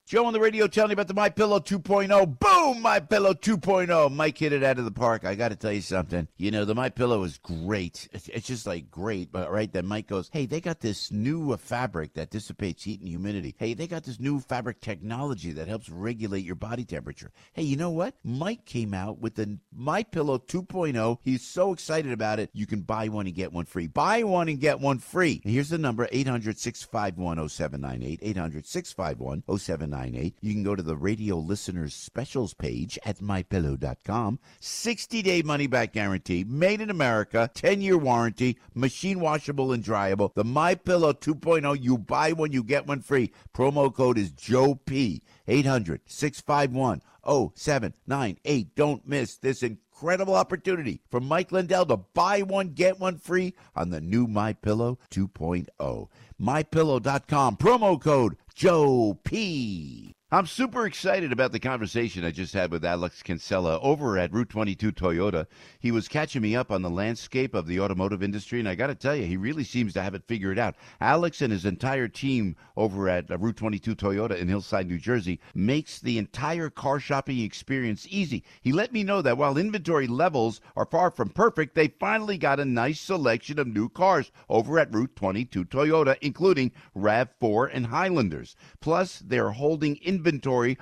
Joe 0.05 0.27
on 0.27 0.33
the 0.33 0.39
radio 0.39 0.67
telling 0.67 0.91
you 0.91 0.93
about 0.93 1.07
the 1.07 1.15
My 1.15 1.29
Pillow 1.29 1.59
2.0. 1.59 2.07
Boom, 2.07 2.37
My 2.73 2.99
Pillow 2.99 3.33
2.0. 3.33 4.11
Mike 4.11 4.37
hit 4.37 4.53
it 4.53 4.63
out 4.63 4.79
of 4.79 4.85
the 4.85 4.91
park. 4.91 5.25
I 5.25 5.35
got 5.35 5.49
to 5.49 5.55
tell 5.55 5.71
you 5.71 5.81
something. 5.81 6.27
You 6.37 6.51
know, 6.51 6.65
the 6.65 6.73
My 6.73 6.89
Pillow 6.89 7.23
is 7.23 7.37
great. 7.37 8.07
It's, 8.11 8.27
it's 8.29 8.47
just 8.47 8.65
like 8.65 8.89
great, 8.89 9.31
but 9.31 9.51
right 9.51 9.71
then 9.71 9.85
Mike 9.85 10.07
goes, 10.07 10.29
"Hey, 10.33 10.45
they 10.45 10.61
got 10.61 10.79
this 10.79 11.11
new 11.11 11.51
uh, 11.51 11.57
fabric 11.57 12.13
that 12.15 12.31
dissipates 12.31 12.83
heat 12.83 13.01
and 13.01 13.09
humidity. 13.09 13.55
Hey, 13.57 13.73
they 13.73 13.87
got 13.87 14.03
this 14.03 14.19
new 14.19 14.39
fabric 14.39 14.81
technology 14.81 15.51
that 15.51 15.67
helps 15.67 15.89
regulate 15.89 16.43
your 16.43 16.55
body 16.55 16.85
temperature. 16.85 17.31
Hey, 17.53 17.63
you 17.63 17.77
know 17.77 17.91
what? 17.91 18.15
Mike 18.23 18.65
came 18.65 18.93
out 18.93 19.19
with 19.19 19.35
the 19.35 19.59
My 19.71 20.03
Pillow 20.03 20.39
2.0. 20.39 21.17
He's 21.21 21.45
so 21.45 21.73
excited 21.73 22.11
about 22.11 22.39
it. 22.39 22.49
You 22.53 22.65
can 22.65 22.81
buy 22.81 23.07
one 23.09 23.27
and 23.27 23.35
get 23.35 23.53
one 23.53 23.65
free. 23.65 23.87
Buy 23.87 24.23
one 24.23 24.49
and 24.49 24.59
get 24.59 24.79
one 24.79 24.97
free. 24.99 25.41
Here's 25.43 25.69
the 25.69 25.77
number 25.77 26.07
800-651-0798. 26.07 28.35
800-651-0798. 28.35 30.33
You 30.41 30.53
can 30.53 30.63
go 30.63 30.75
to 30.75 30.83
the 30.83 30.95
radio 30.95 31.37
listeners 31.37 31.93
specials 31.93 32.54
page 32.57 32.97
at 33.05 33.19
mypillow.com. 33.19 34.39
60 34.59 35.21
day 35.21 35.41
money 35.41 35.67
back 35.67 35.93
guarantee, 35.93 36.43
made 36.43 36.81
in 36.81 36.89
America, 36.89 37.49
10 37.53 37.81
year 37.81 37.97
warranty, 37.97 38.57
machine 38.73 39.19
washable 39.19 39.71
and 39.71 39.83
dryable. 39.83 40.33
The 40.33 40.43
My 40.43 40.75
Pillow 40.75 41.13
2.0, 41.13 41.81
you 41.81 41.97
buy 41.97 42.31
one, 42.31 42.51
you 42.51 42.63
get 42.63 42.87
one 42.87 43.01
free. 43.01 43.31
Promo 43.53 43.93
code 43.93 44.17
is 44.17 44.31
Joe 44.31 44.75
P. 44.75 45.21
800 45.47 46.01
651 46.05 47.01
0798. 47.25 48.75
Don't 48.75 49.07
miss 49.07 49.37
this 49.37 49.63
incredible 49.63 50.35
opportunity 50.35 51.01
for 51.09 51.19
Mike 51.19 51.51
Lindell 51.51 51.85
to 51.87 51.97
buy 51.97 52.41
one, 52.41 52.69
get 52.69 52.99
one 52.99 53.17
free 53.17 53.53
on 53.75 53.89
the 53.89 54.01
new 54.01 54.27
My 54.27 54.53
Pillow 54.53 54.99
2.0. 55.11 56.07
MyPillow.com, 56.41 57.57
promo 57.57 58.01
code 58.01 58.37
Joe 58.53 59.17
P. 59.23 60.15
I'm 60.35 60.47
super 60.47 60.85
excited 60.85 61.31
about 61.31 61.53
the 61.53 61.61
conversation 61.61 62.25
I 62.25 62.31
just 62.31 62.53
had 62.53 62.69
with 62.69 62.83
Alex 62.83 63.23
Kinsella 63.23 63.79
over 63.79 64.17
at 64.17 64.33
Route 64.33 64.49
22 64.49 64.91
Toyota. 64.91 65.47
He 65.79 65.91
was 65.91 66.09
catching 66.09 66.41
me 66.41 66.57
up 66.57 66.73
on 66.73 66.81
the 66.81 66.89
landscape 66.89 67.53
of 67.53 67.67
the 67.67 67.79
automotive 67.79 68.21
industry, 68.21 68.59
and 68.59 68.67
I 68.67 68.75
got 68.75 68.87
to 68.87 68.95
tell 68.95 69.15
you, 69.15 69.25
he 69.25 69.37
really 69.37 69.63
seems 69.63 69.93
to 69.93 70.01
have 70.01 70.13
it 70.13 70.27
figured 70.27 70.59
out. 70.59 70.75
Alex 70.99 71.41
and 71.41 71.53
his 71.53 71.63
entire 71.63 72.09
team 72.09 72.57
over 72.75 73.07
at 73.07 73.31
uh, 73.31 73.37
Route 73.37 73.55
22 73.55 73.95
Toyota 73.95 74.37
in 74.37 74.49
Hillside, 74.49 74.89
New 74.89 74.97
Jersey, 74.97 75.39
makes 75.53 76.01
the 76.01 76.17
entire 76.17 76.69
car 76.69 76.99
shopping 76.99 77.39
experience 77.39 78.05
easy. 78.09 78.43
He 78.61 78.73
let 78.73 78.91
me 78.91 79.05
know 79.05 79.21
that 79.21 79.37
while 79.37 79.57
inventory 79.57 80.07
levels 80.07 80.59
are 80.75 80.85
far 80.85 81.11
from 81.11 81.29
perfect, 81.29 81.75
they 81.75 81.87
finally 81.87 82.37
got 82.37 82.59
a 82.59 82.65
nice 82.65 82.99
selection 82.99 83.57
of 83.57 83.67
new 83.67 83.87
cars 83.87 84.33
over 84.49 84.79
at 84.79 84.93
Route 84.93 85.15
22 85.15 85.63
Toyota, 85.63 86.17
including 86.19 86.73
RAV4 86.93 87.69
and 87.71 87.85
Highlanders. 87.85 88.57
Plus, 88.81 89.19
they're 89.19 89.51
holding 89.51 89.95
inventory 90.03 90.24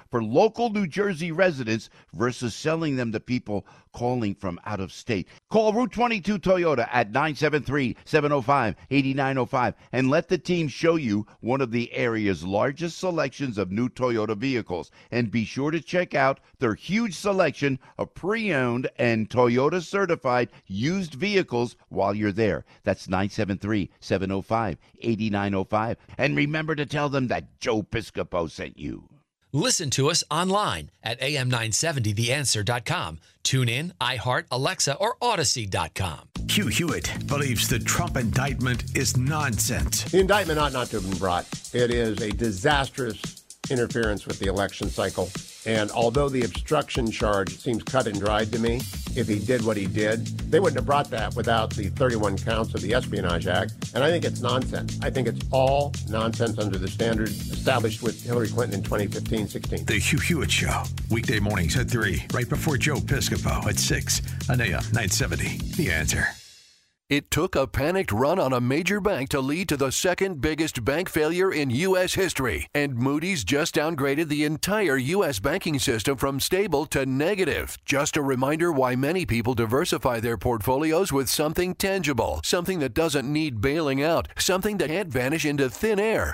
for 0.10 0.24
local 0.24 0.70
New 0.70 0.88
Jersey 0.88 1.32
residents 1.32 1.90
versus 2.14 2.56
selling 2.56 2.96
them 2.96 3.12
to 3.12 3.20
people 3.20 3.66
calling 3.94 4.34
from 4.36 4.60
out 4.66 4.80
of 4.80 4.92
state. 4.92 5.28
Call 5.50 5.74
Route 5.74 5.92
22 5.92 6.40
Toyota 6.40 6.88
at 6.92 7.12
973 7.12 7.96
705 8.06 8.76
8905 8.90 9.76
and 9.92 10.10
let 10.10 10.28
the 10.30 10.38
team 10.38 10.68
show 10.68 10.96
you 10.96 11.26
one 11.42 11.62
of 11.62 11.72
the 11.72 11.94
area's 11.94 12.44
largest 12.44 12.98
selections 12.98 13.58
of 13.58 13.72
new 13.72 13.90
Toyota 13.90 14.36
vehicles. 14.36 14.92
And 15.12 15.30
be 15.30 15.46
sure 15.46 15.72
to 15.72 15.82
check 15.82 16.16
out 16.16 16.40
their 16.60 16.76
huge 16.76 17.16
selection 17.16 17.80
of 17.98 18.14
pre 18.14 18.54
owned 18.54 18.90
and 18.98 19.30
Toyota 19.30 19.82
certified 19.82 20.50
used 20.66 21.14
vehicles 21.14 21.76
while 21.90 22.16
you're 22.16 22.32
there. 22.32 22.66
That's 22.84 23.08
973 23.08 23.92
705 24.00 24.78
8905. 25.02 25.98
And 26.18 26.36
remember 26.36 26.76
to 26.76 26.86
tell 26.86 27.10
them 27.10 27.28
that 27.28 27.60
Joe 27.60 27.84
Piscopo 27.84 28.50
sent 28.50 28.80
you. 28.80 29.10
Listen 29.56 29.92
to 29.92 30.10
us 30.10 30.24
online 30.32 30.90
at 31.04 31.22
am970theanswer.com. 31.22 33.20
Tune 33.44 33.70
in, 33.70 33.94
iHeart, 34.02 34.46
Alexa, 34.50 34.96
or 34.96 35.16
Audacy.com. 35.22 36.30
Hugh 36.50 36.68
Hewitt 36.68 37.28
believes 37.28 37.68
the 37.68 37.78
Trump 37.78 38.18
indictment 38.18 38.98
is 38.98 39.16
nonsense. 39.16 40.06
The 40.06 40.22
indictment 40.22 40.58
ought 40.58 40.74
not 40.74 40.88
to 40.88 41.00
have 41.00 41.08
been 41.08 41.20
brought. 41.20 41.46
It 41.72 41.92
is 41.92 42.20
a 42.22 42.32
disastrous 42.32 43.44
interference 43.70 44.26
with 44.26 44.40
the 44.40 44.48
election 44.48 44.90
cycle. 44.90 45.30
And 45.66 45.92
although 45.92 46.30
the 46.30 46.44
obstruction 46.44 47.10
charge 47.12 47.58
seems 47.58 47.84
cut 47.84 48.08
and 48.08 48.20
dried 48.20 48.52
to 48.52 48.60
me, 48.60 48.82
if 49.16 49.28
he 49.28 49.40
did 49.40 49.64
what 49.64 49.78
he 49.78 49.86
did, 49.86 50.26
they 50.52 50.60
wouldn't 50.60 50.78
have 50.78 50.86
brought 50.86 51.10
that 51.12 51.36
without 51.36 51.70
the 51.72 51.90
31 51.90 52.38
counts 52.38 52.74
of 52.74 52.82
the 52.82 52.94
Espionage 52.94 53.48
Act. 53.48 53.74
And 53.94 54.04
I 54.04 54.10
think 54.10 54.26
it's 54.26 54.42
nonsense. 54.42 54.98
I 55.02 55.10
think 55.10 55.28
it's 55.28 55.46
all 55.52 55.94
nonsense 56.10 56.58
under 56.58 56.78
the 56.78 56.88
standard 56.88 57.30
established 57.30 58.02
with 58.02 58.24
Hillary 58.24 58.50
Clinton 58.50 58.80
in 58.80 58.84
2015 58.84 59.48
16. 59.48 59.86
The 59.86 59.94
Hugh 59.94 60.20
Hewitt 60.20 60.52
Show, 60.52 60.84
weekday 61.10 61.40
mornings 61.40 61.78
at 61.78 61.90
3, 61.90 62.26
right 62.34 62.50
before 62.50 62.78
Joe 62.78 62.96
Piscopo 62.96 63.66
at 63.68 63.78
6 63.78 64.22
on 64.50 64.62
AM 64.62 64.84
970. 64.92 65.58
The 65.76 65.92
answer. 65.92 66.28
It 67.14 67.30
took 67.30 67.56
a 67.56 67.68
panicked 67.68 68.12
run 68.12 68.40
on 68.40 68.54
a 68.54 68.60
major 68.60 69.00
bank 69.00 69.30
to 69.30 69.40
lead 69.40 69.70
to 69.70 69.78
the 69.78 69.92
second 69.92 70.42
biggest 70.42 70.84
bank 70.84 71.08
failure 71.08 71.54
in 71.54 71.70
U.S. 71.70 72.16
history. 72.16 72.66
And 72.74 72.96
Moody's 72.96 73.44
just 73.44 73.76
downgraded 73.76 74.30
the 74.30 74.46
entire 74.46 74.98
U.S. 74.98 75.40
banking 75.40 75.78
system 75.78 76.18
from 76.18 76.40
stable 76.40 76.88
to 76.88 77.06
negative. 77.06 77.78
Just 77.86 78.18
a 78.18 78.24
reminder 78.24 78.72
why 78.72 78.96
many 78.96 79.28
people 79.28 79.54
diversify 79.54 80.22
their 80.22 80.40
portfolios 80.40 81.14
with 81.14 81.30
something 81.30 81.76
tangible, 81.76 82.42
something 82.44 82.80
that 82.80 82.96
doesn't 82.96 83.32
need 83.32 83.62
bailing 83.62 84.02
out, 84.02 84.28
something 84.36 84.78
that 84.78 84.90
can't 84.90 85.14
vanish 85.14 85.46
into 85.46 85.70
thin 85.70 86.00
air. 86.00 86.34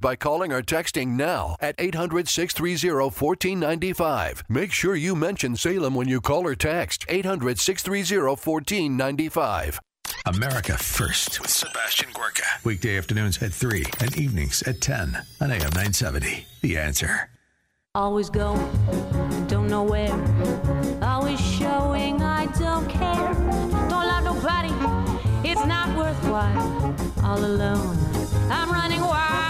by 0.00 0.16
calling 0.16 0.52
or 0.52 0.62
texting 0.62 1.16
now 1.16 1.56
at 1.60 1.74
800 1.78 2.28
630 2.28 2.88
1495. 2.94 4.44
Make 4.48 4.72
sure 4.72 4.94
you 4.94 5.14
mention 5.14 5.56
Salem 5.56 5.94
when 5.94 6.08
you 6.08 6.20
call 6.20 6.46
or 6.46 6.54
text 6.54 7.04
800 7.08 7.58
630 7.58 8.26
1495. 8.26 9.80
America 10.26 10.76
First 10.76 11.40
with 11.40 11.50
Sebastian 11.50 12.10
Gorka. 12.12 12.42
Weekday 12.64 12.96
afternoons 12.98 13.42
at 13.42 13.52
3 13.52 13.84
and 14.00 14.16
evenings 14.16 14.62
at 14.62 14.80
10 14.80 15.18
on 15.40 15.50
AM 15.50 15.60
970. 15.60 16.46
The 16.60 16.76
answer. 16.76 17.30
Always 17.94 18.30
going, 18.30 18.60
don't 19.48 19.68
know 19.68 19.82
where. 19.82 20.12
Always 21.02 21.40
showing 21.40 22.22
I 22.22 22.46
don't 22.58 22.88
care. 22.88 23.34
Don't 23.88 24.06
love 24.06 24.24
nobody, 24.24 25.48
it's 25.48 25.64
not 25.64 25.96
worthwhile. 25.96 26.94
All 27.24 27.38
alone, 27.44 27.96
I'm 28.50 28.70
running 28.70 29.00
wild. 29.00 29.47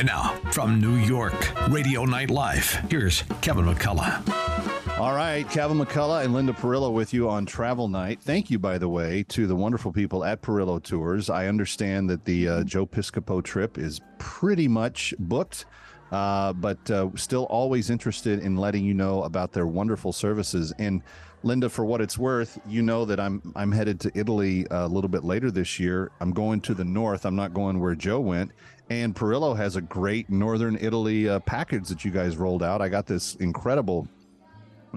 And 0.00 0.06
now, 0.06 0.34
from 0.52 0.80
New 0.80 0.94
York, 0.94 1.34
Radio 1.68 2.06
Night 2.06 2.30
Live, 2.30 2.70
here's 2.88 3.22
Kevin 3.42 3.66
McCullough. 3.66 4.98
All 4.98 5.14
right, 5.14 5.46
Kevin 5.50 5.76
McCullough 5.76 6.24
and 6.24 6.32
Linda 6.32 6.54
Perillo 6.54 6.90
with 6.90 7.12
you 7.12 7.28
on 7.28 7.44
Travel 7.44 7.86
Night. 7.86 8.18
Thank 8.22 8.50
you, 8.50 8.58
by 8.58 8.78
the 8.78 8.88
way, 8.88 9.24
to 9.24 9.46
the 9.46 9.54
wonderful 9.54 9.92
people 9.92 10.24
at 10.24 10.40
Perillo 10.40 10.82
Tours. 10.82 11.28
I 11.28 11.48
understand 11.48 12.08
that 12.08 12.24
the 12.24 12.48
uh, 12.48 12.64
Joe 12.64 12.86
Piscopo 12.86 13.44
trip 13.44 13.76
is 13.76 14.00
pretty 14.16 14.68
much 14.68 15.12
booked, 15.18 15.66
uh, 16.10 16.54
but 16.54 16.90
uh, 16.90 17.10
still 17.16 17.44
always 17.50 17.90
interested 17.90 18.38
in 18.38 18.56
letting 18.56 18.86
you 18.86 18.94
know 18.94 19.24
about 19.24 19.52
their 19.52 19.66
wonderful 19.66 20.14
services. 20.14 20.72
And 20.78 21.02
Linda, 21.42 21.68
for 21.68 21.84
what 21.84 22.00
it's 22.00 22.16
worth, 22.16 22.58
you 22.66 22.80
know 22.80 23.04
that 23.04 23.20
I'm 23.20 23.52
I'm 23.54 23.72
headed 23.72 24.00
to 24.00 24.12
Italy 24.14 24.66
a 24.70 24.88
little 24.88 25.08
bit 25.08 25.24
later 25.24 25.50
this 25.50 25.78
year. 25.78 26.10
I'm 26.20 26.32
going 26.32 26.62
to 26.62 26.74
the 26.74 26.84
north. 26.84 27.26
I'm 27.26 27.36
not 27.36 27.52
going 27.52 27.80
where 27.80 27.94
Joe 27.94 28.20
went. 28.20 28.52
And 28.90 29.14
Perillo 29.14 29.56
has 29.56 29.76
a 29.76 29.80
great 29.80 30.28
northern 30.28 30.76
Italy 30.80 31.28
uh, 31.28 31.38
package 31.40 31.88
that 31.88 32.04
you 32.04 32.10
guys 32.10 32.36
rolled 32.36 32.62
out. 32.62 32.82
I 32.82 32.88
got 32.88 33.06
this 33.06 33.36
incredible 33.36 34.08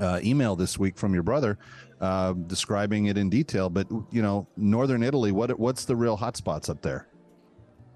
uh, 0.01 0.19
email 0.23 0.55
this 0.55 0.79
week 0.79 0.97
from 0.97 1.13
your 1.13 1.21
brother 1.21 1.59
uh, 2.01 2.33
describing 2.33 3.05
it 3.05 3.19
in 3.19 3.29
detail. 3.29 3.69
But 3.69 3.87
you 4.11 4.23
know, 4.23 4.47
northern 4.57 5.03
Italy, 5.03 5.31
what 5.31 5.57
what's 5.59 5.85
the 5.85 5.95
real 5.95 6.17
hotspots 6.17 6.69
up 6.69 6.81
there? 6.81 7.07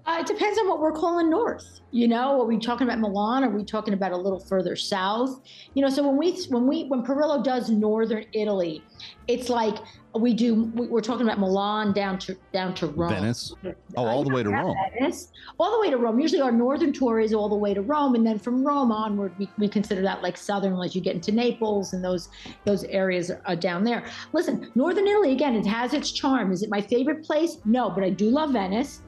Uh, 0.08 0.20
it 0.20 0.26
depends 0.26 0.58
on 0.58 0.66
what 0.66 0.80
we're 0.80 0.90
calling 0.92 1.28
north. 1.28 1.80
You 1.90 2.08
know, 2.08 2.40
are 2.40 2.46
we 2.46 2.58
talking 2.58 2.86
about 2.86 2.98
Milan? 2.98 3.44
Are 3.44 3.50
we 3.50 3.62
talking 3.62 3.92
about 3.92 4.12
a 4.12 4.16
little 4.16 4.40
further 4.40 4.74
south? 4.74 5.42
You 5.74 5.82
know, 5.82 5.90
so 5.90 6.02
when 6.06 6.16
we 6.16 6.32
when 6.48 6.66
we 6.66 6.84
when 6.84 7.02
Perillo 7.02 7.44
does 7.44 7.68
northern 7.68 8.24
Italy, 8.32 8.82
it's 9.26 9.50
like 9.50 9.76
we 10.14 10.32
do. 10.32 10.64
we- 10.74 10.86
We're 10.86 11.02
talking 11.02 11.26
about 11.26 11.38
Milan 11.38 11.92
down 11.92 12.18
to 12.20 12.36
down 12.54 12.72
to 12.76 12.86
Rome. 12.86 13.10
Venice. 13.10 13.54
Oh, 13.98 14.06
all 14.06 14.24
the 14.24 14.34
way 14.34 14.42
to 14.42 14.48
Rome. 14.48 14.74
Venice, 14.98 15.30
all 15.58 15.72
the 15.72 15.80
way 15.80 15.90
to 15.90 15.98
Rome. 15.98 16.18
Usually, 16.18 16.40
our 16.40 16.52
northern 16.52 16.92
tour 16.92 17.20
is 17.20 17.34
all 17.34 17.50
the 17.50 17.54
way 17.54 17.74
to 17.74 17.82
Rome, 17.82 18.14
and 18.14 18.26
then 18.26 18.38
from 18.38 18.66
Rome 18.66 18.90
onward, 18.90 19.32
we, 19.38 19.46
we 19.58 19.68
consider 19.68 20.00
that 20.02 20.22
like 20.22 20.38
southern, 20.38 20.80
as 20.82 20.94
you 20.94 21.02
get 21.02 21.16
into 21.16 21.32
Naples 21.32 21.92
and 21.92 22.02
those 22.02 22.30
those 22.64 22.84
areas 22.84 23.30
are 23.44 23.56
down 23.56 23.84
there. 23.84 24.04
Listen, 24.32 24.70
northern 24.74 25.06
Italy 25.06 25.32
again, 25.32 25.54
it 25.54 25.66
has 25.66 25.92
its 25.92 26.12
charm. 26.12 26.50
Is 26.50 26.62
it 26.62 26.70
my 26.70 26.80
favorite 26.80 27.24
place? 27.24 27.58
No, 27.66 27.90
but 27.90 28.02
I 28.02 28.08
do 28.08 28.30
love 28.30 28.52
Venice. 28.52 29.02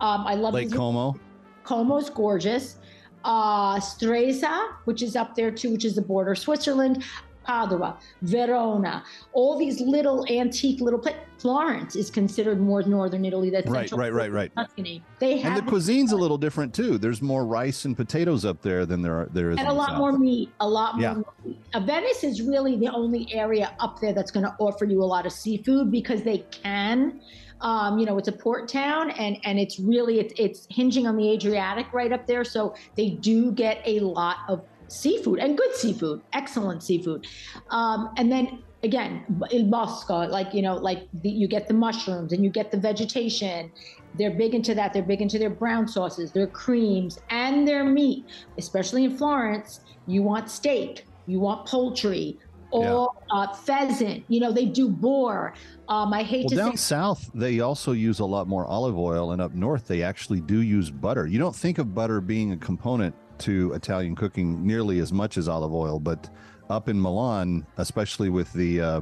Um, 0.00 0.26
I 0.26 0.34
love 0.34 0.54
Lake 0.54 0.72
Como. 0.72 1.16
Como's 1.64 2.10
gorgeous. 2.10 2.76
Uh, 3.24 3.78
Stresa, 3.80 4.68
which 4.84 5.02
is 5.02 5.16
up 5.16 5.34
there 5.34 5.50
too, 5.50 5.70
which 5.72 5.84
is 5.84 5.94
the 5.96 6.02
border 6.02 6.32
of 6.32 6.38
Switzerland. 6.38 7.02
Padua, 7.44 7.96
Verona, 8.22 9.04
all 9.32 9.56
these 9.56 9.80
little 9.80 10.26
antique 10.28 10.80
little 10.80 10.98
places. 10.98 11.20
Florence 11.38 11.94
is 11.94 12.10
considered 12.10 12.60
more 12.60 12.82
northern 12.82 13.24
Italy. 13.24 13.50
That's 13.50 13.68
Right, 13.68 13.88
central 13.88 14.00
right, 14.00 14.12
right, 14.12 14.32
right. 14.32 14.52
Tuscany. 14.56 15.00
They 15.20 15.32
And 15.34 15.42
have 15.42 15.64
the 15.64 15.70
cuisine's 15.70 16.10
a 16.10 16.16
little 16.16 16.38
different 16.38 16.74
too. 16.74 16.98
There's 16.98 17.22
more 17.22 17.46
rice 17.46 17.84
and 17.84 17.96
potatoes 17.96 18.44
up 18.44 18.62
there 18.62 18.84
than 18.84 19.00
there 19.00 19.14
are 19.20 19.26
there 19.32 19.50
is. 19.52 19.58
and 19.60 19.68
a 19.68 19.72
lot 19.72 19.90
south. 19.90 19.98
more 19.98 20.12
meat. 20.18 20.50
A 20.58 20.68
lot 20.68 20.94
more 20.96 21.02
Yeah. 21.02 21.22
meat. 21.44 21.56
uh, 21.74 21.80
Venice 21.80 22.24
is 22.24 22.42
really 22.42 22.76
the 22.76 22.88
only 22.88 23.32
area 23.32 23.70
up 23.78 24.00
there 24.00 24.12
that's 24.12 24.32
going 24.32 24.44
to 24.46 24.54
offer 24.58 24.84
you 24.84 25.00
a 25.02 25.04
lot 25.06 25.24
of 25.24 25.30
seafood 25.32 25.90
because 25.92 26.22
they 26.22 26.38
can. 26.50 27.20
Um, 27.60 27.98
you 27.98 28.06
know, 28.06 28.18
it's 28.18 28.28
a 28.28 28.32
port 28.32 28.68
town, 28.68 29.10
and 29.10 29.38
and 29.44 29.58
it's 29.58 29.78
really 29.78 30.20
it's 30.20 30.34
it's 30.38 30.66
hinging 30.70 31.06
on 31.06 31.16
the 31.16 31.30
Adriatic 31.30 31.92
right 31.92 32.12
up 32.12 32.26
there, 32.26 32.44
so 32.44 32.74
they 32.96 33.10
do 33.10 33.52
get 33.52 33.80
a 33.84 34.00
lot 34.00 34.38
of 34.48 34.62
seafood 34.88 35.38
and 35.38 35.56
good 35.56 35.74
seafood, 35.74 36.20
excellent 36.32 36.82
seafood. 36.82 37.26
Um, 37.70 38.10
and 38.16 38.30
then 38.30 38.62
again, 38.82 39.24
Il 39.50 39.64
Bosco, 39.66 40.26
like 40.28 40.54
you 40.54 40.62
know, 40.62 40.76
like 40.76 41.08
the, 41.22 41.28
you 41.28 41.48
get 41.48 41.68
the 41.68 41.74
mushrooms 41.74 42.32
and 42.32 42.44
you 42.44 42.50
get 42.50 42.70
the 42.70 42.78
vegetation. 42.78 43.70
They're 44.14 44.34
big 44.34 44.54
into 44.54 44.74
that. 44.74 44.92
They're 44.92 45.02
big 45.02 45.20
into 45.20 45.38
their 45.38 45.50
brown 45.50 45.86
sauces, 45.88 46.32
their 46.32 46.46
creams, 46.46 47.18
and 47.30 47.68
their 47.68 47.84
meat. 47.84 48.24
Especially 48.56 49.04
in 49.04 49.16
Florence, 49.16 49.80
you 50.06 50.22
want 50.22 50.50
steak, 50.50 51.04
you 51.26 51.40
want 51.40 51.66
poultry, 51.66 52.38
or 52.70 53.12
uh, 53.30 53.52
pheasant. 53.52 54.24
You 54.28 54.40
know, 54.40 54.52
they 54.52 54.66
do 54.66 54.88
boar. 54.88 55.54
Um, 55.88 56.12
I 56.12 56.22
hate 56.22 56.48
to 56.48 56.48
say. 56.48 56.56
Well, 56.56 56.64
to 56.64 56.70
down 56.70 56.76
say 56.76 56.94
south, 56.96 57.30
they 57.34 57.60
also 57.60 57.92
use 57.92 58.20
a 58.20 58.24
lot 58.24 58.48
more 58.48 58.66
olive 58.66 58.98
oil, 58.98 59.32
and 59.32 59.40
up 59.40 59.54
north, 59.54 59.86
they 59.86 60.02
actually 60.02 60.40
do 60.40 60.60
use 60.60 60.90
butter. 60.90 61.26
You 61.26 61.38
don't 61.38 61.56
think 61.56 61.78
of 61.78 61.94
butter 61.94 62.20
being 62.20 62.52
a 62.52 62.56
component 62.56 63.14
to 63.38 63.72
Italian 63.72 64.16
cooking 64.16 64.66
nearly 64.66 64.98
as 64.98 65.12
much 65.12 65.36
as 65.36 65.48
olive 65.48 65.72
oil, 65.72 66.00
but 66.00 66.30
up 66.70 66.88
in 66.88 67.00
Milan, 67.00 67.66
especially 67.76 68.28
with 68.30 68.52
the 68.52 68.80
uh, 68.80 69.00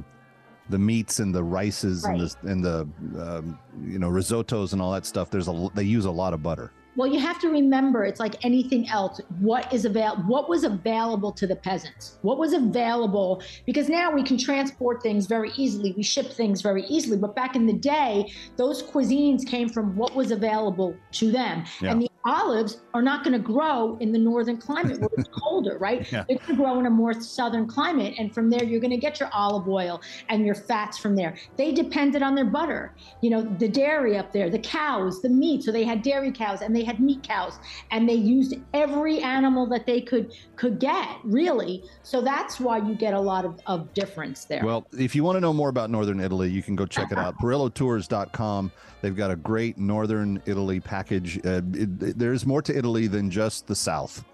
the 0.71 0.79
meats 0.79 1.21
and 1.21 1.35
the 1.35 1.43
rices 1.43 2.05
and 2.05 2.21
the 2.21 2.37
and 2.43 2.65
the 2.65 2.81
um, 3.19 3.59
you 3.83 3.99
know 3.99 4.09
risottos 4.09 4.73
and 4.73 4.81
all 4.83 4.93
that 4.93 5.07
stuff, 5.07 5.31
there's 5.31 5.49
a 5.49 5.69
they 5.75 5.85
use 5.85 6.05
a 6.05 6.11
lot 6.11 6.35
of 6.35 6.43
butter. 6.43 6.73
Well, 6.97 7.13
you 7.13 7.19
have 7.19 7.41
to 7.41 7.49
remember 7.49 8.05
it's 8.05 8.21
like 8.21 8.45
anything 8.45 8.89
else. 8.89 9.21
What 9.41 9.73
is 9.73 9.85
avail 9.85 10.17
what 10.27 10.49
was 10.49 10.65
available 10.65 11.33
to 11.33 11.47
the 11.47 11.57
peasants? 11.57 12.19
What 12.23 12.39
was 12.39 12.53
available 12.53 13.43
because 13.67 13.89
now 13.89 14.11
we 14.13 14.23
can 14.23 14.39
transport 14.39 15.03
things 15.03 15.27
very 15.27 15.51
easily. 15.57 15.93
We 15.97 16.03
ship 16.03 16.27
things 16.33 16.63
very 16.63 16.85
easily, 16.85 17.17
but 17.17 17.35
back 17.35 17.57
in 17.57 17.67
the 17.67 17.73
day, 17.73 18.33
those 18.57 18.83
cuisines 18.83 19.47
came 19.47 19.69
from 19.69 19.97
what 19.97 20.15
was 20.15 20.31
available 20.31 20.97
to 21.13 21.31
them. 21.31 21.65
Yeah. 21.81 21.93
And 21.93 22.03
the 22.03 22.11
olives 22.25 22.81
are 22.95 23.03
not 23.03 23.23
going 23.23 23.33
to 23.33 23.39
grow 23.39 23.97
in 24.01 24.13
the 24.13 24.19
northern 24.19 24.57
climate 24.57 24.99
where 24.99 25.11
it's 25.17 25.29
colder, 25.29 25.79
right? 25.79 26.07
Yeah. 26.15 26.25
They're 26.29 26.37
going 26.39 26.51
to 26.51 26.57
grow 26.57 26.79
in 26.79 26.87
a 26.87 26.91
more 26.91 27.15
southern 27.21 27.67
climate 27.67 28.15
and 28.19 28.33
from 28.33 28.49
there 28.49 28.63
you're 28.63 28.81
going 28.81 28.93
to 28.93 28.99
get 28.99 29.19
your 29.19 29.31
olive 29.33 29.67
oil 29.69 30.01
and 30.29 30.47
your 30.47 30.55
fats 30.55 30.97
from 30.97 31.17
there. 31.17 31.37
They 31.57 31.73
depended 31.73 32.23
on 32.23 32.35
their 32.35 32.45
butter. 32.45 32.95
You 33.21 33.31
know, 33.31 33.43
the 33.43 33.69
dairy 33.69 34.17
up 34.17 34.33
there, 34.33 34.49
the 34.49 34.61
cows, 34.61 35.23
the 35.23 35.29
meat. 35.29 35.65
So 35.65 35.73
they 35.73 35.83
had 35.83 36.03
dairy 36.03 36.31
cows 36.31 36.61
and 36.61 36.77
they 36.77 36.85
had 36.85 37.01
meat 37.01 37.23
cows 37.23 37.59
and 37.91 38.09
they 38.09 38.15
used 38.15 38.55
every 38.75 39.21
animal 39.21 39.67
that 39.71 39.87
they 39.87 40.01
could 40.01 40.33
could 40.57 40.79
get, 40.79 41.09
really. 41.25 41.83
So 42.03 42.21
that's 42.21 42.61
why 42.61 42.79
you 42.79 42.95
get 42.95 43.15
a 43.15 43.21
lot 43.21 43.45
of, 43.45 43.61
of 43.67 43.93
difference 43.95 44.45
there. 44.45 44.65
Well, 44.65 44.87
if 44.93 45.17
you 45.17 45.25
want 45.25 45.37
to 45.37 45.41
know 45.41 45.53
more 45.53 45.69
about 45.69 45.91
Northern 45.91 46.21
Italy, 46.21 46.51
you 46.51 46.63
can 46.63 46.77
go 46.77 46.87
check 46.87 47.11
it 47.11 47.19
out. 47.19 47.37
PerilloTours.com. 47.43 48.71
They've 49.01 49.17
got 49.17 49.31
a 49.31 49.37
great 49.37 49.77
Northern 49.77 50.41
Italy 50.47 50.81
package. 50.81 51.39
Uh, 51.45 51.61
it, 51.75 52.14
there's 52.17 52.47
more 52.47 52.63
to 52.63 52.77
Italy 52.77 53.07
than 53.07 53.31
just 53.31 53.67
the 53.67 53.75
South. 53.75 54.25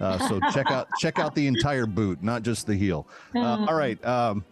Uh, 0.00 0.18
so 0.28 0.40
check 0.52 0.70
out 0.70 0.88
check 0.98 1.18
out 1.18 1.34
the 1.34 1.46
entire 1.46 1.86
boot, 1.86 2.22
not 2.22 2.42
just 2.42 2.66
the 2.66 2.74
heel. 2.74 3.06
Uh, 3.34 3.66
all 3.68 3.74
right. 3.74 4.02
Um, 4.04 4.44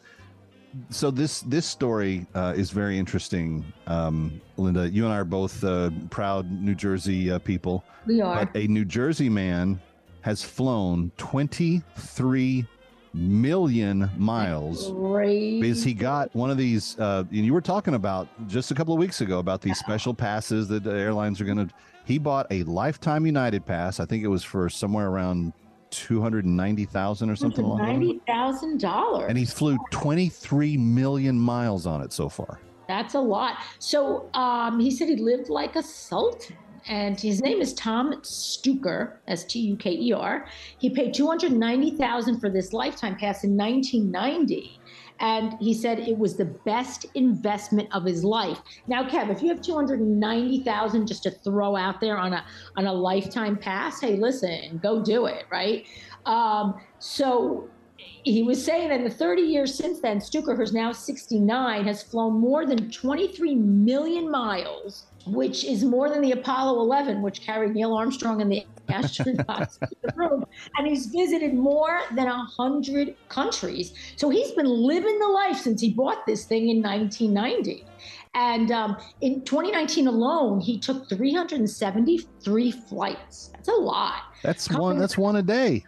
so 0.91 1.11
this 1.11 1.41
this 1.43 1.67
story 1.67 2.27
uh, 2.35 2.55
is 2.57 2.71
very 2.71 2.99
interesting, 2.99 3.65
um, 3.87 4.41
Linda. 4.57 4.89
You 4.89 5.05
and 5.05 5.13
I 5.13 5.19
are 5.19 5.25
both 5.25 5.65
uh, 5.65 5.91
proud 6.11 6.51
New 6.51 6.75
Jersey 6.75 7.31
uh, 7.31 7.39
people. 7.39 7.85
We 8.07 8.21
are. 8.21 8.47
But 8.47 8.57
a 8.57 8.67
New 8.67 8.85
Jersey 8.85 9.29
man 9.29 9.81
has 10.23 10.43
flown 10.43 11.11
23 11.17 12.67
million 13.15 14.11
miles 14.17 14.93
Crazy. 14.93 15.61
because 15.61 15.83
he 15.83 15.95
got 15.95 16.35
one 16.35 16.51
of 16.51 16.59
these. 16.59 16.99
Uh, 16.99 17.25
and 17.31 17.45
you 17.45 17.55
were 17.55 17.61
talking 17.61 17.95
about 17.95 18.29
just 18.49 18.71
a 18.71 18.75
couple 18.75 18.93
of 18.93 19.01
weeks 19.01 19.21
ago 19.21 19.39
about 19.39 19.61
these 19.61 19.79
special 19.79 20.13
passes 20.15 20.69
that 20.69 20.85
the 20.85 20.93
airlines 20.93 21.41
are 21.41 21.45
going 21.45 21.69
to. 21.69 21.75
He 22.09 22.17
bought 22.17 22.47
a 22.51 22.63
lifetime 22.63 23.27
United 23.27 23.67
pass. 23.67 24.01
I 24.01 24.07
think 24.07 24.25
it 24.25 24.29
was 24.29 24.43
for 24.43 24.71
somewhere 24.71 25.09
around 25.09 25.53
two 25.91 26.23
hundred 26.23 26.47
ninety 26.47 26.87
thousand 26.87 27.29
or 27.29 27.37
something 27.37 27.63
along 27.63 27.81
those 27.81 27.87
lines. 27.87 27.99
Ninety 27.99 28.21
thousand 28.27 28.81
dollars. 28.81 29.27
And 29.29 29.37
he 29.37 29.45
flew 29.45 29.77
23 29.91 30.79
million 30.79 31.39
miles 31.39 31.87
on 31.87 32.01
it 32.01 32.15
so 32.15 32.31
far. 32.31 32.61
That's 32.89 33.13
a 33.13 33.21
lot. 33.21 33.59
So 33.79 34.31
um, 34.33 34.81
he 34.81 34.91
said 34.91 35.11
he 35.11 35.17
lived 35.17 35.51
like 35.51 35.77
a 35.77 35.83
sultan. 35.83 36.57
And 36.89 37.21
his 37.21 37.43
name 37.43 37.61
is 37.61 37.75
Tom 37.75 38.15
Stuker, 38.23 39.21
S 39.29 39.45
T 39.45 39.59
U 39.59 39.77
K 39.77 39.91
E 39.91 40.13
R. 40.15 40.49
He 40.79 40.89
paid 40.89 41.13
two 41.13 41.27
hundred 41.27 41.53
ninety 41.53 41.91
thousand 41.91 42.41
for 42.41 42.49
this 42.49 42.73
lifetime 42.73 43.17
pass 43.17 43.45
in 43.45 43.55
1990, 43.55 44.78
and 45.21 45.55
he 45.61 45.75
said 45.75 45.99
it 45.99 46.17
was 46.17 46.37
the 46.37 46.45
best 46.45 47.07
investment 47.15 47.89
of 47.93 48.05
his 48.05 48.25
life. 48.25 48.61
Now, 48.87 49.03
Kev, 49.03 49.31
if 49.31 49.43
you 49.43 49.49
have 49.49 49.61
two 49.61 49.75
hundred 49.75 50.01
ninety 50.01 50.63
thousand 50.63 51.07
just 51.07 51.23
to 51.25 51.31
throw 51.31 51.77
out 51.77 52.01
there 52.01 52.17
on 52.17 52.33
a 52.33 52.45
on 52.77 52.87
a 52.87 52.93
lifetime 52.93 53.57
pass, 53.57 54.01
hey, 54.01 54.17
listen, 54.17 54.79
go 54.83 55.03
do 55.03 55.27
it, 55.27 55.45
right? 55.51 55.87
Um, 56.27 56.81
so 56.99 57.69
he 58.25 58.43
was 58.43 58.63
saying 58.63 58.89
that 58.89 58.99
in 58.99 59.05
the 59.05 59.11
30 59.11 59.43
years 59.43 59.75
since 59.75 60.01
then, 60.01 60.21
Stuker, 60.21 60.55
who's 60.55 60.73
now 60.73 60.93
69, 60.93 61.85
has 61.85 62.03
flown 62.03 62.35
more 62.35 62.67
than 62.67 62.91
23 62.91 63.55
million 63.55 64.31
miles, 64.31 65.07
which 65.27 65.65
is 65.65 65.85
more 65.85 66.09
than 66.09 66.21
the 66.21 66.33
Apollo 66.33 66.81
11, 66.81 67.23
which 67.23 67.41
carried 67.41 67.75
Neil 67.75 67.95
Armstrong 67.95 68.41
and 68.41 68.51
the 68.51 68.65
astronauts 68.89 69.79
to 69.81 69.89
the 70.03 70.13
moon. 70.17 70.45
And 70.77 70.87
he's 70.87 71.07
visited 71.07 71.55
more 71.55 72.01
than 72.15 72.27
100 72.27 73.15
countries. 73.29 73.95
So 74.17 74.31
he's 74.31 74.53
been 74.53 74.67
living 74.67 75.19
the 75.19 75.29
life 75.29 75.57
since 75.59 75.81
he 75.81 75.91
bought 75.91 76.27
this 76.27 76.45
thing 76.45 76.69
in 76.69 76.83
1990. 76.83 77.85
And 78.35 78.71
um, 78.71 78.97
in 79.21 79.43
2019 79.43 80.07
alone, 80.07 80.61
he 80.61 80.79
took 80.79 81.09
373 81.09 82.71
flights. 82.71 83.51
That's 83.53 83.69
a 83.69 83.73
lot. 83.73 84.23
That's 84.43 84.71
one. 84.71 84.99
That's 84.99 85.19
one 85.19 85.37
a 85.37 85.43
day. 85.43 85.85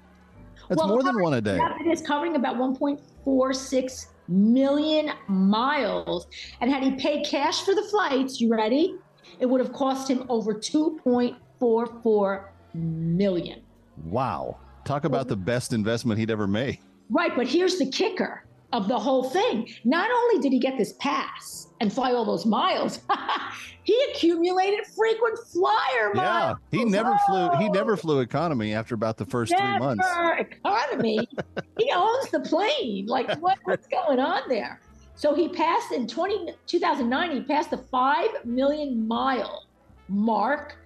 That's 0.68 0.78
Well, 0.78 0.88
more 0.88 1.02
than 1.02 1.20
one 1.20 1.34
a 1.34 1.40
day. 1.40 1.60
It 1.80 1.90
is 1.90 2.00
covering 2.00 2.36
about 2.36 2.56
1.46 2.56 4.06
million 4.28 5.10
miles. 5.28 6.26
And 6.60 6.70
had 6.70 6.82
he 6.82 6.92
paid 6.92 7.26
cash 7.26 7.62
for 7.64 7.74
the 7.74 7.82
flights, 7.82 8.40
you 8.40 8.50
ready? 8.50 8.96
It 9.38 9.46
would 9.46 9.60
have 9.60 9.72
cost 9.72 10.08
him 10.08 10.24
over 10.28 10.54
2.44 10.54 12.44
million. 12.74 13.62
Wow. 14.04 14.58
Talk 14.84 15.04
about 15.04 15.28
the 15.28 15.36
best 15.36 15.72
investment 15.72 16.18
he'd 16.18 16.30
ever 16.30 16.46
made. 16.46 16.78
Right, 17.10 17.34
but 17.34 17.46
here's 17.46 17.78
the 17.78 17.90
kicker 17.90 18.44
of 18.72 18.88
the 18.88 18.98
whole 18.98 19.24
thing. 19.24 19.68
Not 19.84 20.10
only 20.10 20.40
did 20.40 20.52
he 20.52 20.58
get 20.58 20.78
this 20.78 20.94
pass 20.94 21.68
and 21.80 21.92
fly 21.92 22.12
all 22.12 22.24
those 22.24 22.46
miles, 22.46 23.00
he 23.84 24.00
accumulated 24.10 24.86
frequent 24.86 25.38
flyer 25.52 26.14
miles. 26.14 26.58
Yeah, 26.72 26.78
he 26.78 26.84
never 26.84 27.18
flew. 27.26 27.50
He 27.58 27.68
never 27.68 27.96
flew 27.96 28.20
economy 28.20 28.72
after 28.72 28.94
about 28.94 29.16
the 29.16 29.26
first 29.26 29.52
three 29.56 29.78
months. 29.78 30.06
Never 30.06 30.34
economy. 30.34 31.28
he 31.78 31.90
owns 31.94 32.30
the 32.30 32.40
plane. 32.40 33.06
Like 33.06 33.38
what, 33.40 33.58
what's 33.64 33.88
going 33.88 34.20
on 34.20 34.48
there? 34.48 34.80
So 35.16 35.34
he 35.34 35.48
passed 35.48 35.92
in 35.92 36.06
20, 36.06 36.54
2009, 36.66 37.30
he 37.30 37.42
passed 37.42 37.70
the 37.70 37.78
5 37.78 38.46
million 38.46 39.06
mile 39.06 39.66
mark 40.08 40.79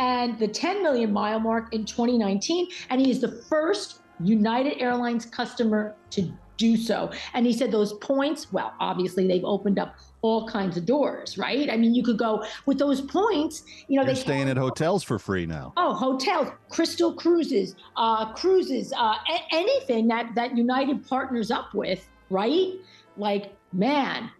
and 0.00 0.38
the 0.38 0.48
10 0.48 0.82
million 0.82 1.12
mile 1.12 1.38
mark 1.38 1.72
in 1.72 1.84
2019. 1.84 2.68
And 2.88 3.00
he 3.00 3.10
is 3.10 3.20
the 3.20 3.42
first 3.48 4.00
United 4.18 4.80
Airlines 4.80 5.26
customer 5.26 5.94
to 6.10 6.32
do 6.56 6.76
so. 6.76 7.10
And 7.32 7.46
he 7.46 7.52
said 7.52 7.70
those 7.70 7.92
points, 7.94 8.52
well, 8.52 8.74
obviously 8.80 9.26
they've 9.28 9.44
opened 9.44 9.78
up 9.78 9.94
all 10.22 10.46
kinds 10.46 10.76
of 10.76 10.84
doors, 10.84 11.38
right? 11.38 11.70
I 11.70 11.76
mean, 11.76 11.94
you 11.94 12.02
could 12.02 12.18
go 12.18 12.44
with 12.66 12.78
those 12.78 13.00
points, 13.00 13.64
you 13.88 13.96
know, 13.96 14.04
You're 14.04 14.14
they 14.14 14.20
staying 14.20 14.48
at 14.50 14.58
hotels 14.58 15.02
for 15.02 15.18
free 15.18 15.46
now. 15.46 15.72
Oh, 15.78 15.94
hotels, 15.94 16.48
Crystal 16.68 17.14
Cruises, 17.14 17.76
uh, 17.96 18.32
cruises, 18.34 18.92
uh, 18.92 19.14
a- 19.14 19.54
anything 19.54 20.08
that 20.08 20.34
that 20.34 20.56
United 20.56 21.06
partners 21.08 21.50
up 21.50 21.72
with, 21.72 22.06
right? 22.28 22.74
Like, 23.16 23.54
man. 23.72 24.30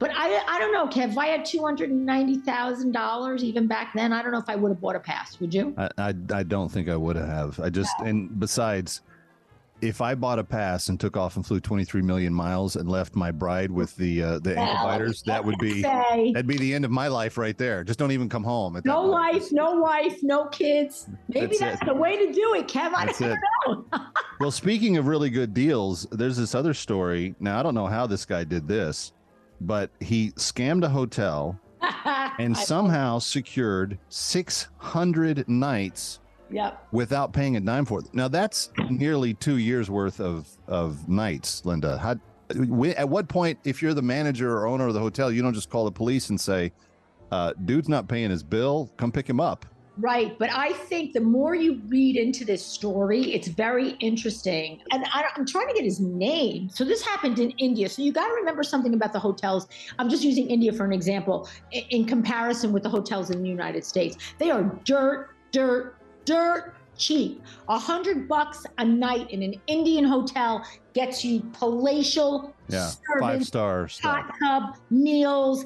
But 0.00 0.10
I, 0.14 0.42
I 0.48 0.58
don't 0.58 0.72
know, 0.72 0.86
Kev. 0.88 1.10
If 1.12 1.18
I 1.18 1.26
had 1.26 1.44
two 1.44 1.62
hundred 1.62 1.90
and 1.90 2.04
ninety 2.04 2.36
thousand 2.38 2.92
dollars, 2.92 3.44
even 3.44 3.66
back 3.68 3.92
then, 3.94 4.12
I 4.12 4.22
don't 4.22 4.32
know 4.32 4.38
if 4.38 4.48
I 4.48 4.56
would 4.56 4.70
have 4.70 4.80
bought 4.80 4.96
a 4.96 5.00
pass. 5.00 5.38
Would 5.40 5.54
you? 5.54 5.74
I, 5.76 5.90
I, 5.98 6.14
I 6.32 6.42
don't 6.42 6.70
think 6.70 6.88
I 6.88 6.96
would 6.96 7.16
have. 7.16 7.60
I 7.60 7.68
just 7.70 7.92
and 8.00 8.40
besides, 8.40 9.02
if 9.82 10.00
I 10.00 10.14
bought 10.14 10.38
a 10.38 10.44
pass 10.44 10.88
and 10.88 10.98
took 10.98 11.18
off 11.18 11.36
and 11.36 11.46
flew 11.46 11.60
23 11.60 12.00
million 12.00 12.32
miles 12.32 12.76
and 12.76 12.88
left 12.88 13.14
my 13.14 13.30
bride 13.30 13.70
with 13.70 13.94
the 13.96 14.22
uh, 14.22 14.38
the 14.38 14.58
ankle 14.58 14.74
Well, 14.86 14.86
biters, 14.86 15.22
that 15.24 15.44
would 15.44 15.58
be 15.58 15.82
say- 15.82 16.32
that'd 16.32 16.46
be 16.46 16.56
the 16.56 16.72
end 16.72 16.86
of 16.86 16.90
my 16.90 17.08
life 17.08 17.36
right 17.36 17.56
there. 17.58 17.84
Just 17.84 17.98
don't 17.98 18.12
even 18.12 18.30
come 18.30 18.42
home. 18.42 18.76
At 18.76 18.86
No 18.86 19.02
life, 19.04 19.52
no 19.52 19.72
wife, 19.80 20.22
no 20.22 20.46
kids. 20.46 21.08
Maybe 21.28 21.58
That's 21.58 21.78
that's, 21.78 21.84
the 21.84 21.92
way 21.94 22.16
to 22.26 22.32
do 22.32 22.54
it, 22.54 22.68
Kev. 22.68 22.92
I 22.94 23.04
That's 23.04 23.18
don't 23.18 23.32
it. 23.32 23.38
know. 23.66 23.84
Well, 24.40 24.50
speaking 24.50 24.96
of 24.96 25.06
really 25.06 25.28
good 25.28 25.52
deals, 25.52 26.06
there's 26.10 26.38
this 26.38 26.54
other 26.54 26.72
story. 26.72 27.34
Now 27.38 27.60
I 27.60 27.62
don't 27.62 27.74
know 27.74 27.86
how 27.86 28.06
this 28.06 28.24
guy 28.24 28.44
did 28.44 28.66
this, 28.66 29.12
but 29.60 29.90
he 30.00 30.30
scammed 30.32 30.84
a 30.84 30.88
hotel 30.88 31.58
and 32.38 32.56
somehow 32.56 33.18
secured 33.18 33.98
600 34.08 35.48
nights 35.48 36.20
Yep. 36.52 36.88
without 36.90 37.32
paying 37.32 37.56
a 37.56 37.60
dime 37.60 37.84
for 37.84 38.00
it. 38.00 38.06
Now 38.12 38.26
that's 38.26 38.70
nearly 38.88 39.34
two 39.34 39.58
years 39.58 39.88
worth 39.88 40.20
of 40.20 40.48
of 40.66 41.08
nights, 41.08 41.64
Linda. 41.64 41.96
How, 41.96 42.16
at 42.96 43.08
what 43.08 43.28
point, 43.28 43.56
if 43.62 43.80
you're 43.80 43.94
the 43.94 44.02
manager 44.02 44.56
or 44.56 44.66
owner 44.66 44.88
of 44.88 44.94
the 44.94 44.98
hotel, 45.00 45.30
you 45.30 45.42
don't 45.42 45.54
just 45.54 45.70
call 45.70 45.84
the 45.84 45.92
police 45.92 46.28
and 46.30 46.40
say, 46.40 46.72
uh, 47.30 47.52
"Dude's 47.64 47.88
not 47.88 48.08
paying 48.08 48.30
his 48.30 48.42
bill. 48.42 48.90
Come 48.96 49.12
pick 49.12 49.30
him 49.30 49.38
up." 49.38 49.64
Right. 49.98 50.38
But 50.38 50.50
I 50.52 50.72
think 50.72 51.12
the 51.12 51.20
more 51.20 51.54
you 51.54 51.80
read 51.88 52.16
into 52.16 52.44
this 52.44 52.64
story, 52.64 53.34
it's 53.34 53.48
very 53.48 53.90
interesting. 54.00 54.80
And 54.92 55.04
I, 55.12 55.24
am 55.36 55.44
trying 55.44 55.68
to 55.68 55.74
get 55.74 55.84
his 55.84 56.00
name. 56.00 56.70
So 56.70 56.84
this 56.84 57.02
happened 57.02 57.38
in 57.38 57.50
India. 57.52 57.88
So 57.88 58.02
you 58.02 58.12
got 58.12 58.28
to 58.28 58.34
remember 58.34 58.62
something 58.62 58.94
about 58.94 59.12
the 59.12 59.18
hotels. 59.18 59.68
I'm 59.98 60.08
just 60.08 60.22
using 60.22 60.48
India 60.48 60.72
for 60.72 60.84
an 60.84 60.92
example 60.92 61.48
in, 61.72 61.82
in 61.90 62.04
comparison 62.06 62.72
with 62.72 62.82
the 62.82 62.88
hotels 62.88 63.30
in 63.30 63.42
the 63.42 63.48
United 63.48 63.84
States. 63.84 64.16
They 64.38 64.50
are 64.50 64.62
dirt, 64.84 65.34
dirt, 65.52 65.96
dirt 66.24 66.74
cheap. 67.00 67.42
A 67.68 67.78
hundred 67.78 68.28
bucks 68.28 68.64
a 68.78 68.84
night 68.84 69.30
in 69.30 69.42
an 69.42 69.54
Indian 69.66 70.04
hotel 70.04 70.64
gets 70.92 71.24
you 71.24 71.40
palatial 71.52 72.54
Yeah, 72.68 72.90
five 73.18 73.44
stars. 73.44 73.98
hot 74.00 74.32
tub, 74.40 74.76
meals, 74.90 75.64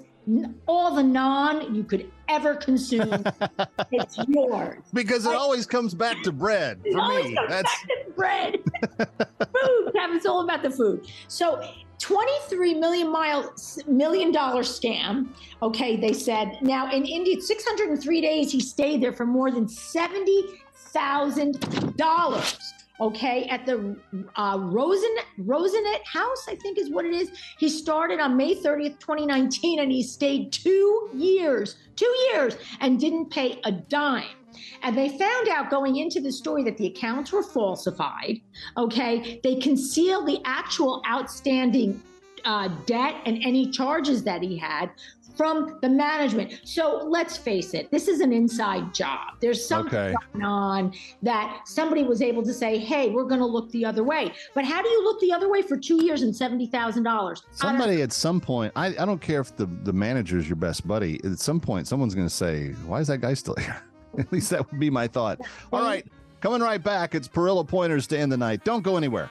all 0.67 0.95
the 0.95 1.03
naan 1.03 1.75
you 1.75 1.85
could 1.85 2.11
ever 2.29 2.55
consume. 2.55 3.25
it's 3.93 4.19
yours. 4.29 4.79
Because 4.93 5.27
it 5.27 5.35
always 5.35 5.67
comes 5.67 5.95
back 5.95 6.23
to 6.23 6.33
bread 6.33 6.81
It 6.85 6.93
for 6.93 7.01
always 7.01 7.27
me. 7.27 7.35
comes 7.35 7.49
That's 7.51 7.85
back 7.87 8.07
to 8.07 8.13
bread. 8.13 8.55
food. 9.39 9.93
Kevin, 9.95 10.17
it's 10.17 10.27
all 10.27 10.43
about 10.43 10.63
the 10.63 10.71
food. 10.71 11.07
So 11.29 11.63
23 11.99 12.75
million 12.75 13.11
mile 13.13 13.53
million 13.87 14.33
dollar 14.33 14.63
scam. 14.63 15.29
Okay, 15.63 15.97
they 15.97 16.13
said. 16.13 16.59
Now 16.61 16.91
in 16.93 17.05
India, 17.05 17.41
603 17.41 18.21
days 18.21 18.51
he 18.53 18.61
stayed 18.61 19.03
there 19.03 19.13
for 19.13 19.27
more 19.27 19.51
than 19.51 19.69
seventy 19.69 20.45
thousand 20.75 21.97
dollars. 21.97 22.59
Okay, 23.01 23.47
at 23.47 23.67
the 23.67 23.97
uh, 24.37 24.57
Rosen 24.61 25.15
Rosenet 25.41 26.05
House, 26.07 26.47
I 26.49 26.55
think 26.55 26.79
is 26.79 26.91
what 26.91 27.05
it 27.05 27.13
is. 27.13 27.33
He 27.59 27.69
started 27.69 28.21
on 28.21 28.37
May 28.37 28.55
30th, 28.55 29.01
2019, 29.01 29.81
and 29.81 29.91
he 29.91 30.03
stayed 30.03 30.53
two 30.53 31.11
years, 31.13 31.77
two 31.97 32.15
years, 32.31 32.57
and 32.81 33.01
didn't 33.01 33.31
pay 33.31 33.61
a 33.65 33.73
dime. 33.73 34.37
And 34.83 34.97
they 34.97 35.09
found 35.09 35.49
out 35.49 35.71
going 35.71 35.97
into 35.97 36.21
the 36.21 36.31
story 36.31 36.63
that 36.65 36.77
the 36.77 36.87
accounts 36.87 37.33
were 37.33 37.43
falsified. 37.43 38.41
Okay. 38.77 39.41
They 39.43 39.57
concealed 39.57 40.29
the 40.29 40.41
actual 40.45 41.03
outstanding 41.09 42.01
uh, 42.45 42.69
debt 42.87 43.17
and 43.27 43.43
any 43.43 43.71
charges 43.71 44.23
that 44.25 44.43
he 44.43 44.57
had 44.57 44.91
from 45.37 45.79
the 45.83 45.89
management. 45.89 46.61
So 46.65 47.07
let's 47.09 47.37
face 47.37 47.75
it, 47.75 47.91
this 47.91 48.09
is 48.09 48.21
an 48.21 48.33
inside 48.33 48.95
job. 48.95 49.35
There's 49.41 49.65
something 49.67 49.99
Okay. 49.99 50.15
going 50.33 50.45
on 50.45 50.93
that 51.23 51.63
somebody 51.67 52.05
was 52.05 52.23
able 52.23 52.43
to 52.45 52.53
say, 52.55 52.79
hey, 52.79 53.11
we're 53.11 53.25
going 53.25 53.41
to 53.41 53.47
look 53.47 53.71
the 53.73 53.85
other 53.85 54.05
way. 54.05 54.33
But 54.55 54.65
how 54.65 54.83
do 54.83 54.89
you 54.89 55.03
look 55.05 55.21
the 55.21 55.33
other 55.33 55.49
way 55.51 55.63
for 55.63 55.77
two 55.77 56.05
years 56.05 56.23
and 56.23 56.33
$70,000? 56.33 57.43
somebody 57.53 58.03
at 58.03 58.13
some 58.13 58.41
point. 58.41 58.73
I, 58.77 58.89
I 58.89 59.05
don't 59.05 59.21
care 59.21 59.41
if 59.41 59.57
the 59.57 59.67
the 59.85 59.93
manager 59.93 60.39
is 60.39 60.49
your 60.49 60.57
best 60.57 60.87
buddy. 60.87 61.21
At 61.25 61.39
some 61.39 61.61
point, 61.61 61.87
someone's 61.87 62.15
going 62.15 62.27
to 62.29 62.35
say, 62.35 62.73
"Why 62.87 63.01
is 63.01 63.09
that 63.09 63.19
guy 63.19 63.35
still 63.35 63.55
here?" 63.59 63.83
at 64.19 64.31
least 64.33 64.51
that 64.51 64.71
would 64.71 64.79
be 64.81 64.91
my 64.91 65.09
thought. 65.09 65.41
All 65.73 65.83
right, 65.83 66.07
coming 66.41 66.61
right 66.61 66.83
back. 66.83 67.15
It's 67.15 67.27
Perillo 67.29 67.67
Pointers 67.67 68.07
to 68.09 68.19
end 68.19 68.31
the 68.31 68.37
night. 68.37 68.65
Don't 68.65 68.83
go 68.83 68.97
anywhere. 68.97 69.31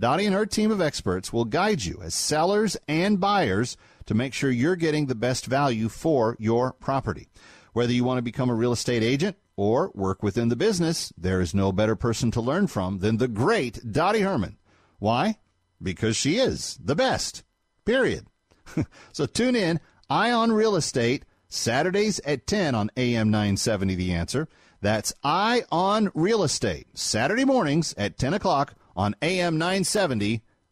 Dottie 0.00 0.26
and 0.26 0.34
her 0.34 0.46
team 0.46 0.70
of 0.70 0.80
experts 0.80 1.32
will 1.32 1.44
guide 1.44 1.84
you 1.84 2.00
as 2.02 2.14
sellers 2.14 2.76
and 2.86 3.18
buyers 3.18 3.76
to 4.06 4.14
make 4.14 4.32
sure 4.32 4.50
you're 4.50 4.76
getting 4.76 5.06
the 5.06 5.14
best 5.16 5.46
value 5.46 5.88
for 5.88 6.36
your 6.38 6.72
property. 6.72 7.26
Whether 7.72 7.92
you 7.92 8.04
want 8.04 8.18
to 8.18 8.22
become 8.22 8.48
a 8.48 8.54
real 8.54 8.72
estate 8.72 9.02
agent 9.02 9.36
or 9.56 9.90
work 9.94 10.22
within 10.22 10.50
the 10.50 10.56
business, 10.56 11.12
there 11.18 11.40
is 11.40 11.52
no 11.52 11.72
better 11.72 11.96
person 11.96 12.30
to 12.30 12.40
learn 12.40 12.68
from 12.68 13.00
than 13.00 13.16
the 13.16 13.26
great 13.26 13.80
Dottie 13.90 14.20
Herman. 14.20 14.56
Why? 15.00 15.38
Because 15.82 16.16
she 16.16 16.38
is 16.38 16.78
the 16.82 16.94
best. 16.94 17.42
Period. 17.84 18.26
so 19.12 19.26
tune 19.26 19.56
in, 19.56 19.80
Eye 20.08 20.30
on 20.30 20.52
Real 20.52 20.76
Estate, 20.76 21.24
Saturdays 21.48 22.20
at 22.20 22.46
10 22.46 22.76
on 22.76 22.90
AM 22.96 23.30
970 23.30 23.96
The 23.96 24.12
Answer. 24.12 24.48
That's 24.80 25.12
Eye 25.24 25.64
on 25.72 26.12
Real 26.14 26.44
Estate, 26.44 26.86
Saturday 26.96 27.44
mornings 27.44 27.94
at 27.98 28.16
10 28.16 28.34
o'clock 28.34 28.74
on 28.98 29.14
AM 29.22 29.56
970 29.56 30.42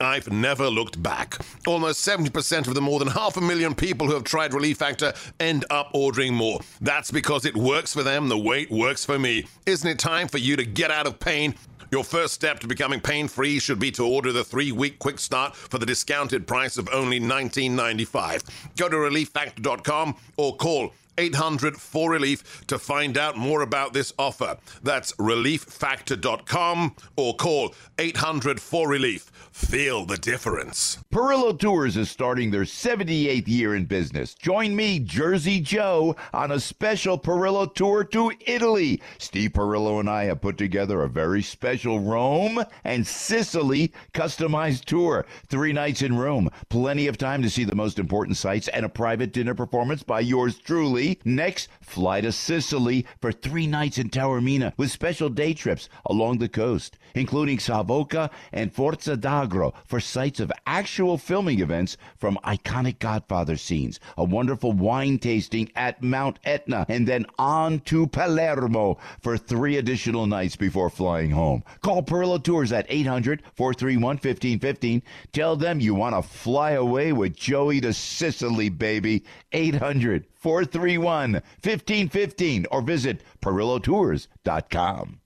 I've 0.00 0.30
never 0.32 0.68
looked 0.68 1.02
back. 1.02 1.36
Almost 1.66 2.06
70% 2.06 2.66
of 2.66 2.74
the 2.74 2.80
more 2.80 2.98
than 2.98 3.08
half 3.08 3.36
a 3.36 3.40
million 3.40 3.74
people 3.74 4.06
who 4.06 4.14
have 4.14 4.24
tried 4.24 4.54
Relief 4.54 4.78
Factor 4.78 5.12
end 5.38 5.64
up 5.70 5.90
ordering 5.92 6.34
more. 6.34 6.60
That's 6.80 7.10
because 7.10 7.44
it 7.44 7.56
works 7.56 7.92
for 7.92 8.02
them 8.02 8.28
the 8.28 8.38
it 8.50 8.70
works 8.70 9.04
for 9.04 9.18
me. 9.18 9.46
Isn't 9.66 9.88
it 9.88 9.98
time 9.98 10.28
for 10.28 10.38
you 10.38 10.56
to 10.56 10.64
get 10.64 10.90
out 10.90 11.06
of 11.06 11.20
pain? 11.20 11.54
Your 11.90 12.04
first 12.04 12.34
step 12.34 12.60
to 12.60 12.68
becoming 12.68 13.00
pain 13.00 13.26
free 13.26 13.58
should 13.58 13.80
be 13.80 13.90
to 13.92 14.06
order 14.06 14.32
the 14.32 14.44
three 14.44 14.70
week 14.70 14.98
quick 14.98 15.18
start 15.18 15.56
for 15.56 15.78
the 15.78 15.86
discounted 15.86 16.46
price 16.46 16.78
of 16.78 16.88
only 16.92 17.18
$19.95. 17.18 18.76
Go 18.76 18.88
to 18.88 18.96
relieffactor.com 18.96 20.16
or 20.36 20.56
call 20.56 20.92
800 21.20 21.76
4 21.76 22.10
Relief 22.10 22.66
to 22.66 22.78
find 22.78 23.18
out 23.18 23.36
more 23.36 23.60
about 23.60 23.92
this 23.92 24.12
offer. 24.18 24.56
That's 24.82 25.12
relieffactor.com 25.12 26.96
or 27.16 27.36
call 27.36 27.74
800 27.98 28.58
4 28.58 28.88
Relief. 28.88 29.30
Feel 29.52 30.06
the 30.06 30.16
difference. 30.16 30.98
Perillo 31.12 31.58
Tours 31.58 31.98
is 31.98 32.10
starting 32.10 32.50
their 32.50 32.62
78th 32.62 33.46
year 33.48 33.74
in 33.74 33.84
business. 33.84 34.32
Join 34.34 34.74
me, 34.74 34.98
Jersey 34.98 35.60
Joe, 35.60 36.16
on 36.32 36.52
a 36.52 36.60
special 36.60 37.18
Perillo 37.18 37.72
tour 37.74 38.02
to 38.04 38.32
Italy. 38.46 39.02
Steve 39.18 39.50
Perillo 39.50 40.00
and 40.00 40.08
I 40.08 40.24
have 40.24 40.40
put 40.40 40.56
together 40.56 41.02
a 41.02 41.08
very 41.08 41.42
special 41.42 42.00
Rome 42.00 42.64
and 42.84 43.06
Sicily 43.06 43.92
customized 44.14 44.84
tour. 44.84 45.26
Three 45.48 45.72
nights 45.74 46.00
in 46.00 46.16
Rome, 46.16 46.48
plenty 46.70 47.08
of 47.08 47.18
time 47.18 47.42
to 47.42 47.50
see 47.50 47.64
the 47.64 47.74
most 47.74 47.98
important 47.98 48.38
sights, 48.38 48.68
and 48.68 48.86
a 48.86 48.88
private 48.88 49.32
dinner 49.32 49.54
performance 49.54 50.02
by 50.02 50.20
yours 50.20 50.58
truly. 50.58 51.09
Next, 51.24 51.68
fly 51.80 52.20
to 52.20 52.32
Sicily 52.32 53.06
for 53.20 53.32
three 53.32 53.66
nights 53.66 53.98
in 53.98 54.10
Taormina 54.10 54.72
with 54.76 54.90
special 54.90 55.28
day 55.28 55.54
trips 55.54 55.88
along 56.06 56.38
the 56.38 56.48
coast, 56.48 56.96
including 57.14 57.58
Savoca 57.58 58.30
and 58.52 58.72
Forza 58.72 59.16
d'Agro 59.16 59.74
for 59.86 60.00
sites 60.00 60.40
of 60.40 60.52
actual 60.66 61.18
filming 61.18 61.60
events 61.60 61.96
from 62.16 62.38
iconic 62.44 62.98
Godfather 62.98 63.56
scenes, 63.56 64.00
a 64.16 64.24
wonderful 64.24 64.72
wine 64.72 65.18
tasting 65.18 65.70
at 65.74 66.02
Mount 66.02 66.38
Etna, 66.44 66.86
and 66.88 67.06
then 67.06 67.26
on 67.38 67.80
to 67.80 68.06
Palermo 68.06 68.98
for 69.20 69.36
three 69.36 69.76
additional 69.76 70.26
nights 70.26 70.56
before 70.56 70.90
flying 70.90 71.30
home. 71.30 71.62
Call 71.82 72.02
Perillo 72.02 72.42
Tours 72.42 72.72
at 72.72 72.86
800 72.88 73.42
431 73.54 74.16
1515. 74.16 75.02
Tell 75.32 75.56
them 75.56 75.80
you 75.80 75.94
want 75.94 76.14
to 76.14 76.22
fly 76.22 76.72
away 76.72 77.12
with 77.12 77.36
Joey 77.36 77.80
to 77.80 77.92
Sicily, 77.92 78.68
baby. 78.68 79.24
800 79.52 80.26
431 80.40 81.32
1515 81.62 82.66
or 82.70 82.82
visit 82.82 83.20
perillotours.com. 83.40 85.20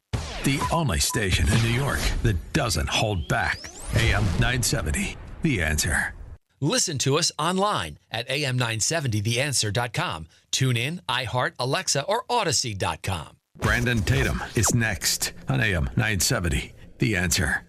The 0.45 0.61
only 0.71 0.99
station 0.99 1.49
in 1.49 1.63
New 1.63 1.71
York 1.71 2.01
that 2.23 2.37
doesn't 2.53 2.89
hold 2.89 3.27
back. 3.29 3.71
AM 3.95 4.25
970. 4.39 5.17
The 5.43 5.63
answer. 5.63 6.15
Listen 6.61 6.99
to 6.99 7.19
us 7.19 7.31
online 7.39 7.99
at 8.11 8.29
am970theanswer.com. 8.29 10.27
Tune 10.51 10.77
in, 10.77 11.01
iHeart, 11.09 11.53
Alexa, 11.59 12.05
or 12.05 12.25
Audacy.com. 12.25 13.37
Brandon 13.59 14.03
Tatum 14.03 14.43
is 14.55 14.75
next 14.75 15.33
on 15.49 15.61
AM 15.61 15.85
970. 15.97 16.73
The 16.99 17.17
answer. 17.17 17.67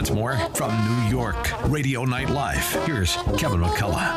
Once 0.00 0.12
more 0.12 0.38
from 0.54 0.72
New 0.88 1.10
York, 1.10 1.70
Radio 1.70 2.06
Night 2.06 2.30
Live. 2.30 2.66
Here's 2.86 3.16
Kevin 3.36 3.60
McCullough. 3.60 4.16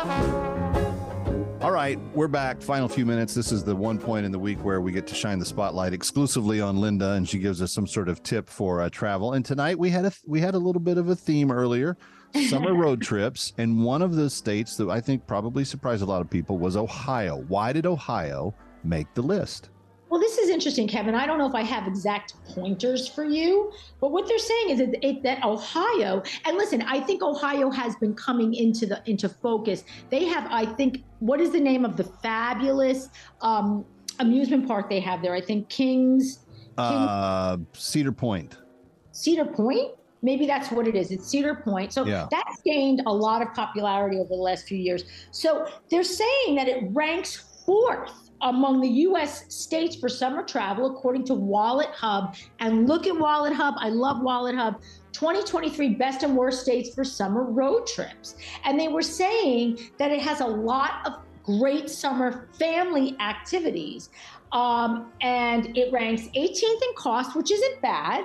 All 1.60 1.72
right, 1.72 1.98
we're 2.14 2.26
back. 2.26 2.62
Final 2.62 2.88
few 2.88 3.04
minutes. 3.04 3.34
This 3.34 3.52
is 3.52 3.62
the 3.64 3.76
one 3.76 3.98
point 3.98 4.24
in 4.24 4.32
the 4.32 4.38
week 4.38 4.64
where 4.64 4.80
we 4.80 4.92
get 4.92 5.06
to 5.08 5.14
shine 5.14 5.38
the 5.38 5.44
spotlight 5.44 5.92
exclusively 5.92 6.58
on 6.58 6.80
Linda, 6.80 7.10
and 7.12 7.28
she 7.28 7.38
gives 7.38 7.60
us 7.60 7.70
some 7.70 7.86
sort 7.86 8.08
of 8.08 8.22
tip 8.22 8.48
for 8.48 8.80
uh, 8.80 8.88
travel. 8.88 9.34
And 9.34 9.44
tonight 9.44 9.78
we 9.78 9.90
had 9.90 10.06
a 10.06 10.12
we 10.26 10.40
had 10.40 10.54
a 10.54 10.58
little 10.58 10.80
bit 10.80 10.96
of 10.96 11.10
a 11.10 11.14
theme 11.14 11.52
earlier, 11.52 11.98
summer 12.48 12.72
road 12.82 13.02
trips, 13.02 13.52
and 13.58 13.84
one 13.84 14.00
of 14.00 14.14
the 14.14 14.30
states 14.30 14.78
that 14.78 14.88
I 14.88 15.02
think 15.02 15.26
probably 15.26 15.66
surprised 15.66 16.00
a 16.02 16.06
lot 16.06 16.22
of 16.22 16.30
people 16.30 16.56
was 16.56 16.78
Ohio. 16.78 17.44
Why 17.48 17.74
did 17.74 17.84
Ohio 17.84 18.54
make 18.84 19.12
the 19.12 19.20
list? 19.20 19.68
Well, 20.14 20.20
this 20.20 20.38
is 20.38 20.48
interesting, 20.48 20.86
Kevin. 20.86 21.16
I 21.16 21.26
don't 21.26 21.38
know 21.38 21.48
if 21.48 21.56
I 21.56 21.62
have 21.62 21.88
exact 21.88 22.34
pointers 22.46 23.08
for 23.08 23.24
you, 23.24 23.72
but 24.00 24.12
what 24.12 24.28
they're 24.28 24.38
saying 24.38 24.70
is 24.70 24.78
that, 24.78 25.04
it, 25.04 25.24
that 25.24 25.42
Ohio, 25.42 26.22
and 26.44 26.56
listen, 26.56 26.82
I 26.82 27.00
think 27.00 27.20
Ohio 27.20 27.68
has 27.68 27.96
been 27.96 28.14
coming 28.14 28.54
into 28.54 28.86
the 28.86 29.02
into 29.06 29.28
focus. 29.28 29.82
They 30.10 30.26
have, 30.26 30.46
I 30.52 30.66
think, 30.66 31.02
what 31.18 31.40
is 31.40 31.50
the 31.50 31.58
name 31.58 31.84
of 31.84 31.96
the 31.96 32.04
fabulous 32.04 33.08
um, 33.40 33.84
amusement 34.20 34.68
park 34.68 34.88
they 34.88 35.00
have 35.00 35.20
there? 35.20 35.34
I 35.34 35.40
think 35.40 35.68
Kings. 35.68 36.46
Uh, 36.78 37.56
Cedar 37.72 38.12
Point. 38.12 38.58
Cedar 39.10 39.46
Point. 39.46 39.96
Maybe 40.22 40.46
that's 40.46 40.70
what 40.70 40.86
it 40.86 40.94
is. 40.94 41.10
It's 41.10 41.26
Cedar 41.26 41.56
Point. 41.56 41.92
So 41.92 42.06
Yeah. 42.06 42.28
that's 42.30 42.62
gained 42.62 43.02
a 43.06 43.12
lot 43.12 43.42
of 43.42 43.52
popularity 43.52 44.18
over 44.18 44.28
the 44.28 44.36
last 44.36 44.68
few 44.68 44.78
years. 44.78 45.02
So 45.32 45.66
they're 45.90 46.04
saying 46.04 46.54
that 46.54 46.68
it 46.68 46.84
ranks 46.92 47.34
fourth 47.66 48.23
among 48.40 48.80
the 48.80 48.88
U.S. 48.88 49.52
states 49.54 49.96
for 49.96 50.08
summer 50.08 50.42
travel, 50.42 50.86
according 50.86 51.24
to 51.24 51.34
Wallet 51.34 51.90
Hub. 51.90 52.36
And 52.60 52.88
look 52.88 53.06
at 53.06 53.18
Wallet 53.18 53.52
Hub. 53.52 53.74
I 53.78 53.88
love 53.88 54.22
Wallet 54.22 54.54
Hub. 54.54 54.80
2023 55.12 55.90
best 55.90 56.22
and 56.24 56.36
worst 56.36 56.62
states 56.62 56.92
for 56.94 57.04
summer 57.04 57.44
road 57.44 57.86
trips. 57.86 58.36
And 58.64 58.78
they 58.78 58.88
were 58.88 59.02
saying 59.02 59.78
that 59.98 60.10
it 60.10 60.20
has 60.20 60.40
a 60.40 60.46
lot 60.46 61.06
of 61.06 61.14
great 61.44 61.88
summer 61.88 62.48
family 62.58 63.16
activities. 63.20 64.10
Um, 64.52 65.12
and 65.20 65.76
it 65.76 65.92
ranks 65.92 66.22
18th 66.34 66.62
in 66.62 66.94
cost, 66.96 67.36
which 67.36 67.50
isn't 67.50 67.80
bad 67.80 68.24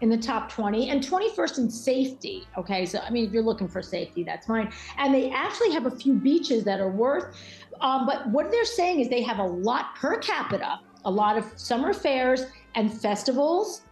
in 0.00 0.08
the 0.08 0.16
top 0.16 0.50
20 0.50 0.88
and 0.90 1.02
21st 1.02 1.58
in 1.58 1.70
safety. 1.70 2.46
Okay, 2.56 2.86
so 2.86 2.98
I 3.00 3.10
mean, 3.10 3.26
if 3.26 3.32
you're 3.32 3.42
looking 3.42 3.68
for 3.68 3.82
safety, 3.82 4.22
that's 4.24 4.46
fine. 4.46 4.72
And 4.98 5.14
they 5.14 5.30
actually 5.30 5.72
have 5.72 5.86
a 5.86 5.90
few 5.90 6.14
beaches 6.14 6.64
that 6.64 6.80
are 6.80 6.90
worth, 6.90 7.36
um, 7.80 8.06
but 8.06 8.28
what 8.28 8.50
they're 8.50 8.64
saying 8.64 9.00
is 9.00 9.08
they 9.08 9.22
have 9.22 9.38
a 9.38 9.46
lot 9.46 9.96
per 9.96 10.18
capita, 10.18 10.80
a 11.04 11.10
lot 11.10 11.36
of 11.36 11.44
summer 11.56 11.92
fairs 11.92 12.44
and 12.74 12.92
festivals. 12.92 13.82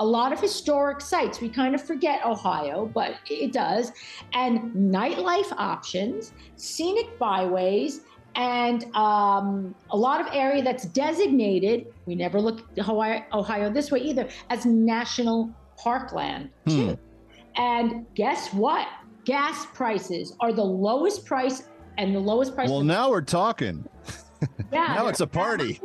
A 0.00 0.04
lot 0.04 0.32
of 0.32 0.40
historic 0.40 1.00
sites. 1.00 1.40
We 1.40 1.48
kind 1.48 1.72
of 1.72 1.80
forget 1.80 2.26
Ohio, 2.26 2.90
but 2.92 3.14
it 3.30 3.52
does. 3.52 3.92
And 4.32 4.74
nightlife 4.74 5.52
options, 5.52 6.32
scenic 6.56 7.16
byways, 7.16 8.00
and 8.34 8.92
um, 8.96 9.74
a 9.90 9.96
lot 9.96 10.20
of 10.20 10.26
area 10.32 10.62
that's 10.62 10.86
designated. 10.86 11.86
We 12.06 12.16
never 12.16 12.40
look 12.40 12.62
at 12.76 12.84
Hawaii, 12.84 13.20
Ohio 13.32 13.70
this 13.70 13.92
way 13.92 14.00
either 14.00 14.28
as 14.50 14.66
national 14.66 15.54
parkland. 15.76 16.50
Hmm. 16.66 16.94
And 17.56 18.06
guess 18.14 18.52
what? 18.52 18.88
Gas 19.24 19.66
prices 19.66 20.36
are 20.40 20.52
the 20.52 20.64
lowest 20.64 21.24
price 21.24 21.68
and 21.98 22.14
the 22.14 22.20
lowest 22.20 22.54
price. 22.54 22.68
Well, 22.68 22.82
now 22.82 23.10
we're 23.10 23.20
talking. 23.20 23.88
Yeah, 24.72 24.86
now 24.94 25.06
it's 25.08 25.20
a 25.20 25.26
party. 25.26 25.80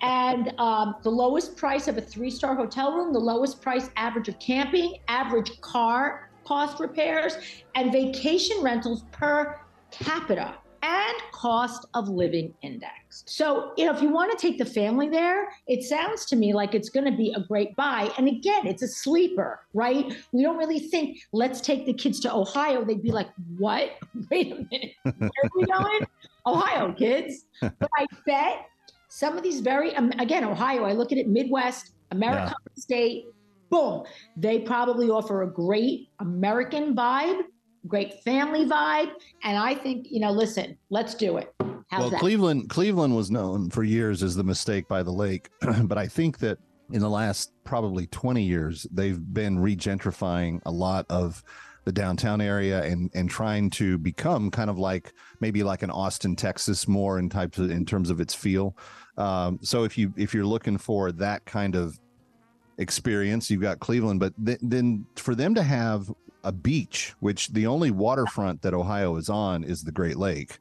and 0.00 0.52
um, 0.58 0.96
the 1.02 1.10
lowest 1.10 1.56
price 1.56 1.88
of 1.88 1.98
a 1.98 2.00
three-star 2.00 2.54
hotel 2.54 2.92
room, 2.92 3.12
the 3.12 3.20
lowest 3.20 3.60
price 3.60 3.90
average 3.96 4.28
of 4.28 4.38
camping, 4.38 4.96
average 5.08 5.60
car 5.60 6.30
cost 6.44 6.80
repairs, 6.80 7.36
and 7.74 7.92
vacation 7.92 8.62
rentals 8.62 9.04
per 9.12 9.60
capita 9.90 10.54
and 10.82 11.16
cost 11.30 11.86
of 11.94 12.08
living 12.08 12.52
index. 12.62 13.22
So, 13.26 13.72
you 13.76 13.86
know, 13.86 13.94
if 13.94 14.02
you 14.02 14.08
want 14.08 14.36
to 14.36 14.38
take 14.38 14.58
the 14.58 14.64
family 14.64 15.08
there, 15.08 15.48
it 15.68 15.84
sounds 15.84 16.24
to 16.26 16.36
me 16.36 16.52
like 16.52 16.74
it's 16.74 16.88
going 16.88 17.10
to 17.10 17.16
be 17.16 17.32
a 17.36 17.40
great 17.40 17.74
buy. 17.76 18.10
And 18.18 18.26
again, 18.28 18.66
it's 18.66 18.82
a 18.82 18.88
sleeper, 18.88 19.60
right? 19.74 20.12
We 20.32 20.42
don't 20.42 20.56
really 20.56 20.80
think, 20.80 21.18
let's 21.32 21.60
take 21.60 21.86
the 21.86 21.92
kids 21.92 22.18
to 22.20 22.34
Ohio. 22.34 22.84
They'd 22.84 23.02
be 23.02 23.12
like, 23.12 23.28
what? 23.58 23.92
Wait 24.30 24.52
a 24.52 24.66
minute. 24.70 24.92
Where 25.02 25.30
are 25.44 25.50
we 25.56 25.64
going? 25.64 26.00
Ohio, 26.46 26.92
kids. 26.92 27.44
But 27.60 27.90
I 27.96 28.06
bet 28.26 28.66
some 29.08 29.36
of 29.36 29.44
these 29.44 29.60
very, 29.60 29.94
um, 29.94 30.10
again, 30.18 30.42
Ohio, 30.42 30.84
I 30.84 30.92
look 30.92 31.12
at 31.12 31.18
it 31.18 31.28
Midwest, 31.28 31.92
American 32.10 32.54
state, 32.76 33.26
boom. 33.70 34.04
They 34.36 34.60
probably 34.60 35.10
offer 35.10 35.42
a 35.42 35.46
great 35.46 36.08
American 36.20 36.94
vibe, 36.94 37.42
great 37.86 38.22
family 38.22 38.64
vibe. 38.64 39.12
And 39.42 39.58
I 39.58 39.74
think, 39.74 40.10
you 40.10 40.20
know, 40.20 40.30
listen, 40.30 40.76
let's 40.90 41.14
do 41.14 41.36
it. 41.38 41.54
How's 41.88 42.00
well, 42.00 42.10
that? 42.10 42.20
Cleveland 42.20 42.70
Cleveland 42.70 43.14
was 43.14 43.30
known 43.30 43.70
for 43.70 43.82
years 43.82 44.22
as 44.22 44.34
the 44.34 44.44
mistake 44.44 44.88
by 44.88 45.02
the 45.02 45.10
lake, 45.10 45.50
but 45.82 45.98
I 45.98 46.06
think 46.06 46.38
that 46.38 46.58
in 46.90 47.00
the 47.00 47.10
last 47.10 47.52
probably 47.64 48.06
20 48.08 48.42
years 48.42 48.86
they've 48.92 49.20
been 49.32 49.58
regentrifying 49.58 50.60
a 50.66 50.70
lot 50.70 51.06
of 51.08 51.42
the 51.84 51.92
downtown 51.92 52.40
area 52.40 52.82
and 52.84 53.10
and 53.14 53.28
trying 53.28 53.68
to 53.68 53.98
become 53.98 54.50
kind 54.50 54.70
of 54.70 54.78
like 54.78 55.12
maybe 55.40 55.62
like 55.62 55.82
an 55.82 55.90
Austin, 55.90 56.36
Texas 56.36 56.86
more 56.86 57.18
in 57.18 57.28
types 57.28 57.58
of, 57.58 57.70
in 57.70 57.84
terms 57.84 58.08
of 58.08 58.20
its 58.20 58.34
feel. 58.34 58.76
Um, 59.18 59.58
so 59.62 59.84
if 59.84 59.98
you 59.98 60.14
if 60.16 60.32
you're 60.32 60.46
looking 60.46 60.78
for 60.78 61.12
that 61.12 61.44
kind 61.44 61.74
of 61.74 61.98
experience, 62.78 63.50
you've 63.50 63.60
got 63.60 63.80
Cleveland, 63.80 64.20
but 64.20 64.32
th- 64.44 64.60
then 64.62 65.04
for 65.16 65.34
them 65.34 65.54
to 65.54 65.62
have 65.62 66.10
a 66.44 66.52
beach, 66.52 67.14
which 67.20 67.48
the 67.48 67.66
only 67.66 67.90
waterfront 67.90 68.62
that 68.62 68.74
Ohio 68.74 69.16
is 69.16 69.28
on 69.28 69.64
is 69.64 69.82
the 69.82 69.92
Great 69.92 70.16
Lake. 70.16 70.58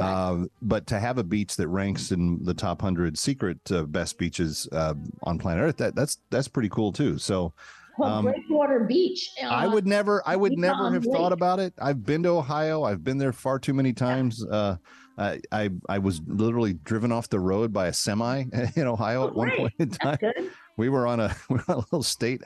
Um, 0.00 0.50
but 0.62 0.86
to 0.86 0.98
have 0.98 1.18
a 1.18 1.24
beach 1.24 1.56
that 1.56 1.68
ranks 1.68 2.12
in 2.12 2.42
the 2.44 2.54
top 2.54 2.80
hundred 2.80 3.18
secret 3.18 3.58
uh, 3.70 3.82
best 3.82 4.16
beaches 4.16 4.68
uh, 4.72 4.94
on 5.22 5.38
planet 5.38 5.62
Earth, 5.62 5.76
that 5.78 5.94
that's 5.94 6.18
that's 6.30 6.48
pretty 6.48 6.70
cool 6.70 6.92
too. 6.92 7.18
So, 7.18 7.52
Well, 7.98 8.10
um, 8.10 8.24
Breakwater 8.24 8.80
Beach. 8.80 9.30
I 9.42 9.66
uh, 9.66 9.70
would 9.70 9.86
never, 9.86 10.22
I 10.24 10.36
would 10.36 10.56
never 10.56 10.90
have 10.90 11.04
Lake. 11.04 11.14
thought 11.14 11.32
about 11.32 11.60
it. 11.60 11.74
I've 11.78 12.06
been 12.06 12.22
to 12.22 12.30
Ohio. 12.30 12.84
I've 12.84 13.04
been 13.04 13.18
there 13.18 13.34
far 13.34 13.58
too 13.58 13.74
many 13.74 13.92
times. 13.92 14.42
Uh, 14.46 14.76
I, 15.18 15.40
I 15.52 15.70
I 15.90 15.98
was 15.98 16.22
literally 16.26 16.72
driven 16.72 17.12
off 17.12 17.28
the 17.28 17.40
road 17.40 17.70
by 17.72 17.88
a 17.88 17.92
semi 17.92 18.44
in 18.76 18.86
Ohio 18.86 19.26
at 19.28 19.34
one 19.34 19.50
point 19.54 19.74
in 19.78 19.90
time. 19.90 20.18
We 20.78 20.88
were 20.88 21.06
on 21.06 21.20
a 21.20 21.36
we 21.50 21.56
were 21.56 21.64
on 21.68 21.74
a 21.76 21.80
little 21.80 22.02
state 22.02 22.42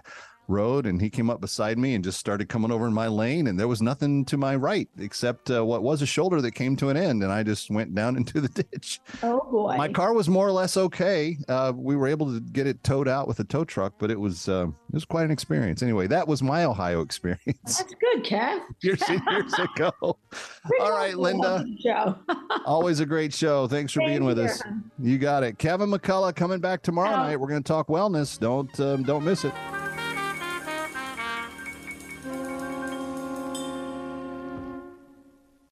road, 0.49 0.87
and 0.87 1.01
he 1.01 1.11
came 1.11 1.31
up 1.31 1.41
beside 1.41 1.79
me 1.79 1.95
and 1.95 2.05
just 2.05 2.19
started 2.19 2.49
coming 2.49 2.71
over 2.71 2.87
in 2.87 2.93
my 2.93 3.07
lane, 3.09 3.47
and 3.47 3.59
there 3.59 3.69
was 3.69 3.83
nothing 3.83 4.25
to 4.27 4.37
my 4.37 4.55
right 4.57 4.89
except 4.99 5.51
uh, 5.51 5.65
what 5.65 5.83
was 5.83 6.03
a 6.03 6.07
shoulder 6.07 6.41
that 6.41 6.53
came 6.53 6.77
to 6.77 6.89
an 6.89 6.97
end, 6.97 7.23
and 7.23 7.33
I 7.33 7.43
just 7.43 7.71
went 7.71 7.95
down 7.95 8.17
into 8.17 8.41
the 8.41 8.49
ditch. 8.49 9.01
Oh 9.23 9.41
boy. 9.51 9.77
My 9.77 9.89
car 9.89 10.13
was 10.13 10.29
more 10.29 10.47
or 10.47 10.53
less 10.53 10.77
okay. 10.77 11.37
Uh, 11.49 11.73
we 11.75 11.97
were 11.97 12.07
able 12.09 12.33
to 12.33 12.41
get 12.41 12.67
it 12.67 12.83
towed 12.85 13.09
out 13.09 13.29
with 13.29 13.41
a 13.41 13.45
tow 13.45 13.65
truck, 13.65 13.95
but 13.99 14.11
it 14.11 14.19
was 14.19 14.49
uh, 14.49 14.67
it 14.69 14.95
was 14.95 15.05
quite 15.05 15.25
an 15.25 15.31
experience. 15.31 15.83
Anyway, 15.83 16.07
that 16.07 16.27
was 16.27 16.43
my 16.43 16.65
Ohio 16.65 17.01
experience 17.01 17.43
That's 17.65 17.95
good, 17.95 18.25
Kev. 18.25 18.61
years 18.83 19.03
years 19.09 19.55
ago. 19.77 19.93
All 20.01 20.91
right, 20.91 21.17
Linda. 21.17 21.65
Show. 21.83 22.17
Always 22.65 23.01
a 23.01 23.07
great 23.07 23.33
show. 23.33 23.67
Thanks 23.67 23.93
for 23.93 24.01
Thank 24.01 24.11
being 24.11 24.25
with 24.25 24.39
you. 24.39 24.45
us. 24.45 24.63
You 24.99 25.19
got 25.19 25.43
it. 25.43 25.59
Kevin 25.59 25.91
McCullough 25.91 26.35
coming 26.35 26.61
back 26.61 26.83
tomorrow 26.83 27.17
night. 27.17 27.37
We're 27.37 27.49
going 27.49 27.63
to 27.63 27.67
talk 27.67 27.89
wellness. 27.89 28.39
Don't 28.39 28.79
um, 28.81 29.03
don't 29.03 29.25
miss 29.25 29.45
it. 29.45 29.53